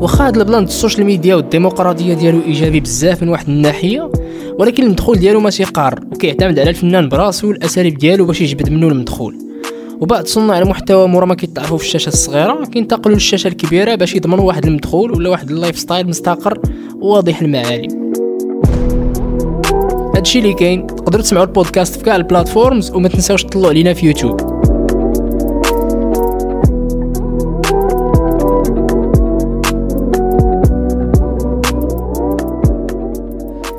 واخا 0.00 0.26
هاد 0.26 0.36
ال 0.36 0.42
plan 0.42 0.64
ال 0.64 0.70
social 0.70 1.06
media 1.06 1.34
والديمقراطية 1.34 2.14
ديالو 2.14 2.40
إيجابي 2.46 2.80
بزاف 2.80 3.22
من 3.22 3.28
واحد 3.28 3.48
الناحية 3.48 4.10
ولكن 4.58 4.82
المدخول 4.82 5.18
ديالو 5.18 5.40
ماشي 5.40 5.64
قار 5.64 6.00
وكيعتمد 6.12 6.58
على 6.58 6.70
الفنان 6.70 7.08
براسو 7.08 7.48
والأساليب 7.48 7.98
ديالو 7.98 8.24
باش 8.24 8.40
يجبد 8.40 8.70
منه 8.70 8.88
المدخول. 8.88 9.36
وبعض 10.00 10.26
صناع 10.26 10.58
المحتوى 10.58 11.08
مورا 11.08 11.26
ما 11.26 11.34
كيتعرفوا 11.34 11.78
في 11.78 11.84
الشاشة 11.84 12.08
الصغيرة 12.08 12.64
كينتقلوا 12.64 13.14
للشاشة 13.14 13.48
الكبيرة 13.48 13.94
باش 13.94 14.14
يضمنوا 14.14 14.44
واحد 14.44 14.66
المدخول 14.66 15.12
ولا 15.12 15.30
واحد 15.30 15.50
ال 15.50 15.78
lifestyle 15.78 16.08
مستقر 16.08 16.58
وواضح 17.00 17.42
المعالم. 17.42 18.08
هادشي 20.18 20.38
اللي 20.38 20.54
كاين. 20.54 20.86
تقدروا 20.86 21.22
تسمعوا 21.22 21.46
البودكاست 21.46 21.96
في 21.96 22.04
كاع 22.04 22.16
ال 22.16 22.23
platforms 22.23 22.90
وما 22.90 23.08
تنساوش 23.08 23.44
تطلعوا 23.44 23.68
علينا 23.68 23.94
في 23.94 24.06
YouTube. 24.06 24.40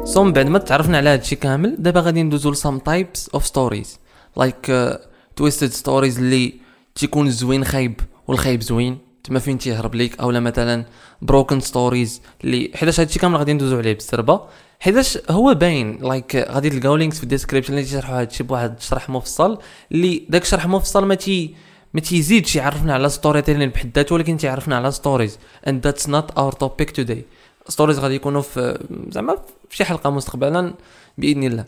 So 0.06 0.24
من 0.24 0.34
بعد 0.34 0.48
ما 0.48 0.60
تعرفنا 0.60 0.98
على 0.98 1.10
هادشي 1.10 1.36
كامل 1.36 1.76
دابا 1.80 2.00
غادي 2.00 2.24
ندوزو 2.24 2.52
ل 2.52 2.57
some 2.57 2.80
types 2.80 3.30
of 3.30 3.46
stories 3.46 4.00
like 4.38 4.98
twisted 5.36 5.70
stories 5.70 6.18
اللي 6.18 6.54
تيكون 6.96 7.30
زوين 7.30 7.64
خايب 7.64 8.00
والخايب 8.28 8.62
زوين. 8.62 9.09
تما 9.30 9.40
فين 9.40 9.58
تيهرب 9.58 9.96
ليك؟ 9.96 10.20
اولا 10.20 10.40
مثلا 10.40 10.86
broken 11.22 11.60
stories 11.60 12.22
اللي 12.44 12.72
حيتاش 12.76 13.00
هادشي 13.00 13.20
كامل 13.20 13.38
غادي 13.38 13.54
ندوزو 13.54 13.78
عليه 13.78 13.94
بالسربة؟ 13.94 14.42
حيتاش 14.80 15.20
هو 15.30 15.54
باين 15.54 15.98
like 16.02 16.36
غادي 16.36 16.70
تلقاو 16.70 16.96
links 16.96 17.18
في 17.18 17.24
ال 17.24 17.28
description 17.28 17.74
اللي 17.74 17.84
تيشرحوا 17.84 18.22
هادشي 18.22 18.44
بواحد 18.44 18.76
الشرح 18.78 19.10
مفصل 19.10 19.58
اللي 19.92 20.24
داك 20.30 20.42
الشرح 20.42 20.68
مفصل 20.68 21.06
ما 21.06 21.16
تي 21.16 21.56
ما 21.94 22.02
تيزيدش 22.02 22.56
يعرفنا 22.56 22.94
على 22.94 23.10
storytelling 23.10 23.70
بحد 23.70 23.92
ذاته 23.96 24.16
ولكن 24.16 24.38
تيعرفنا 24.38 24.76
على 24.76 24.92
stories 24.92 25.40
and 25.68 25.84
that's 25.84 26.10
not 26.10 26.32
our 26.32 26.52
topic 26.52 26.92
today 26.92 27.26
stories 27.68 28.00
غادي 28.00 28.16
يكونوا 28.16 28.42
في 28.42 28.88
زعما 29.12 29.36
في 29.70 29.78
شي 29.78 29.86
حلقة 29.86 30.10
مستقبلا 30.10 30.74
بإذن 31.18 31.44
الله. 31.44 31.66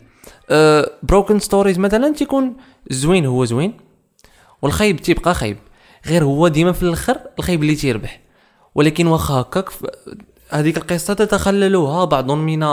Broken 1.02 1.38
stories 1.38 1.78
مثلا 1.78 2.14
تيكون 2.14 2.56
زوين 2.90 3.26
هو 3.26 3.44
زوين. 3.44 3.76
والخايب 4.62 4.96
تيبقى 4.96 5.34
خايب. 5.34 5.56
غير 6.06 6.24
هو 6.24 6.48
ديما 6.48 6.72
في 6.72 6.82
الآخر 6.82 7.16
الخايب 7.38 7.62
اللي 7.62 7.74
تيربح. 7.74 8.20
ولكن 8.74 9.06
واخا 9.06 9.34
هكاك 9.34 9.68
هذيك 10.50 10.76
القصة 10.76 11.14
تتخللها 11.14 12.04
بعض 12.04 12.30
من 12.30 12.66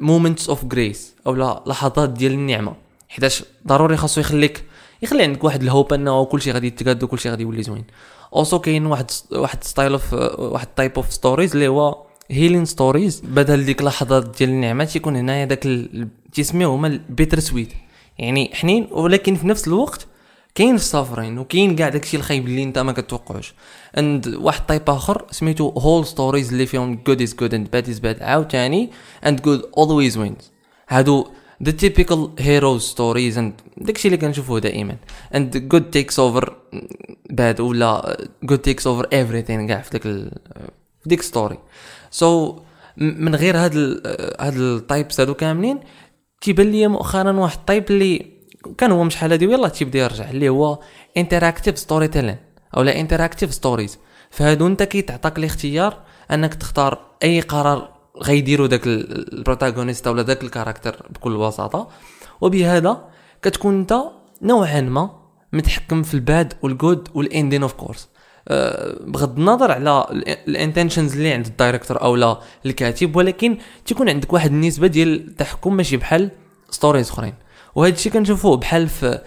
moments 0.00 0.48
of 0.48 0.64
grace 0.64 1.14
أو 1.26 1.34
لا 1.34 1.62
لحظات 1.66 2.08
ديال 2.10 2.32
النعمة. 2.32 2.74
حيتاش 3.08 3.44
ضروري 3.66 3.96
خاصو 3.96 4.20
يخليك 4.20 4.64
يخلي 5.02 5.22
عندك 5.22 5.44
واحد 5.44 5.62
ال 5.62 5.68
hope 5.68 5.92
أنه 5.92 6.24
كلشي 6.24 6.50
غادي 6.52 6.66
يتقاد 6.66 7.02
وكلشي 7.02 7.30
غادي 7.30 7.42
يولي 7.42 7.62
زوين. 7.62 7.84
Also 8.36 8.58
كاين 8.58 8.86
واحد 8.86 9.10
واحد 9.32 9.64
style 9.64 9.92
of 9.92 10.12
واحد 10.38 10.66
type 10.66 10.92
of 10.96 11.12
stories 11.12 11.52
اللي 11.52 11.68
هو 11.68 12.06
healing 12.30 12.64
stories 12.64 13.20
بدل 13.24 13.64
ديك 13.64 13.80
اللحظات 13.80 14.36
ديال 14.38 14.50
النعمة 14.50 14.84
تيكون 14.84 15.16
هنايا 15.16 15.44
داك 15.44 15.66
ال- 15.66 16.08
تيسميوه 16.32 16.74
هما 16.74 16.88
ال 16.88 17.40
bittersweet 17.40 17.72
يعني 18.18 18.50
حنين 18.54 18.88
ولكن 18.90 19.34
في 19.34 19.46
نفس 19.46 19.68
الوقت 19.68 20.06
كاين 20.56 20.74
ال 20.74 20.80
suffering 20.80 21.38
وكاين 21.38 21.76
كاع 21.76 21.88
داكشي 21.88 22.16
الخايب 22.16 22.46
اللي 22.46 22.62
انت 22.62 22.78
ما 22.78 22.92
كتوقعوش. 22.92 23.54
عند 23.96 24.28
واحد 24.28 24.66
type 24.66 24.82
آخر 24.90 25.24
سميتو 25.30 25.68
whole 25.68 26.06
stories 26.06 26.52
اللي 26.52 26.66
فيهم 26.66 26.98
good 27.06 27.22
is 27.22 27.34
good 27.34 27.54
and 27.54 27.70
bad 27.70 27.88
is 27.88 27.98
bad 27.98 28.22
عاوتاني 28.22 28.90
and 29.26 29.42
good 29.42 29.62
always 29.78 30.18
wins 30.18 30.52
هادو 30.88 31.26
the 31.64 31.72
typical 31.72 32.18
hero 32.40 32.80
stories 32.94 33.36
and 33.36 33.50
داكشي 33.76 34.08
اللي 34.08 34.16
كنشوفوه 34.16 34.60
دائما. 34.60 34.96
And 35.34 35.54
good 35.74 35.82
takes 35.96 36.14
over 36.18 36.44
bad 37.32 37.60
ولا 37.60 38.16
good 38.46 38.58
takes 38.68 38.82
over 38.82 39.02
everything 39.04 39.66
كاع 39.68 39.80
في 39.80 39.90
داك 39.92 40.06
ال- 40.06 40.32
في 41.02 41.08
ديك 41.08 41.22
story 41.22 41.58
so 42.10 42.52
so, 42.56 42.60
من 42.96 43.34
غير 43.34 43.56
هاد 43.56 43.72
ال 43.74 44.02
هاد 44.40 44.56
ال 44.56 44.67
types 44.67 45.20
هادو 45.20 45.34
كاملين 45.34 45.80
تيبان 46.40 46.70
لي 46.70 46.88
مؤخرا 46.88 47.32
واحد 47.32 47.58
ال 47.58 47.63
type 47.63 47.84
اللي 47.90 48.35
كان 48.78 48.92
هو 48.92 49.08
شحال 49.08 49.30
هادي 49.32 49.46
ويلا 49.46 49.68
تيبدا 49.68 49.98
يرجع 49.98 50.30
اللي 50.30 50.48
هو 50.48 50.78
interactive 51.16 51.78
storytelling 51.78 52.36
أو 52.76 52.82
لا 52.82 53.00
interactive 53.00 53.54
stories 53.54 53.98
فهادو 54.30 54.66
أنت 54.66 54.82
كيتعطاك 54.82 55.38
الاختيار 55.38 55.96
أنك 56.30 56.54
تختار 56.54 56.98
أي 57.24 57.40
قرار 57.40 57.96
غيديروا 58.22 58.66
داك 58.66 58.86
ال- 58.86 59.34
ال 59.38 59.44
protagonist 59.44 60.06
ولا 60.08 60.22
داك 60.22 60.42
ال 60.44 60.50
character 60.50 61.06
بكل 61.10 61.36
بساطة. 61.36 61.88
وبهذا 62.40 63.04
كتكون 63.42 63.78
أنت 63.78 63.94
نوعا 64.42 64.80
ما 64.80 65.10
متحكم 65.52 66.02
في 66.02 66.14
ال 66.14 66.24
bad 66.24 66.52
وال 66.62 66.77
good 66.77 67.08
وال 67.14 67.26
ending 67.26 67.62
of 67.62 67.72
course 67.72 68.08
بغض 69.00 69.38
النظر 69.38 69.72
على 69.72 70.06
ال 70.48 70.54
intentions 70.54 71.16
اللي 71.16 71.32
عند 71.32 71.46
ال 71.46 71.52
director 71.52 72.02
أو 72.02 72.16
لا 72.16 72.38
الكاتب 72.66 73.16
ولكن 73.16 73.58
تيكون 73.86 74.08
عندك 74.08 74.32
واحد 74.32 74.50
النسبة 74.50 74.86
ديال 74.86 75.28
التحكم 75.28 75.76
ماشي 75.76 75.96
بحال 75.96 76.30
stories 76.70 77.10
أخرين. 77.10 77.34
وهذا 77.76 77.94
الشيء 77.94 78.12
كنشوفوه 78.12 78.56
بحال 78.56 78.88
في 78.88 79.20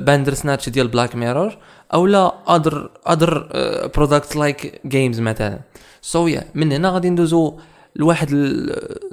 Bandersnatch 0.00 0.68
ديال 0.68 0.88
Black 0.88 1.16
Mirror 1.16 1.58
أو 1.94 2.06
لا 2.06 2.32
other 2.56 2.90
other 3.08 3.48
products 3.96 4.36
like 4.36 4.80
games 4.86 5.20
مثلا. 5.20 5.60
So 6.02 6.26
yeah 6.26 6.44
من 6.54 6.72
هنا 6.72 6.90
غادي 6.90 7.10
ندوزو 7.10 7.58
لواحد 7.96 8.30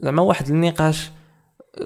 زعما 0.03 0.21
واحد 0.21 0.47
النقاش 0.47 1.11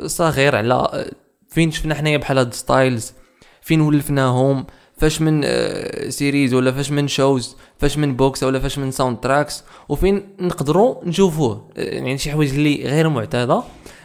صغير 0.06 0.56
على 0.56 0.74
آه، 0.74 1.12
فين 1.48 1.72
شفنا 1.72 1.96
حنايا 1.96 2.18
بحال 2.18 2.38
هاد 2.38 2.54
styles؟ 2.54 3.14
فين 3.62 3.82
ولفناهم؟ 3.82 4.66
فاش 4.98 5.22
من 5.22 5.42
آه، 5.46 6.10
series 6.10 6.54
ولا 6.54 6.72
فاش 6.72 6.92
من 6.92 7.08
shows 7.08 7.56
فاش 7.78 7.98
من 7.98 8.16
books 8.16 8.44
ولا 8.44 8.60
فاش 8.60 8.78
من 8.78 8.92
soundtracks 8.92 9.64
وفين 9.90 10.36
نقدروا 10.40 11.06
نشوفوه؟ 11.06 11.70
آه، 11.78 11.82
يعني 11.82 12.18
شي 12.18 12.32
حوايج 12.32 12.54
اللي 12.54 12.84
غير 12.86 13.10
معتادة 13.10 13.64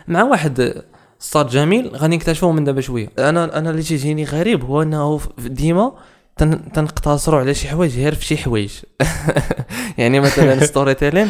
مع 0.08 0.22
واحد 0.22 0.82
ستار 1.18 1.46
جميل 1.48 1.88
غادي 1.96 2.16
نكتشفوه 2.16 2.52
من 2.52 2.64
دابا 2.64 2.80
شوية. 2.80 3.10
أنا 3.18 3.58
أنا 3.58 3.70
اللي 3.70 3.82
تيجيني 3.82 4.24
غريب 4.24 4.64
هو 4.64 4.82
إنه 4.82 5.20
ديما 5.38 5.92
تن- 6.36 6.72
تنقتصروا 6.72 7.40
على 7.40 7.54
شي 7.54 7.68
حوايج 7.68 7.96
غير 7.98 8.14
في 8.14 8.24
شي 8.24 8.36
حوايج. 8.36 8.70
يعني 9.98 10.20
مثلا 10.20 10.64
storytelling 10.66 11.28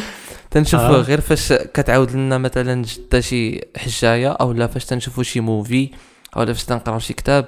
تنشوفوه 0.51 0.87
آه. 0.97 1.01
غير 1.01 1.21
فاش 1.21 1.53
كتعاود 1.53 2.11
لنا 2.11 2.37
مثلا 2.37 2.83
جدة 2.83 3.19
شي 3.21 3.61
حجاية 3.77 4.29
أو 4.31 4.51
لا 4.51 4.67
فاش 4.67 4.85
تنشوفوا 4.85 5.23
شي 5.23 5.39
movie 5.39 5.89
أو 6.37 6.43
لا 6.43 6.53
فاش 6.53 6.63
تنقراو 6.63 6.99
شي 6.99 7.13
كتاب. 7.13 7.45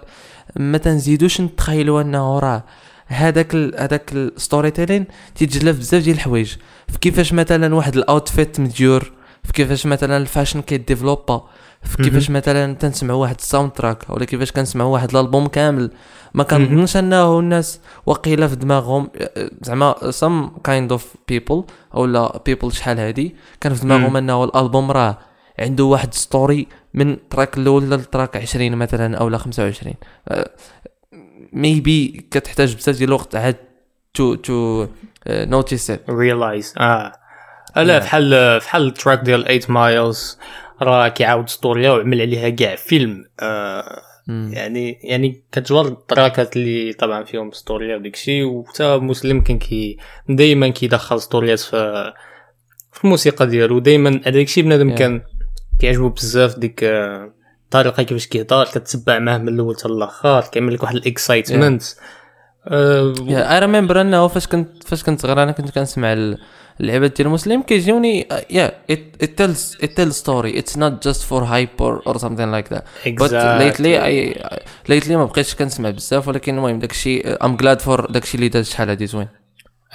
ما 0.56 0.78
تنزيدوش 0.78 1.42
نتخيلوا 1.42 2.02
إنه 2.02 2.40
راه 2.40 2.64
هذاك 3.08 3.54
ال- 3.54 3.80
هذاك 3.80 4.12
ال 4.14 4.72
storytelling 4.72 5.06
تيتجلى 5.36 5.74
في 5.74 5.80
بزاف 5.80 6.04
ديال 6.04 6.16
الحوايج. 6.16 6.54
في 6.88 7.00
كيفاش 7.00 7.34
مثلا 7.34 7.76
واحد 7.76 7.96
ال 7.98 8.07
outfit 8.07 8.60
مديور 8.60 9.12
في 9.44 9.54
كيفاش 9.54 9.86
مثلا 9.86 10.18
ال 10.18 10.23
fashion 10.23 10.62
كي 10.62 10.79
develop 10.79 11.39
ا 11.39 11.48
في 11.84 12.04
كيفاش 12.04 12.30
مثلا 12.30 12.74
تنسمعوا 12.76 13.22
واحد 13.22 13.36
ال 13.40 13.72
soundtrack 13.72 14.10
ولا 14.10 14.26
كيفاش 14.26 14.52
كنسمعوا 14.52 14.94
واحد 14.94 15.10
الألبوم 15.10 15.48
كامل. 15.48 15.92
ما 16.34 16.44
كنظنش 16.44 16.98
انه 16.98 17.40
الناس 17.40 17.80
وقيله 18.06 18.48
في 18.48 18.56
دماغهم 18.56 19.10
زعما 19.62 19.96
some 20.20 20.50
kind 20.70 20.98
of 20.98 21.02
people 21.32 21.64
أو 21.96 22.06
لا 22.06 22.42
people 22.50 22.68
شحال 22.68 23.00
هادي 23.00 23.36
كان 23.62 23.74
في 23.74 23.82
دماغهم. 23.82 24.18
أنه 24.18 24.44
الألبوم 24.44 24.92
راه 24.92 25.18
عنده 25.60 25.84
واحد 25.84 26.14
story 26.14 26.68
من 26.94 27.30
track 27.30 27.58
الأول 27.58 27.84
لل 27.84 27.99
track 27.99 28.38
20 28.38 28.76
مثلا 28.76 29.18
أو 29.18 29.30
لا 29.30 29.38
25 29.38 29.94
maybe 31.54 32.28
كتحتاج 32.32 32.76
بزاف 32.76 32.98
ديال 32.98 33.10
الوقت 33.10 33.36
عاد 33.36 33.56
to 34.14 34.36
to 34.36 34.88
notice 35.28 35.92
realize 36.10 36.74
آه. 36.78 37.12
لا. 37.76 38.00
بحال 38.00 38.60
بحال 38.60 38.88
ال 38.88 38.93
track 38.93 39.20
ديال 39.20 39.44
8 39.46 39.62
Miles 39.70 40.38
راه 40.82 41.08
كيعاود 41.08 41.50
story 41.50 41.85
ا 41.85 41.92
وعمل 41.92 42.22
عليها 42.22 42.50
كاع 42.50 42.76
فيلم 42.76 43.26
آه 43.40 44.02
يعني 44.28 45.00
يعني 45.04 45.44
كتجبر 45.52 45.88
ال 45.88 45.98
track 45.98 46.48
ات 46.48 46.58
اللي 46.58 46.94
طبعا 46.94 47.24
فيهم 47.24 47.52
story 47.52 47.89
ا 47.89 47.96
وديك 47.96 48.14
الشيء 48.14 48.44
وحتى 48.44 48.98
مسلم 48.98 49.42
كان 49.42 49.60
كي 49.60 49.98
دائما 50.30 50.70
كيدخل 50.70 51.22
story 51.22 51.54
ات 51.54 51.60
في 51.60 52.14
في 52.94 53.04
الموسيقى 53.04 53.48
ديالو 53.48 53.80
دائما 53.80 54.10
هذاك 54.10 54.46
الشيء 54.46 54.64
بنادم 54.64 54.96
Yeah. 54.96 54.98
كان 55.00 55.22
كيعجبو 55.80 56.10
بزاف 56.10 56.60
ديك 56.60 56.84
آه، 56.84 57.34
الطريقة 57.66 58.04
كيفاش 58.04 58.28
كيهضر 58.28 58.66
كتتبع 58.66 59.20
معاه 59.20 59.38
من 59.38 59.48
الأول 59.50 59.76
حتى 59.76 59.88
الآخر 59.88 60.42
كيعمل 60.42 60.74
لك 60.74 60.84
واحد 60.84 60.96
ال 60.96 61.04
excitement 61.04 61.84
yeah 63.28 63.54
I 63.54 63.60
remember 63.60 64.02
أنه 64.02 64.28
فاش 64.28 64.48
كنت 64.48 64.84
فاش 64.84 65.04
كنت 65.04 65.22
صغير 65.22 65.44
أنا 65.44 65.52
كنت 65.52 65.70
كنسمع 65.72 66.36
اللعبات 66.82 67.18
ديال 67.18 67.28
المسلم 67.28 67.62
كيجيوني 67.62 68.28
yeah 68.50 68.72
it 68.92 69.28
tells 69.28 69.84
it 69.84 69.90
tells 69.96 70.16
story. 70.26 70.52
It's 70.62 70.76
not 70.76 70.94
just 71.08 71.22
for 71.30 71.42
hype 71.46 71.82
or, 71.82 71.94
or 72.10 72.16
something 72.20 72.52
like 72.56 72.70
that. 72.70 72.84
But 73.22 73.32
lately 73.64 73.98
I 73.98 74.14
lately 74.90 75.12
ما 75.12 75.26
بقيتش 75.26 75.56
كنسمع 75.56 75.90
بزاف 75.90 76.28
ولكن 76.28 76.58
المهم 76.58 76.80
داكشي 76.80 77.22
I'm 77.36 77.58
glad 77.62 77.82
for 77.82 78.12
داكشي 78.12 78.36
اللي 78.36 78.50
داز 78.50 78.70
شحال 78.70 78.90
هادي 78.90 79.06
زوين. 79.06 79.28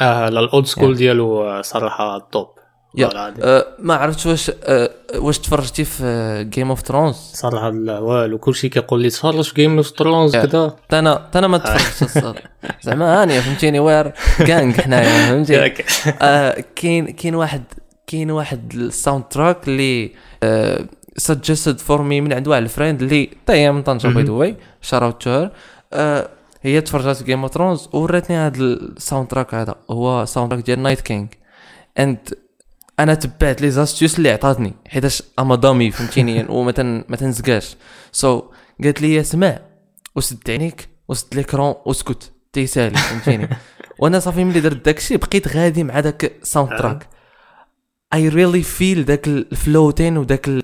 آه 0.00 0.28
لا 0.28 0.40
ال 0.40 0.47
old 0.47 0.66
school 0.66 0.96
ديالو 0.96 1.42
آه، 1.42 1.62
صراحة 1.62 2.28
top 2.32 2.48
yeah. 2.94 3.34
أه 3.42 3.66
ما 3.78 3.94
عرفتش 3.94 4.26
واش 4.26 4.50
أه 4.64 4.90
واش 5.14 5.38
تفرجتي 5.38 5.84
في 5.84 6.44
Game 6.50 6.68
of 6.68 6.80
Thrones 6.80 7.14
صراحة 7.14 7.70
لا 7.70 7.98
والو 7.98 8.38
كلشي 8.38 8.68
كيقول 8.68 9.00
لي 9.02 9.10
تفرج 9.10 9.44
في 9.44 9.54
Game 9.54 9.76
of 9.76 9.86
Thrones. 9.86 10.36
كذا. 10.36 10.76
أنا 10.92 11.30
أنا 11.34 11.46
ما 11.46 11.58
تفرجتش 11.58 12.02
الصراحه 12.16 12.42
زعما 12.82 13.22
هاني 13.22 13.40
فهمتيني 13.40 13.78
وير 13.80 14.12
كانغ 14.38 14.72
حنايا 14.74 15.28
فهمتي. 15.28 15.74
آه، 16.22 16.64
كاين 16.76 17.06
كاين 17.10 17.34
واحد 17.34 17.62
كاين 18.06 18.30
واحد 18.30 18.72
ال 18.74 19.24
soundtrack 19.24 19.68
اللي 19.68 20.12
suggested 21.16 21.78
for 21.78 22.02
me 22.02 22.20
من 22.20 22.32
عند 22.32 22.48
واحد 22.48 22.62
ال 22.62 22.68
friend 22.68 23.02
اللي 23.02 23.30
حتى 23.42 23.52
هي 23.52 23.72
من 23.72 23.82
طنجه 23.82 24.08
by 24.08 24.24
the 24.24 24.32
way 24.32 24.56
shout 24.80 25.22
out 25.22 25.38
to 25.38 25.48
هي 26.62 26.80
تفرجت 26.80 27.22
Game 27.22 27.42
of 27.42 27.52
Thrones 27.54 27.88
ووراتني 27.92 28.36
هذا 28.36 28.58
ال 28.58 29.28
soundtrack 29.28 29.54
هذا. 29.54 29.74
هو 29.90 30.24
soundtrack 30.24 30.64
ديال 30.64 30.82
Night 30.82 31.00
King 31.00 31.28
and 31.98 32.18
أنا 32.98 33.14
تبعت 33.14 33.62
لي 33.62 33.70
زاستيوس 33.70 34.18
اللي 34.18 34.30
عطاتني 34.30 34.74
حيتاش 34.88 35.22
أما 35.38 35.56
دامي 35.56 35.90
فهمتيني؟ 35.90 36.46
وما 36.54 36.72
تن 36.72 37.04
ما 37.08 37.16
تنزقاش. 37.16 37.76
so 38.12 38.40
so, 38.40 38.44
قالت 38.84 39.02
لي 39.02 39.20
اسمع 39.20 39.58
وسد 40.16 40.50
عينيك 40.50 40.88
وسد 41.08 41.34
les 41.34 41.47
écrans 41.47 41.74
واسكت 41.86 42.32
تيسالي 42.52 42.96
فهمتيني؟ 42.96 43.48
وأنا 43.98 44.18
صافي 44.18 44.44
ملي 44.44 44.60
درت 44.60 44.84
داكشي 44.84 45.16
بقيت 45.16 45.48
غادي 45.48 45.84
مع 45.84 46.00
داك 46.00 46.24
ال 46.24 46.78
soundtrack 46.78 47.08
I 48.14 48.28
really 48.28 48.62
feel 48.62 49.04
داك 49.04 49.26
ال 49.28 49.38
floating 49.38 50.16
وداك 50.18 50.48
ال 50.48 50.62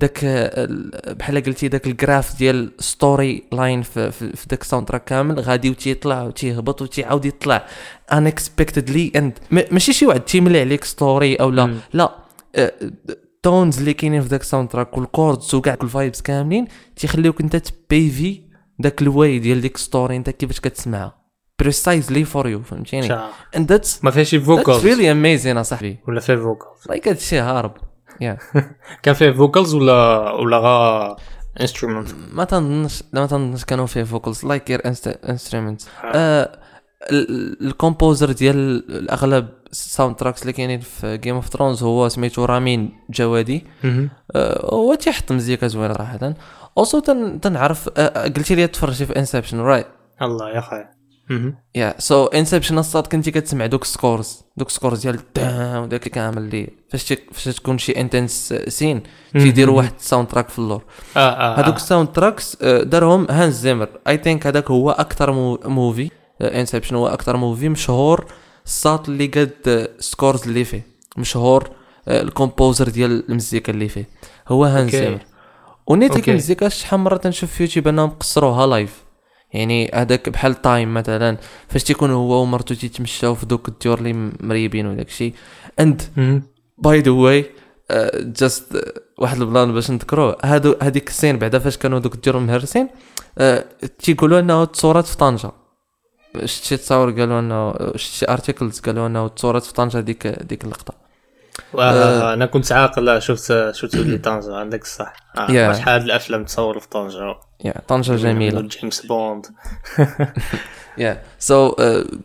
داك 0.00 0.24
آه، 0.24 0.64
ال- 0.64 1.14
بحال 1.14 1.42
قلتي 1.42 1.68
داك 1.68 1.86
ال 1.86 1.95
graph 1.95 2.38
ديال 2.38 2.72
storyline 2.78 3.82
في, 3.82 4.10
في, 4.10 4.36
في 4.36 4.46
داك 4.48 4.60
ال 4.62 4.88
soundtrack 4.88 5.04
كامل 5.04 5.40
غادي 5.40 5.70
وتيطلع 5.70 6.22
وتيهبط 6.22 6.82
وتيعاود 6.82 7.24
يطلع 7.24 7.66
unexpectedly 8.14 9.16
and 9.16 9.38
ماشي 9.50 9.92
شي 9.92 10.06
واحد 10.06 10.20
تيملي 10.20 10.60
عليك 10.60 10.84
story 10.84 11.34
أو 11.34 11.50
لا. 11.50 11.66
مم. 11.66 11.76
لا 11.92 12.14
ال 12.56 12.76
tones 12.76 13.78
اللي 13.78 13.92
كاينين 13.94 14.22
في 14.22 14.28
داك 14.28 14.40
ال 14.40 14.68
soundtrack 14.68 14.98
وال 14.98 15.12
chords 15.12 15.54
وكاع 15.54 15.76
ال 15.82 15.89
vibes 15.89 16.22
كاملين 16.22 16.66
تيخليوك 16.96 17.40
انت 17.40 17.56
تبيفي 17.56 18.40
داك 18.78 19.02
ال 19.02 19.11
way 19.11 19.38
ديال 19.38 19.60
ديك 19.60 19.76
story 19.76 20.16
انت 20.16 20.30
كيفاش 20.30 20.60
كتسمعها. 20.60 21.20
precisely 21.58 22.24
for 22.24 22.48
you 22.48 22.62
فهمتيني؟ 22.62 23.08
and 23.56 23.60
that's 23.72 23.88
ما 24.02 24.10
فيها 24.10 24.24
شي 24.24 24.40
that's 24.40 24.44
vocals 24.44 24.86
really 24.86 25.00
amazing 25.44 25.56
أصاحبي. 25.56 25.98
ولا 26.08 26.20
فيه 26.20 26.34
vocals 26.36 26.88
like 26.88 27.08
هادشي 27.08 27.38
هارب. 27.38 27.72
كان 29.02 29.14
فيه 29.14 29.30
vocals 29.30 29.74
ولا 29.74 30.30
ولا 30.30 30.58
غا 30.58 31.16
instrument 31.60 32.08
ما 32.32 32.44
تنظنش 32.44 33.02
ما 33.12 33.26
تنظنش 33.26 33.64
كانوا 33.64 33.86
فيه 33.86 34.02
vocals 34.02 34.44
like 34.44 34.70
غير 34.70 34.82
instrument 35.28 35.82
ال 37.60 37.68
composer 37.68 38.32
ديال 38.32 38.56
الأغلب 38.98 39.48
ال 39.70 40.16
soundtracks 40.16 40.42
اللي 40.42 40.52
كاينين 40.52 40.80
في 40.80 41.18
Game 41.18 41.34
of 41.34 41.48
Thrones 41.48 41.82
هو 41.82 42.08
سميتو 42.08 42.44
رامين 42.44 42.92
جوادي. 43.10 43.66
آه، 44.34 44.74
هو 44.74 44.94
تيحط 44.94 45.32
مزيكا 45.32 45.66
زوينة 45.66 45.94
صراحة. 45.94 46.34
also 46.78 47.00
تن 47.00 47.40
تنعرف 47.40 47.90
آه، 47.96 48.22
قلتي 48.28 48.54
لي 48.54 48.66
تفرجتي 48.66 49.06
في 49.06 49.18
Inception 49.18 49.60
right 49.60 49.86
الله 50.22 50.50
يا 50.50 50.60
خويا. 50.60 50.99
yeah 51.74 51.94
so 51.98 52.26
Inception 52.26 52.78
الصاط 52.78 53.06
كنتي 53.06 53.30
كتسمع 53.30 53.66
دوك 53.66 53.84
scores. 53.84 54.42
دوك 54.56 54.70
scores 54.70 55.00
ديال 55.00 55.18
دام 55.36 55.82
وداك 55.82 56.08
كامل 56.08 56.38
اللي 56.38 56.68
فاش 56.88 57.14
فاش 57.32 57.56
تكون 57.56 57.78
شي 57.78 57.92
intense 57.92 58.54
scene 58.68 59.02
تيديروا 59.32 59.76
واحد 59.76 59.92
ال 59.98 60.28
soundtrack 60.28 60.48
في 60.48 60.58
اللور. 60.58 60.82
هذوك 61.16 61.76
ال 61.76 62.08
soundtracks 62.08 62.56
آه، 62.62 62.82
دارهم 62.82 63.26
هانز 63.30 63.54
زيمر 63.54 63.88
I 64.08 64.16
think 64.16 64.46
هذاك 64.46 64.70
هو 64.70 64.90
أكثر 64.90 65.32
movie 65.68 66.10
Inception 66.42 66.96
هو 66.96 67.08
أكثر 67.08 67.36
movie 67.36 67.68
مشهور 67.68 68.24
الساط 68.66 69.08
اللي 69.08 69.26
قد 69.26 69.88
scores 69.98 70.42
اللي 70.42 70.64
فيه. 70.64 70.86
مشهور 71.16 71.70
آه، 72.08 72.22
ال 72.22 72.29
composer 72.29 72.88
ديال 72.88 73.24
المزيكا 73.28 73.72
اللي 73.72 73.88
فيه. 73.88 74.08
هو 74.48 74.64
هانز. 74.64 74.90
زيمر 74.90 75.18
ونيت 75.86 76.12
ديك. 76.12 76.28
المزيكا 76.28 76.68
شحال 76.68 77.00
مرة 77.00 77.16
تنشوف 77.16 77.50
في 77.50 77.62
يوتيوب 77.62 77.88
أنهم 77.88 78.10
قصروها 78.10 78.66
live 78.66 79.02
يعني 79.52 79.90
هذاك 79.94 80.28
بحال 80.28 80.62
time 80.62 80.94
مثلا 80.94 81.36
فاش 81.68 81.84
تيكون 81.84 82.10
هو 82.10 82.42
ومرتو 82.42 82.74
تيتمشاو 82.74 83.34
في 83.34 83.46
دوك 83.46 83.68
الديور 83.68 83.98
اللي 83.98 84.32
مريبين 84.40 84.86
وداك 84.86 85.08
الشيء 85.08 85.34
and. 85.80 86.02
by 86.78 87.00
the 87.00 87.10
way 87.10 87.44
just 88.20 88.84
واحد 89.18 89.40
ال 89.40 89.46
plan 89.46 89.72
باش 89.72 89.90
نذكروه 89.90 90.36
هادو 90.44 90.74
هذيك 90.82 91.08
ال 91.08 91.13
scene 91.13 91.38
بعدا 91.38 91.58
فاش 91.58 91.76
كانوا 91.76 91.98
دوك 91.98 92.14
الديور 92.14 92.38
مهرسين 92.38 92.88
آه، 93.38 93.64
تيقولوا 93.98 94.40
أنه 94.40 94.64
تصورات 94.64 95.06
في 95.06 95.16
طنجة 95.16 95.50
شتي 96.44 96.76
تصاور 96.76 97.10
قالوا 97.10 97.38
أنه 97.40 97.74
شتي 97.96 98.32
articles 98.32 98.80
قالوا 98.80 99.06
أنه 99.06 99.28
تصورات 99.28 99.62
في 99.62 99.72
طنجة 99.72 100.00
ديك 100.00 100.26
ديك 100.26 100.64
اللقطة 100.64 101.09
أنا 101.78 102.46
كنت 102.46 102.72
عاقل 102.72 103.22
شفت 103.22 103.70
شفت 103.74 103.94
اللي 103.94 104.18
طنجة 104.18 104.54
عندك 104.56 104.82
الصح 104.82 105.12
آه، 105.36 105.46
Yeah. 105.46 105.76
شحال 105.78 106.02
الأفلام 106.02 106.44
تصور 106.44 106.78
في 106.80 106.88
طنجة؟ 106.88 107.34
يا 107.64 107.74
طنجة 107.88 108.16
جميلة. 108.16 108.60
جيمس 108.60 109.06
بوند. 109.06 109.46
yeah. 110.98 111.22
so 111.38 111.74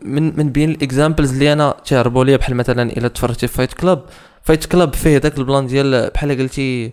من 0.02 0.36
من 0.38 0.52
بين 0.52 0.70
الاكزامبلز 0.70 1.32
اللي 1.32 1.52
أنا 1.52 1.74
تهربوا 1.84 2.24
لي 2.24 2.36
بحال 2.36 2.56
مثلا 2.56 2.82
الا 2.92 3.08
تفرجتي 3.08 3.46
في 3.48 3.54
فايت 3.54 3.72
كلاب 3.74 4.04
فايت 4.42 4.66
كلاب 4.66 4.94
فيه 4.94 5.18
داك 5.18 5.38
البلان 5.38 5.66
ديال 5.66 6.10
بحال 6.10 6.38
قلتي 6.38 6.92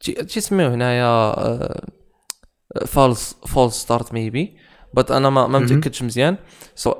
تي- 0.00 0.12
تيسميوه 0.12 0.74
هنايا 0.74 1.34
فالس 2.86 3.36
فالس 3.46 3.74
ستارت 3.74 4.12
ميبي 4.12 4.56
بس 4.94 5.10
أنا 5.10 5.30
ما. 5.30 5.46
متأكدش 5.46 6.02
مزيان. 6.02 6.36
سو 6.74 6.94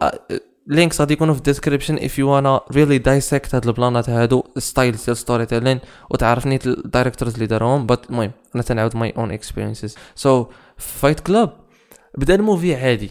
لينكس 0.66 1.00
غادي 1.00 1.12
يكونوا 1.12 1.34
في 1.34 1.38
الديسكريبشن 1.38 1.98
اف 1.98 2.18
يو 2.18 2.30
وأنا 2.30 2.60
ريلي 2.72 2.98
دايسكت 2.98 3.54
هاد 3.54 3.66
البلانات 3.66 4.10
هادو 4.10 4.44
ستايلز 4.58 5.04
ديال 5.04 5.16
ستوري 5.16 5.46
تيلين 5.46 5.80
وتعرفني 6.10 6.58
الدايركتورز 6.66 7.34
اللي 7.34 7.46
داروهم. 7.46 7.86
بس 7.86 7.98
المهم 8.10 8.32
أنا 8.54 8.62
تنعاود 8.62 8.96
ماي 8.96 9.14
اون 9.16 9.30
اكسبيرينسز 9.30 9.96
سو 10.14 10.46
Fight 10.76 11.20
Club 11.20 11.56
بدأ 12.18 12.34
ال 12.34 12.41
movie 12.41 12.74
عادي. 12.74 13.10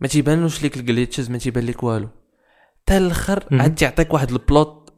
ما 0.00 0.08
تيبانوش 0.08 0.62
ليك 0.62 0.76
ال 0.76 0.82
glitches 0.82 1.30
ما 1.30 1.38
تيبان 1.38 1.66
لك 1.66 1.82
والو. 1.82 2.08
حتى 2.82 2.96
الأخر. 2.96 3.44
عاد 3.52 3.74
تيعطيك 3.74 4.14
واحد 4.14 4.30
ال 4.30 4.42
plot 4.42 4.90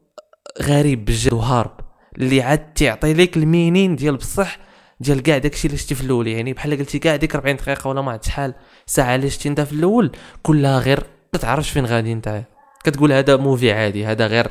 غريب 0.62 1.04
بجد 1.04 1.32
وهارب. 1.32 1.80
اللي 2.16 2.42
عاد 2.42 2.72
تيعطي 2.74 3.12
لك 3.14 3.36
ال 3.36 3.44
meaning 3.44 3.96
ديال 3.96 4.16
بصح 4.16 4.58
ديال 5.00 5.22
كاع 5.22 5.38
داكشي 5.38 5.66
اللي 5.66 5.78
شتي 5.78 5.94
في 5.94 6.00
الأول. 6.04 6.26
يعني 6.26 6.52
بحال 6.52 6.78
قلتي 6.78 6.98
كاع 6.98 7.16
ديك 7.16 7.34
40 7.34 7.56
دقيقة 7.56 7.88
ولا 7.88 8.00
ما 8.00 8.12
عرفت 8.12 8.24
شحال. 8.24 8.54
ساعة 8.86 9.14
اللي 9.14 9.30
شتي 9.30 9.48
انت 9.48 9.60
في 9.60 9.72
الأول؟ 9.72 10.12
كلها 10.42 10.78
غير 10.78 11.06
ما 11.32 11.38
تعرفش 11.38 11.70
فين 11.70 11.86
غادي 11.86 12.12
انت 12.12 12.42
كتقول 12.84 13.12
هذا 13.12 13.36
movie 13.36 13.72
عادي 13.72 14.06
هذا 14.06 14.26
غير 14.26 14.48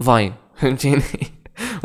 fine 0.00 0.34
فهمتيني؟ 0.56 1.02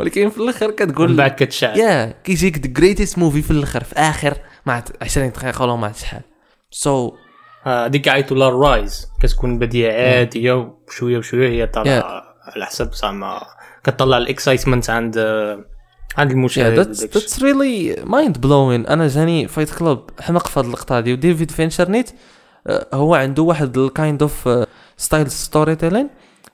ولكن 0.00 0.30
في 0.30 0.38
الآخر 0.38 0.68
من 0.68 0.74
كتقول 0.74 1.16
بعد 1.16 1.30
كتشعل 1.30 1.78
يا 1.78 2.14
كيجيك 2.24 2.58
the 2.58 2.72
greatest 2.72 3.18
movie 3.18 3.42
في 3.42 3.50
الآخر. 3.50 3.84
في 3.84 3.94
آخر 3.96 4.36
عرفت 4.66 5.02
20 5.02 5.30
دقيقة 5.30 5.62
ولا 5.62 5.76
ما 5.76 5.92
شحال. 5.92 6.22
so 6.70 7.12
آه، 7.66 7.86
هذيك 7.86 8.08
عيطوا 8.08 8.36
لها 8.36 8.48
ال 8.48 8.60
rise 8.60 9.08
كتكون 9.22 9.58
بديه 9.58 9.92
عادية 9.92 10.52
وشوية 10.52 11.18
بشويه 11.18 11.48
هي 11.48 11.66
طالعة 11.66 12.22
على 12.42 12.66
حسب 12.66 12.94
زعما 12.94 13.42
كتطلع 13.84 14.16
ال 14.16 14.23
excitement 14.23 14.90
عند 14.90 15.18
عند 16.18 16.30
المشاهد 16.30 16.78
ذاتس 16.78 17.42
ريلي 17.42 17.96
مايند 18.04 18.40
بلوين 18.40 18.86
أنا 18.86 19.08
جاني 19.08 19.48
Fight 19.48 19.74
Club 19.74 20.10
حمق 20.20 20.46
في 20.46 20.60
هاد 20.60 20.64
اللقطه 20.64 20.96
هادي 20.96 21.12
وديفيد 21.12 21.50
فينشر 21.50 21.90
نيت 21.90 22.10
هو 22.94 23.14
عنده 23.14 23.42
واحد 23.42 23.78
ال 23.78 24.22
kind 24.22 24.48
of 24.96 25.30
style 25.30 25.76
storytelling 25.76 26.10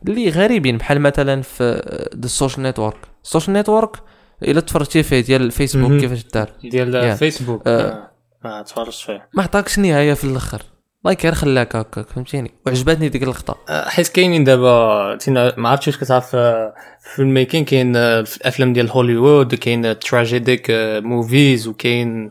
اللي 0.08 0.28
غريبين 0.30 0.76
بحال 0.78 1.00
مثلا 1.00 1.42
في 1.42 1.82
The 2.20 2.26
Social 2.28 2.62
Network 2.62 2.96
ال 3.24 3.28
Social 3.28 3.52
Network 3.52 3.96
إلا 4.42 4.60
تفرجتي 4.60 5.02
فيه 5.02 5.20
ديال 5.20 5.42
الفيسبوك. 5.42 6.00
كيفاش 6.00 6.24
دار 6.34 6.50
ديال 6.62 7.14
Yeah. 7.14 7.18
فيسبوك 7.18 7.62
آه. 7.66 7.80
آه، 7.80 8.10
ما 8.44 8.62
تفرجت 8.62 8.94
فيه 8.94 9.28
ما 9.34 9.42
عطاكش 9.42 9.78
نهاية 9.78 10.14
في 10.14 10.24
الأخر 10.24 10.62
like 11.04 11.24
غير 11.24 11.34
خلاك 11.34 11.76
هكاك 11.76 12.08
فهمتيني 12.08 12.50
وعجبتني 12.66 13.08
ديك 13.08 13.22
اللقطة 13.22 13.56
آه، 13.68 13.88
حيت 13.88 14.08
كاينين 14.08 14.44
دابا 14.44 15.16
تينا- 15.20 15.54
ما 15.56 15.68
عرفتش 15.68 15.86
واش 15.88 15.96
كتعرف 15.98 16.30
آه، 16.34 16.74
في 17.14 17.22
ال 17.22 17.28
making 17.28 17.64
كاين 17.64 17.96
آه، 17.96 18.22
في 18.22 18.36
الأفلام 18.36 18.72
ديال 18.72 18.90
هوليوود 18.90 19.54
كاين 19.54 19.98
tragic 19.98 20.66
movies 21.04 21.68
وكاين 21.68 22.30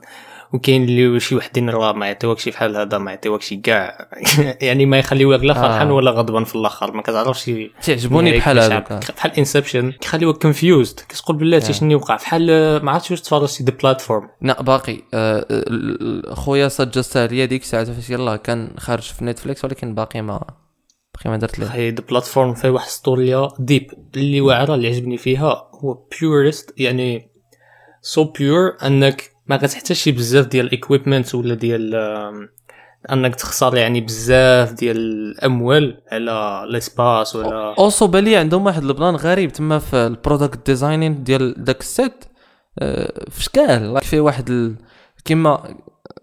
وكاين 0.53 0.83
اللي 0.83 1.19
شي 1.19 1.35
وحدين 1.35 1.69
راه 1.69 1.93
ما 1.93 2.07
يعطيوكش 2.07 2.49
بحال 2.49 2.77
هذا 2.77 2.97
ما 2.97 3.11
يعطيوكش 3.11 3.53
كاع. 3.53 4.09
يعني 4.61 4.85
ما 4.85 4.99
يخليوك 4.99 5.43
لا 5.43 5.53
فرحان 5.53 5.87
آه. 5.87 5.93
ولا 5.93 6.11
غضبان 6.11 6.43
في 6.43 6.55
الآخر 6.55 6.91
ما 6.91 7.01
كتعرفش. 7.01 7.51
تعجبوني 7.83 8.29
نهاية 8.29 8.39
بحال 8.39 8.59
هذوك. 8.59 8.91
عاد. 8.91 9.03
بحال 9.17 9.31
Inception 9.31 9.91
كيخليوك 9.91 10.41
confused 10.41 10.99
كتقول 10.99 11.37
بلاتي 11.37 11.73
شنو 11.73 11.97
وقع 11.97 12.15
بحال 12.15 12.49
آه، 12.49 12.79
ما 12.79 12.91
عرفتش 12.91 13.11
واش 13.11 13.21
تفرجتي 13.21 13.63
The 13.63 13.71
Platform 13.71 14.29
لا 14.41 14.61
باقي 14.61 14.97
آه، 15.13 15.45
خويا 16.33 16.67
suggest 16.67 17.20
ها 17.20 17.27
ليا 17.27 17.45
ديك 17.45 17.61
الساعة 17.61 17.83
فاش 17.83 18.09
يلاه 18.09 18.35
كان 18.35 18.71
خارج 18.77 19.03
في 19.03 19.25
Netflix 19.25 19.65
ولكن 19.65 19.95
باقي 19.95 20.21
ما 20.21 20.43
باقي 21.15 21.29
ما 21.29 21.37
درت 21.37 21.59
ليه 21.59 21.67
هي 21.67 21.91
Platform 21.91 22.53
فيه 22.53 22.69
واحد 22.69 22.87
ستوريا 22.87 23.47
deep 23.59 23.91
اللي 24.15 24.41
واعرة 24.41 24.75
اللي 24.75 24.87
عجبني 24.87 25.17
فيها 25.17 25.69
هو 25.83 26.07
purest 26.19 26.73
يعني 26.77 27.29
so 28.01 28.23
pure 28.23 28.77
أنك 28.83 29.31
ما 29.49 29.57
كتحتاجش 29.57 30.09
بزاف 30.09 30.45
ديال 30.45 30.65
ال 30.65 30.72
equipment 30.72 31.35
ولا 31.35 31.55
ديال 31.55 31.95
أنك 33.11 33.35
تخسر 33.35 33.77
يعني 33.77 34.01
بزاف 34.01 34.71
ديال 34.71 34.97
الأموال 34.97 36.01
على 36.11 36.65
l'espace 36.71 37.35
ولا 37.35 37.75
also 37.77 38.07
بالي 38.07 38.35
عندهم 38.35 38.65
واحد 38.65 38.83
ال 38.83 38.90
plan 38.90 39.15
غريب 39.15 39.53
تما 39.53 39.79
في 39.79 39.95
ال 39.95 40.04
product 40.04 40.65
designing 40.65 41.23
ديال 41.23 41.63
داك 41.63 41.79
ال 41.79 41.89
set. 41.89 42.25
آه، 42.79 43.29
في 43.29 43.43
شكال؟ 43.43 44.01
فيه 44.01 44.19
واحد 44.19 44.49
ال... 44.49 44.75
كيما 45.25 45.75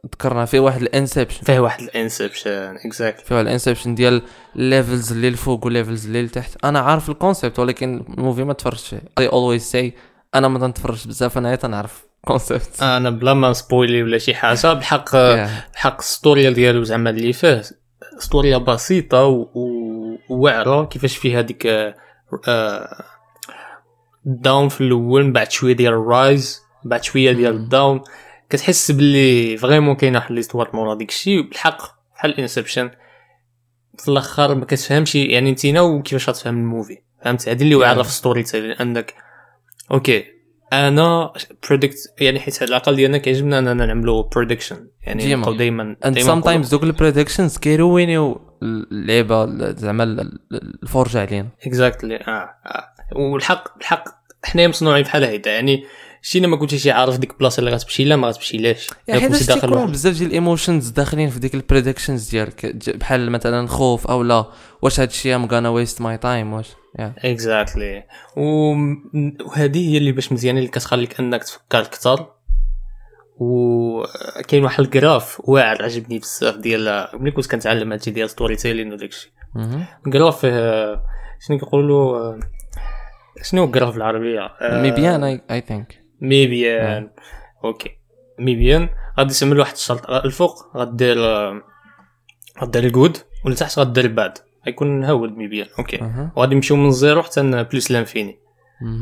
ذكرنا 0.06 0.44
فيه 0.44 0.60
واحد 0.60 0.82
ال 0.82 0.88
Inception 0.88 1.42
فيه 1.42 1.60
واحد 1.60 1.82
ال 1.82 1.92
Inception 1.92 2.76
exact 2.84 3.20
فيه 3.20 3.34
واحد 3.34 3.46
ال 3.46 3.51
Inception 3.51 3.94
ديال 3.94 4.22
ال 4.56 4.64
levels 4.64 5.12
اللي 5.12 5.28
الفوق 5.28 5.64
وال 5.64 5.75
levels 5.75 6.06
اللي 6.06 6.22
لتحت. 6.22 6.64
أنا 6.64 6.78
عارف 6.80 7.10
ال 7.10 7.16
concept 7.16 7.58
ولكن 7.58 8.04
ال 8.18 8.22
movie 8.22 8.44
ما 8.44 8.52
تفرجت 8.52 8.80
فيه 8.80 8.98
I 9.20 9.30
always 9.30 9.62
say 9.72 9.98
أنا 10.34 10.48
ما 10.48 10.58
تنتفرجش 10.58 11.06
بزاف 11.06 11.38
أنا 11.38 11.54
تنعرف. 11.54 12.05
concept 12.26 12.82
أنا 12.82 13.10
بلا 13.10 13.34
ما 13.34 13.52
spoil 13.52 13.94
ي 13.94 14.02
ولا 14.02 14.18
شي 14.18 14.34
حاجة 14.34 14.72
بحق 14.72 15.16
بحق 15.74 15.98
الستوريا 15.98 16.50
ديالو 16.50 16.82
زعما 16.82 17.10
اللي 17.10 17.32
فيه 17.32 17.62
ستوريا 18.18 18.58
بسيطة 18.58 19.48
وواعره 20.28 20.84
كيفاش 20.84 21.16
فيها 21.16 21.40
ديك 21.40 21.94
ال 24.26 24.35
down 24.35 24.68
في 24.68 24.80
الأول 24.80 25.24
من 25.24 25.32
بعد 25.32 25.50
شوية 25.50 25.72
ديال 25.72 25.92
ال 25.92 26.06
rise 26.06 26.62
بعد 26.84 27.04
شوية 27.04 27.32
ديال 27.32 27.54
ال 27.54 27.62
down. 27.62 28.00
كتحس 28.50 28.90
باللي 28.90 29.56
vraiment 29.56 29.94
كاينة 29.94 30.18
واحد 30.18 30.32
l'histoire 30.32 30.70
مورا 30.74 30.94
ديك 30.94 31.08
الشيء 31.08 31.48
بالحق 31.48 31.78
بحال 32.14 32.40
Inception 32.40 32.90
في 33.98 34.08
الأخر 34.08 34.54
ما 34.54 34.64
كتفهمش 34.64 35.14
يعني 35.14 35.52
نتينا 35.52 35.80
وكيفاش 35.80 36.28
غتفهم 36.28 36.58
ال 36.58 36.64
movie. 36.64 36.98
فهمت؟ 37.24 37.48
هذه 37.48 37.62
اللي 37.62 37.74
واعره 37.74 38.02
في 38.02 38.10
story 38.10 38.44
انك 38.80 39.14
okay 39.90 40.35
أنا 40.72 41.32
predict 41.68 41.96
يعني 42.20 42.40
حيت 42.40 42.62
على 42.62 42.68
الأقل 42.68 42.96
ديالنا 42.96 43.18
كيعجبنا 43.18 43.58
أننا 43.58 43.86
نعملوا 43.86 44.22
prediction 44.34 44.88
يعني. 45.02 45.34
نبقاو 45.34 45.54
دائما 45.54 45.96
and 46.04 46.18
sometimes 46.18 46.70
دوك 46.70 46.82
ال 46.82 46.88
predictions 46.88 47.58
كي 47.58 47.79
ruin 47.79 48.20
يو 48.20 48.40
اللعيبه 48.62 49.70
زعما 49.70 50.04
ال- 50.04 50.20
ال- 50.20 50.78
الفرجة 50.82 51.20
علينا. 51.20 51.48
exactly 51.66 52.16
آه 52.16 52.30
آه. 52.66 52.84
والحق 53.16 53.76
الحق 53.78 54.04
حنايا 54.44 54.68
مصنوعين 54.68 55.02
بحال 55.04 55.24
هيدا. 55.24 55.50
يعني 55.50 55.84
شينا 56.28 56.46
ما 56.48 56.56
كنتيش 56.56 56.86
عارف 56.86 57.18
ديك 57.18 57.30
البلاصه 57.30 57.60
اللي 57.60 57.70
غتمشي 57.70 58.04
لا 58.04 58.16
ما 58.16 58.28
غتمشي 58.28 58.56
لاش 58.58 58.86
يعني 59.08 59.20
كنتي 59.20 59.38
حيت 59.38 59.48
داخل 59.48 59.60
تيكونوا 59.60 59.86
بزاف 59.86 60.14
ديال 60.18 60.28
ال 60.28 60.35
emotions 60.35 60.88
داخلين 60.88 61.30
في 61.30 61.38
ديك 61.38 61.54
ال 61.54 61.61
predictions 61.61 62.30
ديالك 62.30 62.66
ج- 62.66 62.90
بحال 62.96 63.30
مثلا 63.30 63.66
خوف 63.66 64.06
أو 64.06 64.22
لا 64.22 64.44
واش 64.82 65.00
هاد 65.00 65.08
الشيء 65.08 65.34
I'm 65.36 65.46
gonna 65.46 65.68
waste 65.68 66.00
my 66.00 66.18
time 66.18 66.52
واش؟ 66.52 66.68
Yeah. 66.98 67.24
exactly 67.24 68.04
وهذه 68.36 69.90
هي 69.92 69.98
اللي 69.98 70.12
باش 70.12 70.32
مزيانة 70.32 70.58
اللي 70.58 70.70
كتخليك 70.70 71.20
أنك 71.20 71.44
تفكر 71.44 71.78
أكثر. 71.80 72.26
وكاين 73.38 74.64
واحد 74.64 74.84
ال 74.84 74.93
graph 74.93 75.40
واعر 75.44 75.82
عجبني 75.82 76.18
بزاف 76.18 76.56
ديال 76.56 77.08
ملي 77.14 77.30
كنت 77.30 77.50
كنتعلم 77.50 77.92
هادشي 77.92 78.10
ديال 78.10 78.30
storytelling 78.30 78.92
وداكشي. 78.92 79.32
ال 80.06 80.12
graph 80.12 80.40
فيه 80.40 80.94
شنو 81.48 81.58
كيقولوا 81.58 82.18
آه، 82.18 82.40
شنو 83.42 83.60
هو 83.60 83.66
ال 83.66 83.71
graph 83.71 83.94
بالعربيه 83.94 84.40
آه، 84.40 84.82
ميبيان 84.82 85.24
I 85.24 85.60
think 85.68 86.05
ميبيان. 86.20 87.10
okay. 87.64 87.90
ميبيان. 88.38 88.88
غادي 89.18 89.34
تعمل 89.34 89.58
واحد 89.58 89.72
الشرط 89.72 90.10
الفوق 90.10 90.76
غدير 90.76 91.24
آه، 91.24 91.62
غدير 92.62 92.84
ال 92.84 92.91
good 92.91 93.16
ولتحت 93.44 93.78
غدير 93.78 94.04
ال 94.04 94.13
bad 94.13 94.38
غيكون 94.66 95.04
ها 95.04 95.10
هو 95.10 95.24
الميبيان. 95.24 95.66
okay. 95.78 96.00
أها. 96.00 96.32
وغادي 96.36 96.54
نمشيو 96.54 96.76
من 96.76 96.90
zéro 96.90 97.22
حتى 97.22 97.64
plus 97.64 97.90
l'infini. 97.90 98.38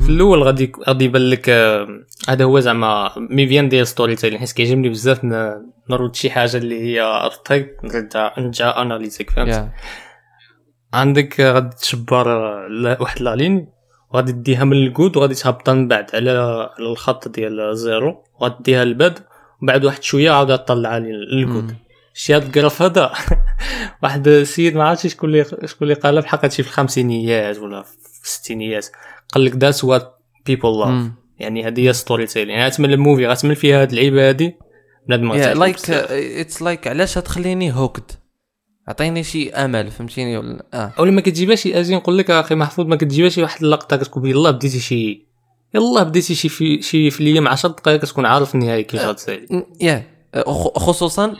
في 0.02 0.08
الأول 0.08 0.42
غادي 0.42 0.72
غادي 0.88 1.04
يبان 1.04 1.22
لك 1.22 1.48
آه، 1.48 1.88
هذا 2.28 2.44
هو 2.44 2.60
زعما 2.60 3.10
ميبيان 3.16 3.68
ديال 3.68 3.86
storytelling 3.86 4.38
حيت 4.38 4.52
كيعجبني 4.52 4.88
بزاف 4.88 5.24
نرد 5.90 6.14
شي 6.14 6.30
حاجة 6.30 6.56
اللي 6.56 6.80
هي 6.82 7.00
artistic 7.00 7.76
نرجع 7.84 8.32
نرجع 8.38 8.82
analytic 8.82 9.30
فهمت؟ 9.30 9.48
yeah 9.48 9.72
عندك 10.94 11.40
آه، 11.40 11.52
غادي 11.52 11.76
تشبر 11.76 12.28
واحد 13.00 13.22
la 13.22 13.36
ligne 13.36 13.73
وغادي 14.14 14.32
ديها 14.32 14.64
من 14.64 14.76
ال 14.76 14.84
good 14.84 15.16
وغادي 15.16 15.34
تهبطها 15.34 15.74
من 15.74 15.88
بعد 15.88 16.10
على 16.14 16.30
على 16.78 16.86
الخط 16.90 17.28
ديال 17.28 17.76
zéro. 17.76 18.24
وغادي 18.40 18.56
ديها 18.60 18.84
لل 18.84 18.98
bad 18.98 19.18
وبعد 19.62 19.84
واحد 19.84 20.02
شوية 20.02 20.30
عاود 20.30 20.58
طلعها 20.58 20.98
لل 20.98 21.23
good 21.23 21.74
شي 22.14 22.34
هاد 22.34 22.42
ال 22.42 22.49
graph 22.49 22.82
هذا 22.82 23.12
واحد 24.02 24.28
السيد 24.28 24.76
ما 24.76 24.84
عرفتش 24.84 25.12
شكون 25.12 25.30
اللي 25.30 25.44
شكون 25.44 25.78
اللي 25.82 25.94
قالها 25.94 26.22
بحال 26.22 26.40
هادشي 26.42 26.62
في 26.62 26.68
الخمسينيات 26.68 27.58
ولا 27.58 27.82
في 27.82 28.24
الستينيات. 28.24 28.86
قال 29.32 29.44
لك 29.44 29.56
that's 29.56 29.84
what 29.84 30.18
people 30.46 30.78
love. 30.78 31.10
يعني 31.38 31.66
هذه 31.66 31.88
هي 31.88 31.92
storytelling 31.92 32.50
يعني 32.50 32.66
غتمل 32.66 32.92
ال 32.92 32.98
movie 32.98 33.26
غتمل 33.26 33.56
فيها 33.56 33.82
هاد 33.82 33.90
اللعيبه 33.90 34.28
هادي 34.28 34.56
بنادم 35.08 35.32
like 35.32 35.76
بزاف. 35.76 36.12
it's 36.12 36.62
like 36.62 36.88
علاش 36.88 37.14
تخليني 37.14 37.72
هوكد 37.72 38.10
عطيني 38.88 39.22
شي 39.24 39.50
أمل 39.52 39.90
فهمتيني؟ 39.90 40.36
ولا 40.38 40.64
آه. 40.74 40.92
أو 40.98 41.04
لما 41.04 41.20
كتجيبهاش 41.20 41.66
أجي 41.66 41.94
نقول 41.96 42.18
لك 42.18 42.30
أخي 42.30 42.54
محفوظ 42.54 42.86
ما 42.86 42.96
كتجيبهاش 42.96 43.38
واحد 43.38 43.62
اللقطة 43.64 43.96
كتكون 43.96 44.26
يلاه 44.26 44.50
بديتي 44.50 44.80
شي 44.80 45.26
يلاه 45.74 46.02
بديتي 46.02 46.34
شي 46.34 46.48
في 46.48 46.82
شي 46.82 47.10
فيلم 47.10 47.48
10 47.48 47.68
دقائق 47.70 48.00
كتكون 48.00 48.26
عارف 48.26 48.54
النهاية 48.54 48.82
كيف 48.82 49.00
غتسالي 49.00 49.46
م- 49.50 49.62
يا 49.80 50.02
خ- 50.36 50.78
خصوصا 50.78 51.36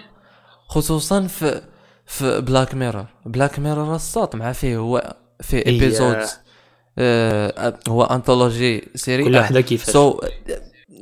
خصوصا 0.68 1.20
في 1.26 1.62
في 2.06 2.40
Black 2.40 2.74
Mirror 2.74 3.04
Black 3.26 3.58
Mirror 3.58 3.94
الصوت 3.94 4.34
مع 4.36 4.52
فيه 4.52 4.76
هو 4.76 5.14
فيه 5.40 5.56
إيه. 5.58 5.66
episodes 5.66 6.30
آه 6.98 7.78
هو 7.88 8.04
anthology 8.04 8.88
series 8.94 9.24
كل 9.24 9.36
وحدة 9.36 9.60
كيفاش. 9.60 9.90
so 9.94 10.20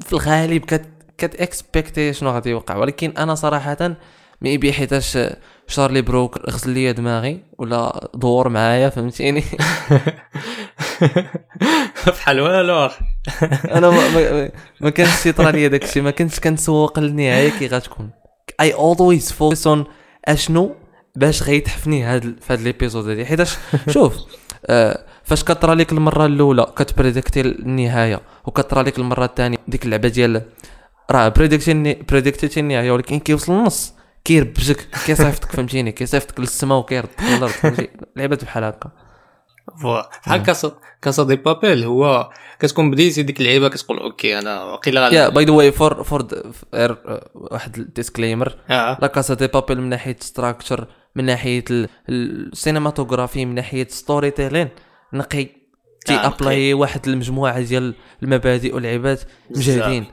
في 0.01 0.13
الغالب 0.13 0.65
كت 0.65 0.85
كت 1.19 1.35
expect 1.41 2.02
ي 2.02 2.13
شنو 2.13 2.31
غادي 2.31 2.51
يوقع. 2.51 2.77
ولكن 2.77 3.11
أنا 3.19 3.35
صراحة 3.35 3.97
maybe 4.43 4.73
حيتاش 4.73 5.19
Charlie 5.67 6.03
Brooker 6.03 6.39
غسل 6.51 6.71
لي 6.71 6.93
دماغي 6.93 7.41
ولا 7.59 8.11
دور 8.15 8.49
معايا 8.49 8.89
فهمتيني؟ 8.89 9.45
بحال 12.07 12.41
والو. 12.41 12.91
أنا 13.77 13.91
ما, 13.91 14.09
ما, 14.09 14.51
ما 14.81 14.91
كانش 14.91 15.27
يطرى 15.27 15.53
لي 15.53 15.69
داك 15.69 15.85
الشيء 15.85 16.03
ما 16.03 16.11
كنتش 16.11 16.41
كنسوق 16.41 16.99
للنهاية 16.99 17.51
كي 17.51 17.67
غتكون. 17.67 18.11
I 18.61 18.75
always 18.75 19.33
focus 19.33 19.67
on 19.67 19.85
أشنو 20.25 20.75
باش 21.17 21.43
غيتحفني 21.43 22.03
هاد 22.03 22.37
في 22.41 22.53
هاد 22.53 22.61
l'épisode 22.61 23.09
هادي. 23.09 23.25
حيتاش 23.27 23.57
شوف 23.95 24.17
آه 24.67 25.05
فاش 25.25 25.45
كطرى 25.45 25.75
لك 25.75 25.93
المرة 25.93 26.27
الأولى 26.27 26.67
كت 26.77 26.89
predict 26.89 27.34
ي 27.34 27.41
النهاية 27.41 28.21
وكطرى 28.47 28.83
لك 28.83 28.99
المرة 28.99 29.25
الثانية 29.25 29.59
ديك 29.69 29.85
اللعبة 29.85 30.09
ديال 30.09 30.43
راه 31.11 31.29
predict 31.29 31.95
ي 32.09 32.14
predict 32.14 32.55
ي 32.55 32.61
النهايه 32.61 32.91
ولكن 32.91 33.19
كيوصل 33.19 33.53
النص 33.53 33.95
كيربجك 34.25 34.89
كيصيفطك 35.07 35.53
فهمتيني؟ 35.53 35.93
كيصيفطك 35.93 36.41
للسما 36.41 36.75
وكيردك 36.77 37.23
للارض 37.23 37.53
فهمتي؟ 37.53 37.89
لعبات 38.17 38.45
بحال 38.45 38.65
هكا 38.65 38.91
بحال 40.27 40.43
كاسا 41.03 41.23
دي 41.25 41.37
بابيل 41.37 41.85
هو 41.85 42.31
كتكون 42.61 42.91
بديتي 42.91 43.23
ديك 43.23 43.41
اللعيبة 43.41 43.69
كتقول 43.69 43.99
أوكي 43.99 44.39
أنا 44.39 44.79
غادي 44.89 45.17
يا 45.17 45.29
باي 45.29 45.45
ذا 45.45 45.53
واي 45.53 45.73
فور 45.73 46.03
فور 46.05 46.27
واحد 47.35 47.79
الديسكليمر 47.79 48.57
آه. 48.71 48.99
لا 49.03 49.07
كاسا 49.07 49.35
دي 49.35 49.47
بابيل 49.47 49.81
من 49.81 49.89
ناحية 49.89 50.17
ستراكشر 50.21 50.87
من 51.17 51.25
ناحية 51.25 51.65
ال- 51.71 51.89
السينماتوغرافي 52.09 53.45
من 53.45 53.55
ناحية 53.55 53.87
ستوري 53.91 54.31
تيلين 54.31 54.69
نقي 55.13 55.45
تي 56.07 56.15
آه، 56.15 56.27
ابلاي 56.27 56.75
واحد 56.75 57.09
المجموعه 57.09 57.61
ديال 57.61 57.95
المبادئ 58.23 58.75
واللعبات 58.75 59.21
مجهدين 59.51 60.07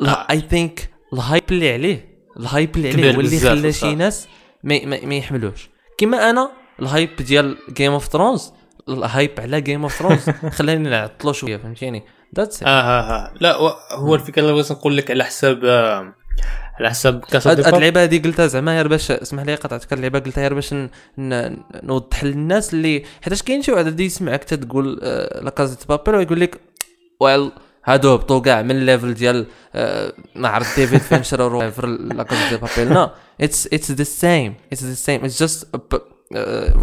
آه. 0.00 0.26
اي 0.30 0.40
ثينك 0.40 0.90
الهايب 1.12 1.42
اللي 1.50 1.72
عليه 1.72 2.13
الهايب 2.40 2.76
اللي 2.76 2.88
عليه 2.92 3.16
هو 3.16 3.20
اللي 3.20 3.38
خلى. 3.40 3.72
شي 3.72 3.94
ناس 3.94 4.28
ما, 4.64 4.84
ما, 4.84 5.06
ما 5.06 5.14
يحملوش 5.14 5.68
كما 5.98 6.30
أنا 6.30 6.50
ال 6.82 6.89
hype 6.89 7.16
ديال 7.16 7.56
Game 7.72 7.92
of 7.92 8.06
Thrones 8.08 8.52
ال 8.88 8.96
hype 8.96 9.30
على 9.38 9.60
Game 9.60 9.82
of 9.82 9.94
Thrones 9.98 10.30
خلاني 10.30 10.88
نعطلو 10.88 11.32
شوية 11.32 11.56
فهمتيني 11.56 12.02
that's 12.36 12.62
آه 12.62 12.66
آه, 12.66 13.00
آه. 13.00 13.34
لا 13.40 13.56
هو 13.92 14.14
الفكرة 14.14 14.42
اللي 14.42 14.52
بغيت 14.52 14.72
نقول 14.72 14.96
لك 14.96 15.10
على 15.10 15.24
حساب 15.24 15.64
آه، 15.64 16.14
على 16.80 16.90
حساب 16.90 17.20
Casa 17.24 17.50
هاد 17.50 17.74
اللعبة 17.74 18.02
هادي 18.02 18.18
قلتها 18.18 18.46
زعما 18.46 18.76
غير 18.76 18.88
باش 18.88 19.10
اسمح 19.10 19.42
لي 19.42 19.54
قطعتك 19.54 19.86
هاد 19.92 19.98
اللعبة 19.98 20.18
قلتها 20.18 20.42
غير 20.42 20.54
باش. 20.54 20.74
نوضح 21.82 22.24
للناس 22.24 22.74
اللي 22.74 23.02
حيتاش 23.22 23.42
كاين 23.42 23.62
شي 23.62 23.72
واحد 23.72 24.00
يسمعك 24.00 24.44
تتقول 24.44 25.00
آه، 25.02 25.40
La 25.40 25.50
Casa 25.50 25.76
Papel 25.88 26.14
ويقول 26.14 26.40
لك 26.40 26.60
ويل 27.20 27.50
هادو 27.84 28.12
هبطوا 28.12 28.40
كاع 28.40 28.62
من 28.62 28.70
ال 28.70 28.77
level 28.77 29.14
ديال 29.14 29.46
آه، 29.74 30.12
ما 30.34 30.48
عرفت 30.48 30.80
ديفيد 30.80 31.00
فينشر 31.00 31.42
ولا 31.42 31.70
whatever 31.70 31.84
لا 31.84 32.22
كازا 32.22 32.48
دي 32.50 32.56
بابيل. 32.56 32.94
لا 32.94 33.14
it's 33.40 33.66
it's 33.66 33.90
the 33.90 34.04
same 34.04 34.54
it's 34.72 34.84
the 34.84 34.94
same 34.94 35.24
it's 35.24 35.40
just 35.40 35.76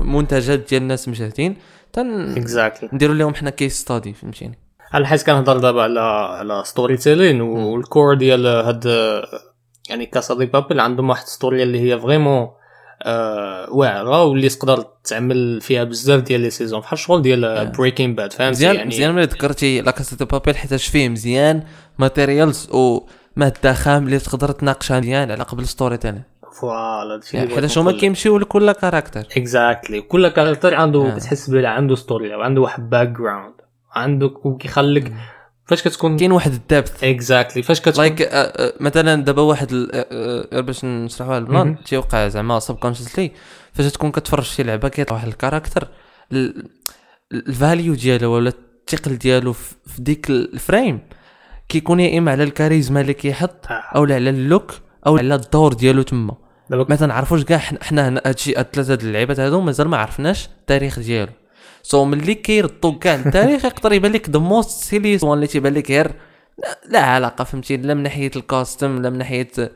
منتجات 0.03 0.59
ديال 0.69 0.81
الناس 0.81 1.07
مشاهدين. 1.07 1.57
تن 1.93 2.37
exactly 2.37 2.89
نديروا 2.93 3.15
لهم 3.15 3.35
حنا 3.35 3.49
case 3.49 3.79
study 3.79 4.13
فهمتيني؟ 4.13 4.59
على 4.93 5.07
حيت 5.07 5.23
كنهضر 5.23 5.57
دابا 5.57 5.83
على 5.83 5.99
على 5.99 6.63
storytelling 6.65 6.97
وال 6.97 7.41
core 7.41 8.13
ديال 8.13 8.47
هاد 8.47 8.85
يعني 9.89 10.05
كاسا 10.05 10.35
دي 10.35 10.45
بابل 10.45 10.79
عندهم 10.79 11.09
واحد 11.09 11.25
story 11.25 11.63
اللي 11.63 11.79
هي 11.79 11.99
vraiment 11.99 12.47
آه 13.05 13.73
واعرة 13.73 14.23
واللي 14.23 14.49
تقدر 14.49 14.85
تعمل 15.03 15.61
فيها 15.61 15.83
بزاف 15.83 16.21
ديال 16.21 16.41
les 16.41 16.49
saisons. 16.49 16.79
بحال 16.79 16.93
الشغل 16.99 17.21
ديال 17.21 17.71
بريكين 17.77 18.15
باد 18.15 18.33
فهمتي؟ 18.33 18.51
مزيان 18.51 18.75
يعني 18.75 18.87
مزيان 18.87 19.15
ملي 19.15 19.25
ذكرتي 19.25 19.81
لا 19.81 19.91
كاسا 19.91 20.15
دي 20.15 20.25
بابيل 20.25 20.57
حيتاش 20.57 20.87
فيه 20.87 21.09
مزيان 21.09 21.63
materials 21.97 22.69
وماده 22.71 23.73
خام 23.73 24.05
اللي 24.05 24.19
تقدر 24.19 24.51
تناقشها 24.51 24.99
مزيان 24.99 25.31
على 25.31 25.43
قبل 25.43 25.67
storytelling 25.67 26.23
voilà 26.61 27.19
اللي 27.33 27.55
حيتاش 27.55 27.77
هما 27.77 27.91
كيمشيو 27.91 28.37
لكل 28.37 28.71
character 28.71 29.19
exactly 29.37 30.01
كل 30.01 30.27
character 30.27 30.75
عنده 30.75 31.07
آه. 31.07 31.15
كتحس 31.17 31.49
بلا 31.49 31.69
عنده 31.69 31.95
story 31.95 32.35
وعنده 32.35 32.61
واحد 32.61 32.89
background 32.89 33.53
عندك 33.93 34.45
وكيخليك 34.45 35.13
فاش 35.71 35.83
كتكون 35.83 36.17
كاين 36.17 36.31
واحد 36.31 36.51
ال 36.53 36.61
depth 36.61 37.03
exactly 37.03 37.63
فاش 37.63 37.81
كتكون 37.81 38.03
like 38.03 38.29
مثلا 38.81 39.23
دابا 39.23 39.41
واحد 39.41 39.73
آه، 39.73 40.05
آه، 40.53 40.59
باش 40.59 40.85
نشرحوها 40.85 41.37
ال 41.37 41.43
plan. 41.43 41.75
تيوقع 41.83 42.27
زعما 42.27 42.59
subconsciously 42.59 43.31
فاش 43.73 43.91
تكون 43.91 44.11
كتفرج 44.11 44.43
شي 44.43 44.63
لعبة 44.63 44.89
كيطلع 44.89 45.15
واحد 45.15 45.27
ال 45.27 45.33
character 45.33 45.87
ال- 46.31 46.67
ال 47.33 47.43
value 47.43 47.93
ديالو 47.93 48.31
ولا 48.31 48.53
الثقل 48.89 49.17
ديالو 49.17 49.53
في 49.53 49.75
ديك 49.99 50.29
ال 50.29 50.41
frame 50.41 50.99
كيكون 51.69 51.99
يا 51.99 52.17
اما 52.17 52.31
على 52.31 52.43
الكاريزما 52.43 53.01
اللي 53.01 53.13
كيحط 53.13 53.67
آه. 53.69 53.73
أو 53.95 54.03
على 54.03 54.29
ال 54.29 54.38
look 54.38 54.71
أو 55.07 55.17
على 55.17 55.35
الدور 55.35 55.73
ديالو 55.73 56.01
تما. 56.01 56.35
ما 56.69 56.95
تنعرفوش 56.95 57.43
كاع 57.43 57.57
حنا- 57.57 57.79
هنا 57.83 58.21
هادشي 58.25 58.55
هاد 58.55 58.67
ثلاثة 58.73 58.95
د 58.95 59.01
اللعيبات 59.03 59.39
هادو 59.39 59.61
مازال 59.61 59.87
ما 59.87 59.97
عرفناش 59.97 60.45
التاريخ 60.45 60.99
ديالو. 60.99 61.31
so 61.83 62.05
ملي 62.05 62.33
كيردو 62.33 62.99
كاع 62.99 63.15
التاريخ 63.15 63.65
يقدر 63.65 63.93
يبان 63.93 64.11
لك 64.11 64.29
the 64.29 64.39
most 64.39 64.83
silliest 64.83 65.23
one 65.23 65.33
اللي 65.33 65.47
تيبان 65.47 65.73
لك 65.73 65.91
غير 65.91 66.11
لا- 66.57 66.79
لا 66.89 66.99
علاقة 66.99 67.43
فهمتي؟ 67.43 67.77
لا 67.77 67.93
من 67.93 68.03
ناحية 68.03 68.31
ال 68.35 68.43
costume 68.43 69.01
لا 69.01 69.09
من 69.09 69.17
ناحية 69.17 69.47
آه، 69.59 69.69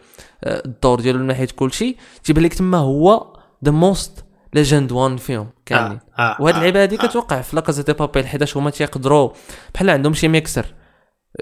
الدور 0.66 1.00
ديالو 1.02 1.20
من 1.20 1.28
ناحية 1.28 1.48
كلشي. 1.56 1.96
تيبان 2.24 2.44
لك 2.44 2.54
تما 2.54 2.78
هو 2.78 3.34
the 3.66 3.72
most 3.72 4.26
legend 4.54 4.92
one 4.92 5.18
فيهم 5.18 5.50
كاملين. 5.66 6.00
آه، 6.20 6.38
وهاد 6.40 6.54
آه، 6.54 6.58
اللعيبه 6.58 6.82
هادي 6.84 6.96
آه. 6.96 7.08
كتوقع 7.08 7.42
في 7.42 7.56
لاكازا 7.56 7.84
دي 7.84 7.94
بابيل 7.94 8.28
حيتاش 8.28 8.58
هما 8.58 8.70
تيقدروا 8.70 9.30
بحال 9.74 9.90
عندهم 9.90 10.14
شي 10.14 10.28
ميكسر 10.28 10.66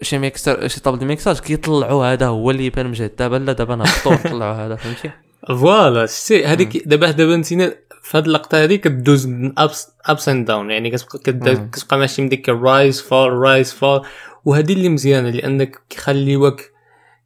شي 0.01 0.17
ميكسر 0.17 0.67
شي 0.67 0.81
table 0.81 1.05
mixage 1.05 1.39
كيطلعوا 1.39 2.05
هذا 2.05 2.27
هو 2.27 2.51
اللي 2.51 2.65
يبان 2.65 2.87
مجهد 2.87 3.15
دابا 3.15 3.35
لا 3.35 3.53
دابا 3.53 3.75
نهبطوا 3.75 4.13
نطلعوا 4.13 4.53
هذا 4.53 4.75
فهمتي؟ 4.75 5.11
voilà 5.47 6.05
شتي 6.05 6.45
هذيك 6.45 6.87
دابا 6.87 7.11
دابا 7.11 7.35
نسينا 7.35 7.75
في 8.03 8.17
هاد 8.17 8.25
اللقطة 8.25 8.63
هذه 8.63 8.75
كدوز 8.75 9.27
من 9.27 9.59
ups 9.59 9.87
ups 10.05 10.29
and 10.29 10.47
down 10.47 10.71
يعني 10.71 10.89
كتبقى. 10.91 11.55
كتبقى 11.71 11.97
ماشي 11.97 12.21
من 12.21 12.29
ديك 12.29 12.49
ال 12.49 12.60
rise 12.60 13.01
fall 13.01 13.33
rise 13.33 13.73
fall 13.73 14.01
وهذه 14.45 14.73
اللي 14.73 14.89
مزيانة 14.89 15.29
لأنك 15.29 15.79
كيخليوك 15.89 16.61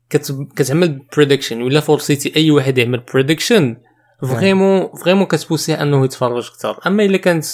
كت- 0.09 0.47
كتعمل 0.55 1.01
prediction 1.15 1.61
ولا 1.61 1.79
foresee 1.79 2.33
أي 2.35 2.51
واحد 2.51 2.77
يعمل 2.77 3.03
prediction 3.13 3.77
vraiment 4.21 4.87
vraiment 5.03 5.25
كت 5.25 5.37
pousser 5.37 5.76
ه 5.76 5.81
أنه 5.81 6.05
يتفرج 6.05 6.47
أكثر 6.47 6.79
أما 6.87 7.03
إلا 7.05 7.17
كانت 7.17 7.45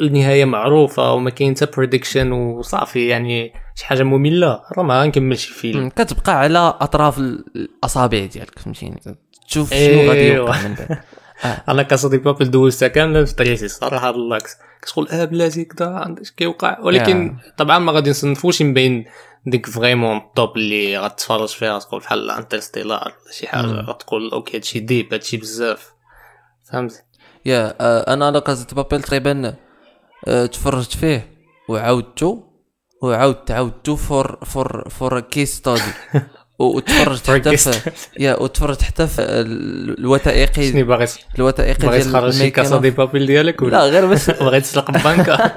النهاية 0.00 0.44
معروفة 0.44 1.12
وما 1.12 1.30
كاين 1.30 1.56
حتى 1.56 1.66
prediction 1.76 2.32
وصافي 2.32 3.06
يعني 3.06 3.52
شي 3.74 3.86
حاجة 3.86 4.02
مملة 4.02 4.60
راه 4.78 4.82
ما 4.82 5.02
غنكملش 5.02 5.48
الفيلم. 5.48 5.88
كتبقى 5.88 6.38
على 6.38 6.58
أطراف 6.80 7.18
ال- 7.18 7.44
الأصابع 7.56 8.24
ديالك 8.24 8.58
فهمتيني؟ 8.58 9.00
تشوف 9.52 9.70
شنو 9.70 9.78
إيوا. 9.78 10.08
غادي 10.08 10.26
يوقع 10.28 10.62
من 10.62 10.74
بعد. 10.74 10.98
أنا 11.68 11.82
كاسا 11.82 12.08
دي 12.08 12.18
بابل 12.18 12.50
دوزتها 12.50 12.88
كامله 12.88 13.24
في 13.24 13.34
طريقتي 13.34 13.64
الصراحه 13.64 14.10
relax. 14.10 14.56
كتقول 14.82 15.08
آه 15.08 15.24
بلاتي 15.24 15.64
كدا 15.64 15.86
عندك 15.86 16.22
كيوقع. 16.36 16.80
ولكن 16.80 17.36
طبعا 17.56 17.78
ما 17.78 17.92
غادي 17.92 18.10
نصنفوش 18.10 18.62
من 18.62 18.74
بين 18.74 19.04
ديك 19.46 19.66
vraiment 19.66 20.16
ال 20.16 20.26
top 20.26 20.56
اللي 20.56 20.98
غتفرج 20.98 21.48
فيها. 21.48 21.78
تقول 21.78 22.00
بحال 22.00 22.30
انترستيلار 22.30 23.14
ولا 23.24 23.32
شي 23.32 23.46
حاجة. 23.48 23.66
غتقول 23.66 24.30
okay 24.30 24.56
هادشي 24.56 24.80
deep 24.80 25.12
هادشي 25.12 25.36
بزاف. 25.36 25.92
فهمت 26.72 27.04
يا 27.44 27.74
آه، 27.80 28.14
أنا 28.14 28.30
لا 28.30 28.40
كازا 28.40 28.66
بابيل 28.72 29.02
تقريبا 29.02 29.54
آه، 30.28 30.46
تفرجت 30.46 30.96
فيه 30.96 31.30
وعاودته 31.68 32.52
وعاودت 33.02 33.50
عاودته 33.50 33.96
for 33.96 34.38
for 34.44 34.88
for 34.88 35.20
case 35.20 35.56
study 35.56 35.82
وتفرجت 36.62 37.26
For 37.30 37.30
حتى 37.30 37.56
في 37.56 37.90
يا 38.18 38.40
وتفرجت 38.42 38.82
حتى 38.82 39.06
في 39.06 39.22
ال- 39.22 39.98
الوثائقي 39.98 40.70
شنو 40.72 40.84
باغي 40.86 41.06
الوثائقي 41.38 41.86
باغي 41.86 42.00
تخرج 42.04 42.32
شي 42.32 42.50
كاسا 42.50 42.78
دي 42.78 42.90
بابل 42.90 43.26
ديالك 43.26 43.62
لا 43.62 43.84
غير 43.84 44.06
باش 44.06 44.30
باغي 44.40 44.60
تسرق 44.60 44.90
بنكه 44.90 45.52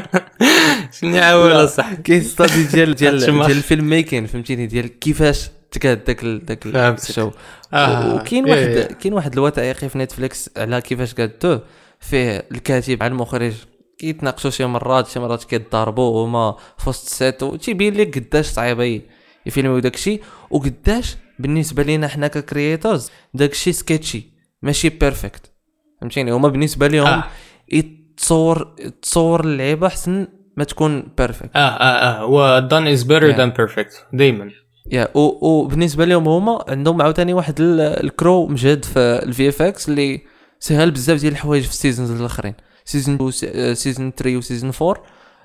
شنو 1.00 1.18
عاول 1.18 1.68
صح 1.68 1.94
كيس 1.94 2.32
ستادي 2.32 2.62
ديال 2.64 2.94
ديال 2.94 3.18
ديال 3.18 3.40
الفيلم 3.50 3.90
ميكين 3.90 4.26
فهمتيني؟ 4.26 4.66
ديال 4.66 4.98
كيفاش 4.98 5.50
تكاد 5.70 6.04
داك 6.04 6.24
داك. 6.24 6.66
الشو 7.08 7.30
آه، 7.74 8.14
وكاين 8.14 8.50
واحد 8.50 8.68
يا. 8.68 8.82
كاين 8.82 9.12
واحد 9.14 9.32
الوثائقي 9.32 9.88
في 9.88 9.98
نتفليكس 9.98 10.50
على 10.56 10.80
كيفاش 10.80 11.14
قادوه 11.14 11.62
فيه 12.00 12.44
الكاتب 12.52 13.00
مع 13.00 13.06
المخرج 13.06 13.52
كيتناقشوا 13.98 14.50
شي 14.50 14.64
مرات 14.66 15.08
شي 15.08 15.20
مرات 15.20 15.44
كيتضاربوا 15.44 16.24
هما 16.26 16.56
في 16.78 16.88
وسط 16.88 17.06
السيت 17.06 17.42
وتيبين 17.42 17.94
لك 17.94 18.18
قداش 18.18 18.46
صعيبه 18.46 19.00
يفيلموا 19.46 19.80
داكشي 19.80 20.20
وقداش 20.50 21.16
بالنسبة 21.38 21.82
لينا 21.82 22.08
حنا 22.08 22.26
ككرييترز 22.28 23.10
داكشي 23.34 23.72
سكيتشي 23.72 24.24
ماشي 24.62 24.88
بيرفكت 24.88 25.52
فهمتيني؟ 26.00 26.30
هما 26.32 26.48
بالنسبة 26.48 26.88
لهم 26.88 27.06
آه. 27.06 27.24
يتصور 27.72 28.74
تصور 29.02 29.44
اللعيبة 29.44 29.86
أحسن 29.86 30.26
ما 30.56 30.64
تكون 30.64 31.12
perfect 31.18 31.50
آه 31.56 31.58
آه 31.58 32.20
آه. 32.20 32.24
و 32.26 32.60
is 32.96 33.00
better 33.00 33.32
Yeah. 33.32 33.36
than 33.38 33.60
perfect 33.62 33.94
دائما 34.12 34.50
يا 34.92 35.08
وبالنسبه 35.14 36.04
لهم 36.04 36.28
هما 36.28 36.64
عندهم 36.68 37.02
عاوتاني 37.02 37.32
واحد 37.34 37.60
ال- 37.60 37.80
crew 37.80 38.46
مجهد 38.46 38.84
في 38.84 38.98
ال 38.98 39.48
VFX 39.48 39.88
اللي 39.88 40.20
سهل 40.58 40.90
بزاف 40.90 41.20
ديال 41.20 41.32
الحوايج 41.32 41.62
في 41.64 41.70
ال 41.70 41.75
seasons 41.75 42.10
الأخرين. 42.10 42.54
season 42.84 43.14
2 43.14 43.74
season 43.74 44.12
3 44.16 44.36
و 44.36 44.41
season 44.41 44.72
4 44.82 45.02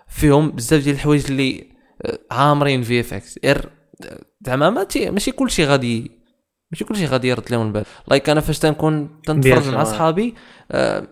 فيهم 0.07 0.51
بزاف 0.51 0.83
ديال 0.83 0.95
الحوايج 0.95 1.25
اللي 1.29 1.67
آه، 2.05 2.19
عامرين 2.31 2.81
VFX 2.81 3.39
غير 3.45 3.69
زعما 4.45 4.87
ماشي 4.95 5.31
كلشي 5.31 5.65
غادي 5.65 6.11
ماشي 6.71 6.83
كلشي 6.83 7.05
غادي 7.05 7.27
يرد 7.27 7.51
لهم 7.51 7.67
البال 7.67 7.85
like 8.07 8.29
أنا 8.29 8.41
فاش 8.41 8.59
تنكون 8.59 9.21
تنتفرج 9.21 9.69
مع. 9.69 9.83
صحابي 9.83 10.35
آه، 10.71 11.07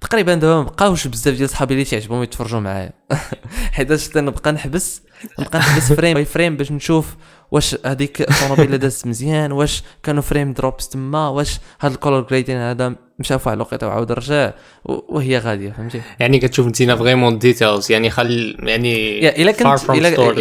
تقريبا 0.00 0.34
دابا 0.34 0.56
ما 0.56 0.62
بقاوش 0.62 1.06
بزاف 1.06 1.34
ديال 1.36 1.48
صحابي 1.48 1.74
اللي 1.74 1.84
تيعجبهم 1.84 2.22
يتفرجوا 2.22 2.60
معايا 2.60 2.92
حيتاش 3.72 4.08
تنبقى 4.08 4.52
نحبس 4.52 5.02
نبقى 5.38 5.58
نحبس 5.58 5.92
frame 5.92 6.14
by 6.14 6.24
frame 6.24 6.56
باش 6.56 6.72
نشوف 6.72 7.16
واش 7.54 7.76
هذيك 7.86 8.20
الطوموبيله 8.20 8.76
دازت 8.76 9.06
مزيان 9.06 9.52
واش 9.52 9.82
كانوا 10.02 10.22
frame 10.22 10.52
drops 10.52 10.88
تما 10.88 11.28
واش 11.28 11.58
هاد 11.80 11.92
ال 11.92 11.97
color 11.97 12.20
grading 12.20 12.56
هذا 12.56 12.94
مشى 13.18 13.34
واحد 13.34 13.48
الوقيته 13.52 13.86
وعاود 13.86 14.12
رجع 14.12 14.52
وهي 14.84 15.38
غادية 15.38 15.70
فهمتي 15.70 16.02
يعني 16.20 16.38
كتشوف 16.38 16.66
انت 16.66 16.82
vraiment 16.82 17.38
details 17.38 17.92
يعني 17.92 18.10
خل 18.10 18.56
يعني 18.62 19.18
إلا 19.42 19.52
كانت 19.52 19.64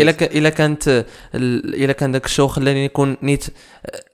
الا. 0.02 0.10
الا 0.38 0.50
كانت 0.50 0.88
ال- 1.36 1.84
إلا 1.84 1.94
كان 1.94 2.12
داك 2.12 2.26
ال 2.26 2.30
show 2.30 2.48
خلاني 2.48 2.86
نكون 2.86 3.18
نيت 3.24 3.46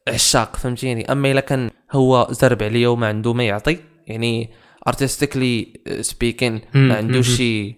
عشاق 0.08 0.56
فهمتيني 0.56 1.12
أما 1.12 1.32
إلا 1.32 1.42
كان 1.42 1.70
هو 1.92 2.28
زرب 2.32 2.64
عليا 2.64 2.88
وما 2.88 3.08
عنده 3.08 3.34
ما 3.34 3.44
يعطي 3.44 3.78
يعني 4.08 4.50
artistically 4.88 5.68
speaking 6.02 6.62
ما 6.74 6.98
عندوش. 6.98 7.38
شي 7.38 7.68
ما 7.70 7.76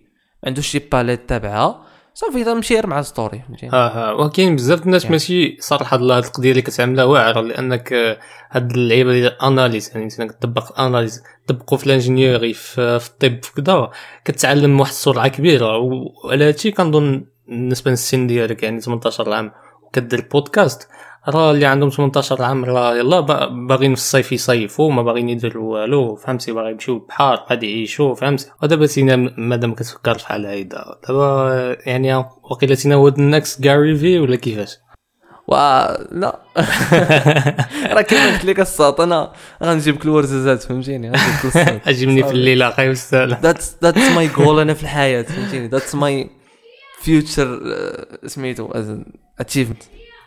عندوش 0.48 0.68
شي 0.68 0.80
palette 0.80 1.30
تابعها 1.30 1.86
صافي 2.14 2.44
تمشي 2.44 2.76
غير 2.76 2.88
مع 2.88 3.00
ال 3.00 3.06
story. 3.06 3.44
فهمتيني؟ 3.48 3.74
آه 3.74 3.88
آه. 3.88 4.16
وكاين 4.16 4.56
بزاف 4.56 4.86
الناس 4.86 5.04
يعني. 5.04 5.14
ماشي 5.14 5.58
صراحة 5.60 5.98
هاد 5.98 6.12
هاد 6.12 6.24
القضية 6.26 6.52
اللي 6.52 6.62
كتعملها 6.62 7.04
واعرة 7.04 7.42
لأنك 7.42 7.94
آه، 7.94 8.18
هاد 8.52 8.72
اللعيبة 8.72 9.12
ديال 9.12 9.28
ال 9.28 9.36
analyse 9.36 9.92
يعني 9.94 10.04
انت 10.04 10.22
كتطبق 10.22 10.80
ال 10.80 10.85
analyse 10.85 11.24
طبقوا 11.48 11.78
في 11.78 11.86
ال 11.86 11.92
ingénierie 11.92 12.54
في, 12.54 13.00
في 13.00 13.10
الطب 13.10 13.44
في 13.44 13.62
كذا 13.62 13.90
كتعلم 14.26 14.80
واحد 14.80 14.92
السرعة 14.92 15.28
كبيرة. 15.28 15.78
وعلى 15.78 16.48
هادشي 16.48 16.72
كنظن 16.72 17.26
بالنسبة 17.48 17.92
للسن 17.92 18.28
ديالك 18.28 18.64
يعني 18.64 18.82
18 18.82 19.34
عام 19.34 19.52
وكدير 19.84 20.28
بودكاست 20.32 20.88
راه 21.30 21.52
اللي 21.52 21.66
عندهم 21.66 21.90
18 21.90 22.42
عام 22.44 22.66
راه 22.66 22.96
يلا 22.96 23.20
با- 23.20 23.46
باغيين 23.68 23.96
في 23.96 24.02
الصيف 24.02 24.32
يصيفوا 24.32 24.92
ما 24.92 25.02
باغيين 25.02 25.30
يديروا 25.30 25.80
والو 25.80 26.16
فهمتي؟ 26.16 26.52
باغي 26.52 26.72
يمشيو 26.72 26.96
البحر 26.98 27.46
غادي 27.50 27.72
يعيشوا 27.72 28.16
فهمتي؟ 28.16 28.46
ودابا 28.64 28.86
تينا 28.86 29.16
مادام 29.38 29.74
كتفكر 29.74 30.18
فحال 30.18 30.46
هيدا 30.46 30.86
دابا 31.08 31.78
يعني 31.86 32.16
وقيلا 32.44 32.76
تينا 32.76 32.96
هو 32.96 33.08
ال 33.08 33.20
next 33.20 33.68
غاري 33.68 33.96
في 33.96 34.20
ولا 34.20 34.36
كيفاش؟ 34.36 34.78
و 35.48 35.54
لا. 36.12 36.40
راه 37.94 38.02
كيما 38.02 38.32
قلت 38.34 38.46
لك 38.46 38.60
الساط 38.60 39.02
أنا 39.02 39.32
غنجيب 39.64 39.96
لك 39.96 40.06
الورزازات 40.06 40.64
فهمتيني؟ 40.64 41.12
اجبني 41.88 42.24
في 42.28 42.32
الليلة 42.32 42.68
أخي 42.68 42.90
وسهلا 42.90 43.40
that's 43.44 43.76
that's 43.84 44.12
my 44.16 44.28
goal 44.28 44.60
أنا 44.60 44.74
في 44.74 44.84
الحياة 44.84 45.22
فهمتيني؟ 45.22 45.68
that's 45.68 45.96
my 45.96 46.30
future 47.02 47.60
سميتو 48.26 48.70
achievement 49.40 49.84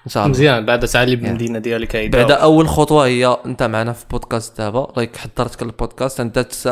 إن 0.07 0.11
شاء 0.11 0.23
الله. 0.23 0.31
مزيان 0.37 0.67
بعد 0.67 0.87
تعالي 0.87 1.17
Yeah. 1.17 1.21
بالمدينة 1.21 1.59
ديالك 1.59 1.97
هيدا 1.97 2.19
بعد 2.19 2.31
أول 2.31 2.69
خطوة 2.69 3.07
هي 3.07 3.37
أنت 3.47 3.63
معنا 3.63 3.93
في 3.93 4.05
بودكاست 4.11 4.59
دابا. 4.59 4.93
like 4.97 5.17
حضرتك 5.17 5.63
ال 5.63 5.70
podcast 5.70 6.21
a, 6.67 6.71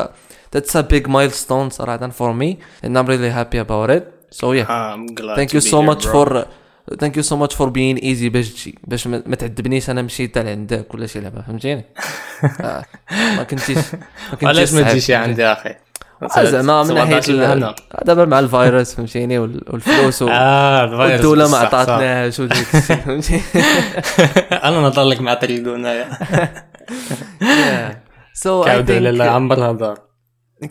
that's 0.56 0.74
a 0.74 0.82
big 0.82 1.08
milestone 1.08 1.68
صراحة 1.70 2.10
for 2.10 2.32
me 2.34 2.56
and 2.86 2.98
I'm 2.98 3.06
really 3.06 3.30
happy 3.30 3.58
about 3.58 3.90
it. 3.90 4.02
So 4.40 4.44
yeah. 4.52 4.66
I'm 4.68 5.06
glad 5.14 5.19
to 5.19 5.22
be 5.22 5.25
here, 5.25 5.31
bro. 5.31 5.36
thank 5.36 5.56
you 5.56 5.70
so 5.70 5.90
much 5.90 6.12
for 6.12 6.46
thank 7.02 7.14
you 7.16 7.22
so 7.22 7.36
much 7.42 7.54
for 7.54 7.66
being 7.70 7.98
easy 8.02 8.28
باش 8.30 8.50
تجي. 8.50 8.78
باش 8.86 9.06
ما 9.06 9.36
تعذبنيش 9.36 9.90
أنا 9.90 10.02
مشيت 10.02 10.38
لعندك 10.38 10.94
ولا 10.94 11.06
شي 11.06 11.20
لعبة. 11.20 11.42
فهمتيني؟ 11.42 11.84
آه، 12.60 12.84
ما 13.36 13.42
كنتيش 13.42 13.76
ما 13.76 14.30
كنتيش 14.30 14.48
علاش 14.48 14.72
ما 14.72 14.82
تجيش؟ 14.82 15.10
عندي 15.10 15.44
أخي؟ 15.46 15.74
زعما 16.44 16.82
من 16.82 16.94
ناحية 16.94 17.74
دابا 18.04 18.24
مع 18.24 18.38
الفيروس 18.38 18.94
فهمتيني؟ 18.94 19.38
وال- 19.38 19.64
والفلوس 19.70 20.22
و- 20.22 20.28
آه 20.28 20.84
الفيروس 20.84 21.10
والدولة 21.12 21.50
ما. 21.50 21.56
عطاتناش 21.58 22.40
فهمتي 22.40 23.40
أنا 24.66 24.80
نهضر 24.80 25.04
لك 25.04 25.20
مع 25.20 25.34
تريدو 25.34 25.74
هنايا 25.74 26.08
سو 28.34 28.62
على 28.62 29.08
الله 29.10 29.24
يعمر 29.24 29.56
الهضر 29.58 29.98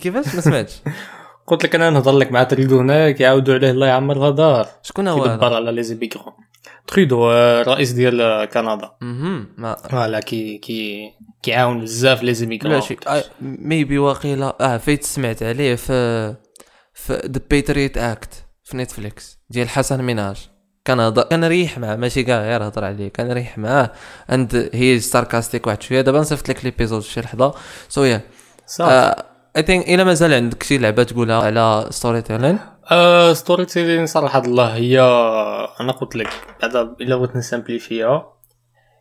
كيفاش؟ 0.02 0.36
ما 0.36 0.42
سمعتش. 0.42 0.82
قلت 1.48 1.64
لك 1.64 1.76
أنا 1.76 1.90
نهضر 1.90 2.12
لك 2.18 2.32
مع 2.32 2.44
تريدو 2.44 2.80
هنايا 2.80 3.12
كيعاودوا 3.12 3.54
عليه 3.54 3.72
الله 3.72 3.88
يعمر 3.88 4.16
الهضر 4.18 4.66
شكون 4.84 5.08
هو 5.08 5.24
كيدبر 5.24 5.54
على 5.54 5.72
لي 5.72 5.84
زيبيكرون 5.84 6.34
تريدو 6.88 7.26
آه، 7.32 7.62
الرئيس 7.62 7.92
ديال 7.92 8.46
كندا. 8.46 8.92
ما 9.58 9.76
voilà 9.90 10.20
كي 10.20 10.58
كي 10.58 11.10
كيعاون 11.44 11.82
بزاف 11.82 12.24
les 12.24 12.34
immigrants. 12.34 12.82
لا 13.06 13.24
maybe 13.42 13.98
واقيلا. 13.98 14.56
آه 14.62 14.78
فايت 14.78 15.04
سمعت 15.04 15.44
عليه 15.44 15.76
في 15.76 16.36
في 16.94 17.14
the 17.14 17.42
Patriot 17.50 17.98
Act 17.98 18.46
في 18.64 18.78
Netflix 18.78 19.40
ديال 19.50 19.70
حسن 19.70 20.04
مناج 20.04 20.50
كان 20.86 21.00
هضر 21.00 21.24
كان 21.24 21.44
ريح 21.44 21.78
معاه 21.78 21.96
ماشي 21.96 22.24
كاع 22.24 22.42
غير 22.42 22.68
هضر 22.68 22.84
عليه. 22.84 23.08
كان 23.08 23.32
ريح 23.32 23.58
معاه. 23.58 23.92
and 24.32 24.70
he 24.74 25.00
sarcastic 25.00 25.68
واحد 25.68 25.82
شوية. 25.82 26.02
دابا 26.02 26.20
نصيفط 26.20 26.50
لك 26.50 26.66
l'épisode 26.66 27.02
شي 27.02 27.22
لحظة. 27.22 27.54
so 27.90 28.04
yeah 28.04 28.22
I 29.58 29.64
think 29.64 29.90
إلا 29.90 30.04
مازال 30.04 30.34
عندك 30.34 30.64
شي 30.64 30.78
لعبة 30.78 31.04
تقولها 31.04 31.42
على 31.42 31.88
storytelling 31.90 32.60
آه 32.92 33.34
storytelling 33.34 34.06
صراحة 34.06 34.40
الله 34.40 34.76
هي 34.76 35.00
أنا 35.80 35.92
قلت 35.92 36.16
لك 36.16 36.30
بعدا 36.62 36.82
إلا 37.02 37.16
بغيت 37.16 37.36
ن 37.36 37.44
simplifi 37.44 38.09
يها. 38.09 38.34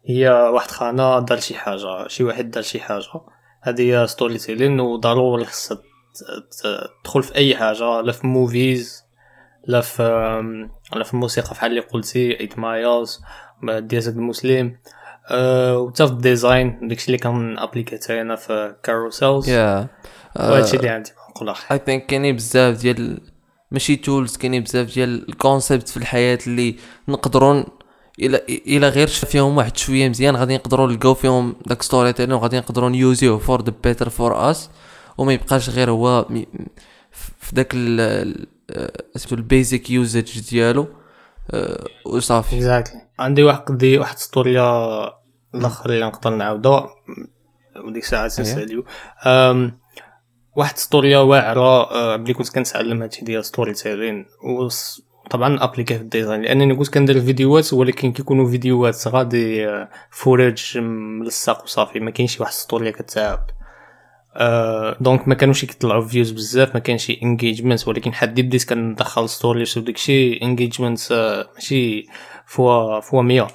هي 0.06 0.28
واحد 0.28 0.70
خانة 0.70 1.18
دار 1.20 1.40
شي 1.40 1.54
حاجة 1.54 2.08
شي 2.08 2.24
واحد 2.24 2.50
دار 2.50 2.62
شي 2.62 2.80
حاجة. 2.80 3.04
هذه 3.62 3.82
هي 4.02 4.06
storytelling 4.06 4.80
وضروري 4.80 5.44
خصها 5.44 5.76
ت- 5.76 5.82
تدخل 7.04 7.22
في 7.22 7.34
أي 7.34 7.56
حاجة 7.56 8.00
لا 8.00 8.12
في 8.12 8.26
movies 8.26 9.04
لا 9.66 9.80
في 9.80 10.02
لا 10.96 11.04
في 11.04 11.14
الموسيقى 11.14 11.50
بحال 11.50 11.70
اللي 11.70 11.80
قلتي 11.80 12.46
8 12.46 12.48
Miles 12.56 13.20
ديال 13.78 14.02
زاد 14.02 14.16
المسلم 14.16 14.76
أه 15.30 15.78
وتا 15.78 16.06
في 16.06 16.12
ال 16.12 16.23
design 16.23 16.88
داكشي 16.88 17.06
اللي 17.06 17.18
كن 17.18 17.58
appliquer 17.58 18.14
تا 18.14 18.20
أنا 18.20 18.36
في 18.36 18.76
carousels 18.82 19.48
yeah 19.48 19.88
وهادشي 20.36 20.76
اللي 20.76 20.88
عندي 20.88 21.10
نقول 21.30 21.48
أخي 21.48 21.74
I 21.74 21.80
think 21.86 22.06
كاينين 22.06 22.36
بزاف 22.36 22.80
ديال 22.80 23.20
ماشي 23.70 23.96
tools 23.96 24.36
كاينين 24.36 24.62
بزاف 24.62 24.94
ديال 24.94 25.28
ال 25.28 25.35
concepts 25.35 25.88
في 25.88 25.96
الحياة 25.96 26.38
اللي 26.46 26.76
نقدروا 27.08 27.64
إلى 28.20 28.40
إلى 28.48 28.88
غير 28.88 29.06
شاف 29.06 29.30
فيهم 29.30 29.56
واحد 29.56 29.76
شوية 29.76 30.08
مزيان 30.08 30.36
غادي 30.36 30.54
نقدروا 30.54 30.86
نلقاو 30.86 31.14
فيهم 31.14 31.56
داك 31.66 31.82
storytelling 31.82 32.32
وغادي 32.32 32.58
نقدروا 32.58 32.88
ن 32.88 33.01
use 33.01 33.38
يوه 33.38 33.50
for 33.50 33.62
the 33.62 33.72
better 33.84 34.08
for 34.08 34.50
us 34.50 34.70
وما 35.18 35.32
يبقاش 35.32 35.70
غير 35.70 35.90
هو 35.90 36.28
في 37.12 37.54
داك 37.54 37.70
ال 37.74 38.46
سميتو 39.16 39.34
ال 39.34 39.44
basic 39.44 39.90
usage 39.90 40.50
ديالو. 40.50 40.86
آه، 41.50 41.84
وصافي. 42.06 42.56
exactly 42.56 43.00
عندي 43.18 43.42
واحد 43.42 43.58
قضيه 43.60 43.98
واحد 43.98 44.18
ستوريا 44.18 45.00
الآخر 45.54 45.90
اللي 45.90 46.06
نقدر 46.06 46.30
نعاودها 46.30 46.90
وديك 47.86 48.02
الساعة 48.02 48.28
تنساليو 48.28 48.84
واحد 50.56 50.78
ستوريا 50.78 51.18
واعرة 51.18 52.16
ملي 52.16 52.34
كنت 52.34 52.48
كنتعلم 52.48 53.02
هادشي 53.02 53.24
ديال 53.24 53.44
storytelling 53.44 54.26
طبعا 55.30 55.64
appliqué 55.64 55.94
في 55.94 56.00
ال 56.00 56.06
design 56.06 56.42
لانني 56.42 56.74
كنت 56.74 56.94
كندير 56.94 57.20
فيديوهات 57.20 57.72
ولكن 57.72 58.12
كيكونوا 58.12 58.50
فيديوهات 58.50 59.08
غادي 59.08 59.68
أه، 59.68 59.88
فوراج 60.10 60.78
ملصق 60.78 61.62
وصافي. 61.62 62.00
ما 62.00 62.10
كاينش 62.10 62.40
واحد 62.40 62.52
ستوريا 62.52 62.90
كتعاود 62.90 63.40
آه، 64.36 64.96
donc 65.00 65.28
ما 65.28 65.34
كانوش 65.34 65.64
كيطلعوا 65.64 66.04
views 66.04 66.30
بزاف 66.30 66.74
ما 66.74 66.80
كانش 66.80 67.12
engagement 67.22 67.88
ولكن 67.88 68.14
حد 68.14 68.40
بديت 68.40 68.68
كندخل 68.68 69.28
stories 69.28 69.78
وداكشي 69.78 70.42
engagement 70.42 71.12
ماشي 71.54 72.06
fois 72.46 73.00
fois 73.00 73.22
100 73.22 73.48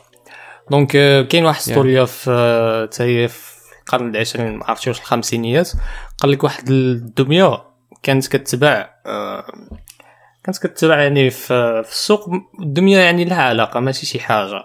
donc 0.72 0.96
آه، 0.96 1.22
كاين 1.22 1.46
واحد 1.46 1.62
ستوريا 1.62 2.06
في 2.06 2.32
آه، 2.32 2.86
تا 2.86 3.04
هي 3.04 3.28
في 3.28 3.56
القرن 3.80 4.10
العشرين 4.10 4.58
ما 4.58 4.66
عرفتش 4.66 4.88
واش 4.88 5.00
الخمسينيات. 5.00 5.72
قال 6.18 6.32
لك 6.32 6.44
واحد 6.44 6.70
الدمية 6.70 7.64
كانت 8.04 8.28
كتباع 8.28 9.02
آه، 9.06 9.46
كانت 10.46 10.68
كتباع 10.68 11.04
يعني 11.04 11.30
في 11.30 11.84
في 11.84 11.92
السوق 11.92 12.30
الدميه 12.62 12.98
يعني 12.98 13.26
لها 13.26 13.42
علاقة 13.42 13.80
ماشي 13.80 14.06
شي 14.06 14.20
حاجة. 14.20 14.64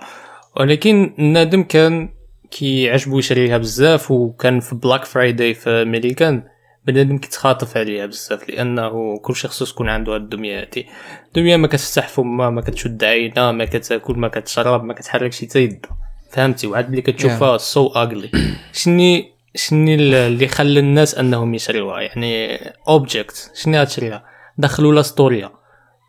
ولكن 0.56 1.14
النادم 1.18 1.62
كان 1.62 2.08
كيعجبو 2.50 3.18
يشريها 3.18 3.58
بزاف 3.58 4.10
وكان 4.10 4.60
في 4.60 4.74
Black 4.74 5.04
Friday 5.04 5.54
في 5.54 5.70
امريكان 5.70 6.42
بنادم 6.86 7.18
كيتخاطف 7.18 7.76
عليها 7.76 8.06
بزاف 8.06 8.48
لأنه 8.48 9.18
كلشي 9.18 9.48
خصو 9.48 9.64
تكون 9.64 9.88
عنده 9.88 10.14
هاد 10.14 10.20
الدميه 10.20 10.60
هادي. 10.60 10.86
الدميه 11.28 11.56
ما 11.56 11.66
كتفتح 11.66 12.08
فمها 12.08 12.50
ما 12.50 12.60
كتشد 12.60 13.04
عينها 13.04 13.52
ما 13.52 13.64
كتاكل 13.64 14.14
ما 14.14 14.28
كتشرب 14.28 14.84
ما 14.84 14.94
كتحرك 14.94 15.32
شي 15.32 15.46
تيد 15.46 15.86
فهمتي؟ 16.30 16.66
وعاد 16.66 16.90
ملي 16.90 17.02
كتشوفها 17.02 17.58
so 17.58 17.86
ugly 17.86 18.30
شني 18.72 19.32
شني 19.54 19.94
اللي 19.94 20.48
خلى 20.48 20.80
الناس 20.80 21.14
أنهم 21.14 21.54
يشريوها؟ 21.54 22.00
يعني 22.00 22.58
object 22.88 23.50
شني 23.54 23.80
غتشريها؟ 23.80 24.24
دخلوا 24.58 24.92
لها 24.92 25.02
ستوريا 25.02 25.59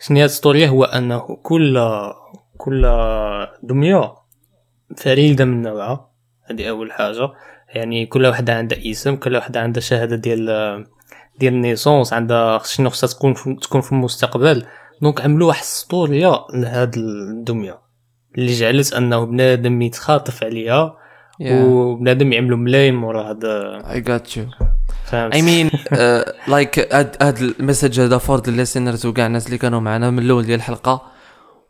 شني 0.02 0.24
هاد 0.24 0.30
ستوريا 0.30 0.68
هو 0.68 0.84
انه 0.84 1.20
كل 1.44 1.80
كل 2.58 2.88
دميه 3.64 4.14
فريده 4.98 5.46
من 5.46 5.62
نوعها 5.62 6.10
هذه 6.44 6.70
اول 6.70 6.92
حاجة 6.92 7.30
يعني 7.70 8.06
كل 8.06 8.26
وحده 8.26 8.56
عندها 8.56 8.92
اسم 8.92 9.16
كل 9.16 9.36
وحده 9.36 9.60
عندها 9.62 9.82
شهاده 9.82 10.16
ديال 10.16 10.46
ديال 11.40 11.54
ال 11.54 11.60
naissance 11.60 12.14
عندها 12.14 12.60
شنو 12.66 12.90
خصها 12.90 13.08
تكون 13.08 13.34
في 13.34 13.56
تكون 13.62 13.82
في 13.82 13.92
المستقبل 13.92 14.66
donc 15.02 15.22
عملوا 15.22 15.48
واحد 15.48 15.62
السطوريه 15.62 16.46
لهاد 16.54 16.98
الدميه 16.98 17.80
اللي 18.38 18.54
جعلت 18.54 18.94
انه 18.94 19.26
بنادم 19.26 19.82
يتخاطف 19.82 20.44
عليها 20.44 20.98
وبنادم 21.42 22.34
يعملوا 22.34 22.58
ملايين 22.58 22.96
مورا 22.96 23.32
هذا 23.32 23.82
I 23.92 24.02
got 24.02 24.38
you 24.38 24.46
فهمت 24.60 24.71
I 25.14 25.42
mean 25.42 25.72
like 26.48 26.94
هاد 26.94 27.38
ال 27.38 27.45
message 27.45 28.00
هذا 28.00 28.18
for 28.18 28.42
the 28.42 28.52
listeners 28.52 29.06
وكاع 29.06 29.26
الناس 29.26 29.46
اللي 29.46 29.58
كانوا 29.58 29.80
معنا 29.80 30.10
من 30.10 30.20
الأول 30.20 30.46
ديال 30.46 30.60
الحلقة. 30.60 31.02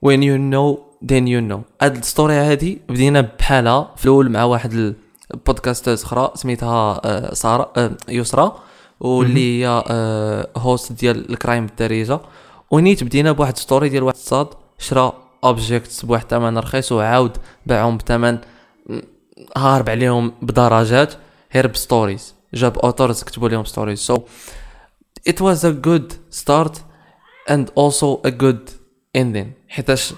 وين 0.01 0.23
يو 0.23 0.37
نو 0.37 0.91
then 1.01 1.25
you 1.27 1.41
know. 1.51 1.59
هاد 1.81 1.97
ال 1.97 2.03
story 2.03 2.33
هادي 2.33 2.81
بدينا 2.89 3.21
بحالها 3.39 3.91
في 3.95 4.05
الأول 4.05 4.29
مع 4.29 4.43
واحد 4.43 4.93
ال 5.33 5.40
podcasters 5.40 6.03
أخرى 6.03 6.31
سميتها 6.35 7.01
آه، 7.05 7.33
سارة 7.33 7.71
آه، 7.77 7.91
يسرى 8.09 8.55
واللي 8.99 9.65
هي 9.65 9.83
host 10.57 10.91
ديال 10.91 11.31
ال 11.31 11.37
Crime 11.37 11.65
بالدارجه 11.65 12.19
ونيت 12.71 13.03
بدينا 13.03 13.31
بواحد 13.31 13.57
story 13.57 13.89
ديال 13.89 14.03
واحد 14.03 14.15
الساط 14.15 14.47
شرا 14.77 15.13
objects 15.43 16.05
بواحد 16.05 16.23
الثمن 16.23 16.57
رخيص 16.57 16.91
وعاود 16.91 17.37
باعهم 17.65 17.97
بثمن 17.97 18.37
هارب 19.57 19.89
عليهم 19.89 20.33
بدرجات 20.41 21.13
غير 21.55 21.67
ب 21.67 21.76
stories 21.76 22.35
جاب 22.53 22.77
authors 22.79 23.23
كتبوا 23.23 23.49
لهم 23.49 23.65
stories 23.65 23.99
so 23.99 24.17
it 25.29 25.33
was 25.33 25.59
a 25.63 25.73
good 25.87 26.13
start 26.41 26.75
and 27.49 27.65
also 27.79 28.19
a 28.27 28.31
good 28.31 28.71
ending. 29.17 29.47
حيتاش 29.69 30.13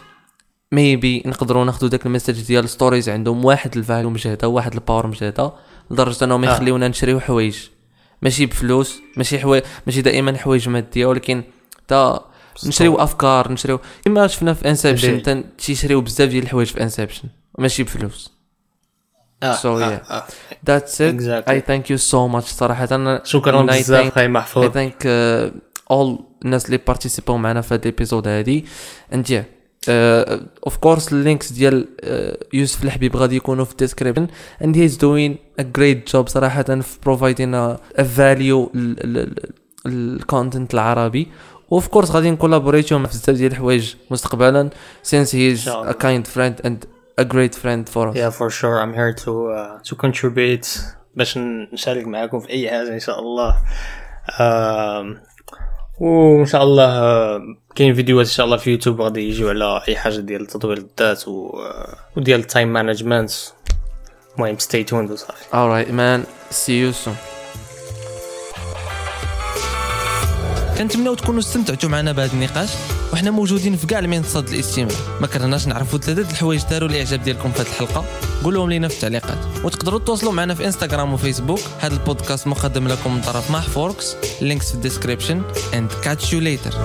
maybe 0.71 1.24
نقدروا 1.25 1.65
ناخذوا 1.65 1.89
داك 1.89 2.05
ال 2.05 2.10
message 2.10 2.41
ديال 2.47 2.69
stories 2.69 3.09
عندهم 3.09 3.45
واحد 3.45 3.77
ال 3.78 3.83
value 3.83 4.09
مجهده 4.09 4.47
واحد 4.47 4.73
ال 4.74 4.79
power 4.79 5.07
مجهده 5.07 5.53
لدرجة 5.91 6.23
إنهم 6.25 6.45
آه. 6.45 6.51
يخليونا 6.53 6.88
نشريو 6.88 7.19
حوايج. 7.19 7.57
ماشي 8.21 8.45
بفلوس 8.45 9.01
ماشي 9.17 9.39
حوايج 9.39 9.63
ماشي 9.86 10.01
دائما 10.01 10.38
حوايج 10.38 10.69
مادية 10.69 11.05
ولكن 11.05 11.43
تا 11.88 12.25
نشريو 12.65 12.95
أفكار 12.95 13.51
نشريو 13.51 13.79
كما 14.05 14.27
شفنا 14.27 14.53
في 14.53 14.69
انسبشن 14.69 15.21
دي- 15.21 15.43
تيشريو 15.57 16.01
بزاف 16.01 16.29
ديال 16.29 16.43
الحوايج 16.43 16.67
في 16.67 16.84
انسبشن 16.84 17.29
ماشي 17.59 17.84
بفلوس. 17.84 18.32
آه، 19.43 19.55
So, 19.55 19.65
آه، 19.65 19.79
yeah. 19.97 20.11
آه. 20.11 20.23
That's 20.69 20.93
it. 20.99 21.13
Exactly. 21.19 21.51
I 21.53 21.61
thank 21.69 21.89
you 21.93 21.97
so 22.11 22.35
much 22.35 22.45
صراحة 22.45 22.87
أنا 22.91 23.21
شكرا 23.23 23.67
I 23.67 23.79
بزاف 23.79 24.09
thank- 24.09 24.13
خاي 24.15 24.27
I 24.27 24.29
محفوظ 24.29 24.65
thank 24.71 24.91
uh, 25.03 25.51
all 25.93 26.21
الناس 26.45 26.65
اللي 26.65 26.77
بارتيسيباو 26.87 27.37
معنا 27.37 27.61
في 27.61 27.73
هاد 27.73 27.87
الابيزود 27.87 28.27
هادي 28.27 28.65
and 29.13 29.25
yeah 29.29 29.43
of 30.69 30.73
course 30.85 31.11
اللينكس 31.13 31.51
ديال 31.51 31.87
uh, 32.03 32.45
يوسف 32.53 32.83
الحبيب 32.83 33.15
غادي 33.17 33.35
يكونوا 33.35 33.65
في 33.65 33.71
الديسكريبشن 33.71 34.27
and 34.63 34.67
he 34.75 34.91
is 34.91 34.97
doing 34.97 35.35
a 35.61 35.65
great 35.79 36.13
job 36.13 36.27
صراحة 36.27 36.63
في 36.63 36.97
providing 37.05 37.53
a, 37.53 37.79
a 38.01 38.03
value 38.17 38.77
ال 39.86 39.96
content 39.96 40.74
العربي 40.73 41.27
و 41.69 41.76
of 41.76 41.88
course 41.88 42.11
غادي 42.11 42.31
ن 42.32 42.36
collaborate 42.36 42.90
يو 42.90 42.99
مع 42.99 43.05
بزاف 43.09 43.29
ديال 43.29 43.51
الحوايج 43.51 43.93
مستقبلا 44.11 44.69
since 45.03 45.27
he 45.29 45.55
is 45.55 45.59
شاء 45.65 45.81
الله. 45.81 45.91
a 45.91 45.95
kind 45.95 46.27
friend 46.27 46.65
and 46.65 46.87
a 47.18 47.26
great 47.26 47.55
friend 47.55 47.88
for 47.93 48.03
us 48.09 48.16
Yeah, 48.16 48.30
for 48.39 48.49
sure. 48.49 48.76
I'm 48.82 48.93
here 48.93 49.14
to 49.26 49.32
uh, 49.47 49.80
to 49.88 49.95
contribute 49.95 50.68
باش 51.16 51.38
نشارك 51.74 52.07
معاكم 52.07 52.39
في 52.39 52.49
أي 52.49 52.70
حاجة 52.70 52.93
إن 52.93 52.99
شاء 52.99 53.20
الله. 53.20 53.55
آم، 54.39 55.22
وإن 55.99 56.45
شاء 56.45 56.64
الله 56.64 57.39
كاين 57.76 57.93
فيديوهات 57.93 58.26
إن 58.28 58.32
شاء 58.32 58.45
الله 58.45 58.57
في 58.57 58.72
يوتيوب 58.72 59.01
غادي 59.01 59.30
يجيو 59.30 59.49
على 59.49 59.82
أي 59.88 59.95
حاجة 59.95 60.18
ديال 60.18 60.45
تطوير 60.45 60.78
الذات 60.78 61.28
و 61.28 61.49
آه، 61.49 61.95
وديال 62.18 62.39
ال 62.39 62.46
time 62.46 62.74
management. 62.74 63.32
المهم 64.36 64.57
stay 64.57 64.84
tuned 64.91 65.11
وصافي. 65.11 65.45
alright 65.53 65.89
man 65.91 66.28
see 66.55 66.78
you 66.84 66.91
soon 67.05 67.16
كنتمناو 70.78 71.13
تكونوا 71.13 71.39
استمتعتوا 71.39 71.89
معنا 71.89 72.11
بهذا 72.11 72.34
النقاش 72.34 72.69
وحنا 73.13 73.32
موجودين 73.32 73.76
في 73.76 73.88
كاع 73.88 73.99
المنصات 73.99 74.53
الاستماع 74.53 74.95
ما 75.21 75.28
كرهناش 75.28 75.67
نعرفوا 75.67 75.99
ثلاثة 75.99 76.32
الحوايج 76.32 76.61
داروا 76.69 76.89
الإعجاب 76.89 77.24
ديالكم 77.24 77.51
في 77.51 77.61
هذه 77.61 77.67
الحلقة. 77.67 78.05
قولوهم 78.43 78.69
لينا 78.69 78.88
في 78.88 78.95
التعليقات. 78.95 79.38
وتقدروا 79.63 79.99
تواصلوا 79.99 80.32
معنا 80.32 80.53
في 80.53 80.65
انستغرام 80.65 81.13
وفيسبوك 81.13 81.59
هذا 81.80 81.93
البودكاست 81.93 82.47
مقدم 82.47 82.88
لكم 82.88 83.15
من 83.15 83.21
طرف 83.21 83.51
محفوركس 83.51 84.15
links 84.41 84.69
في 84.69 84.76
ال 84.76 84.81
description. 84.81 85.41
And 85.74 86.05
catch 86.05 86.24
you 86.24 86.39
later. 86.39 86.76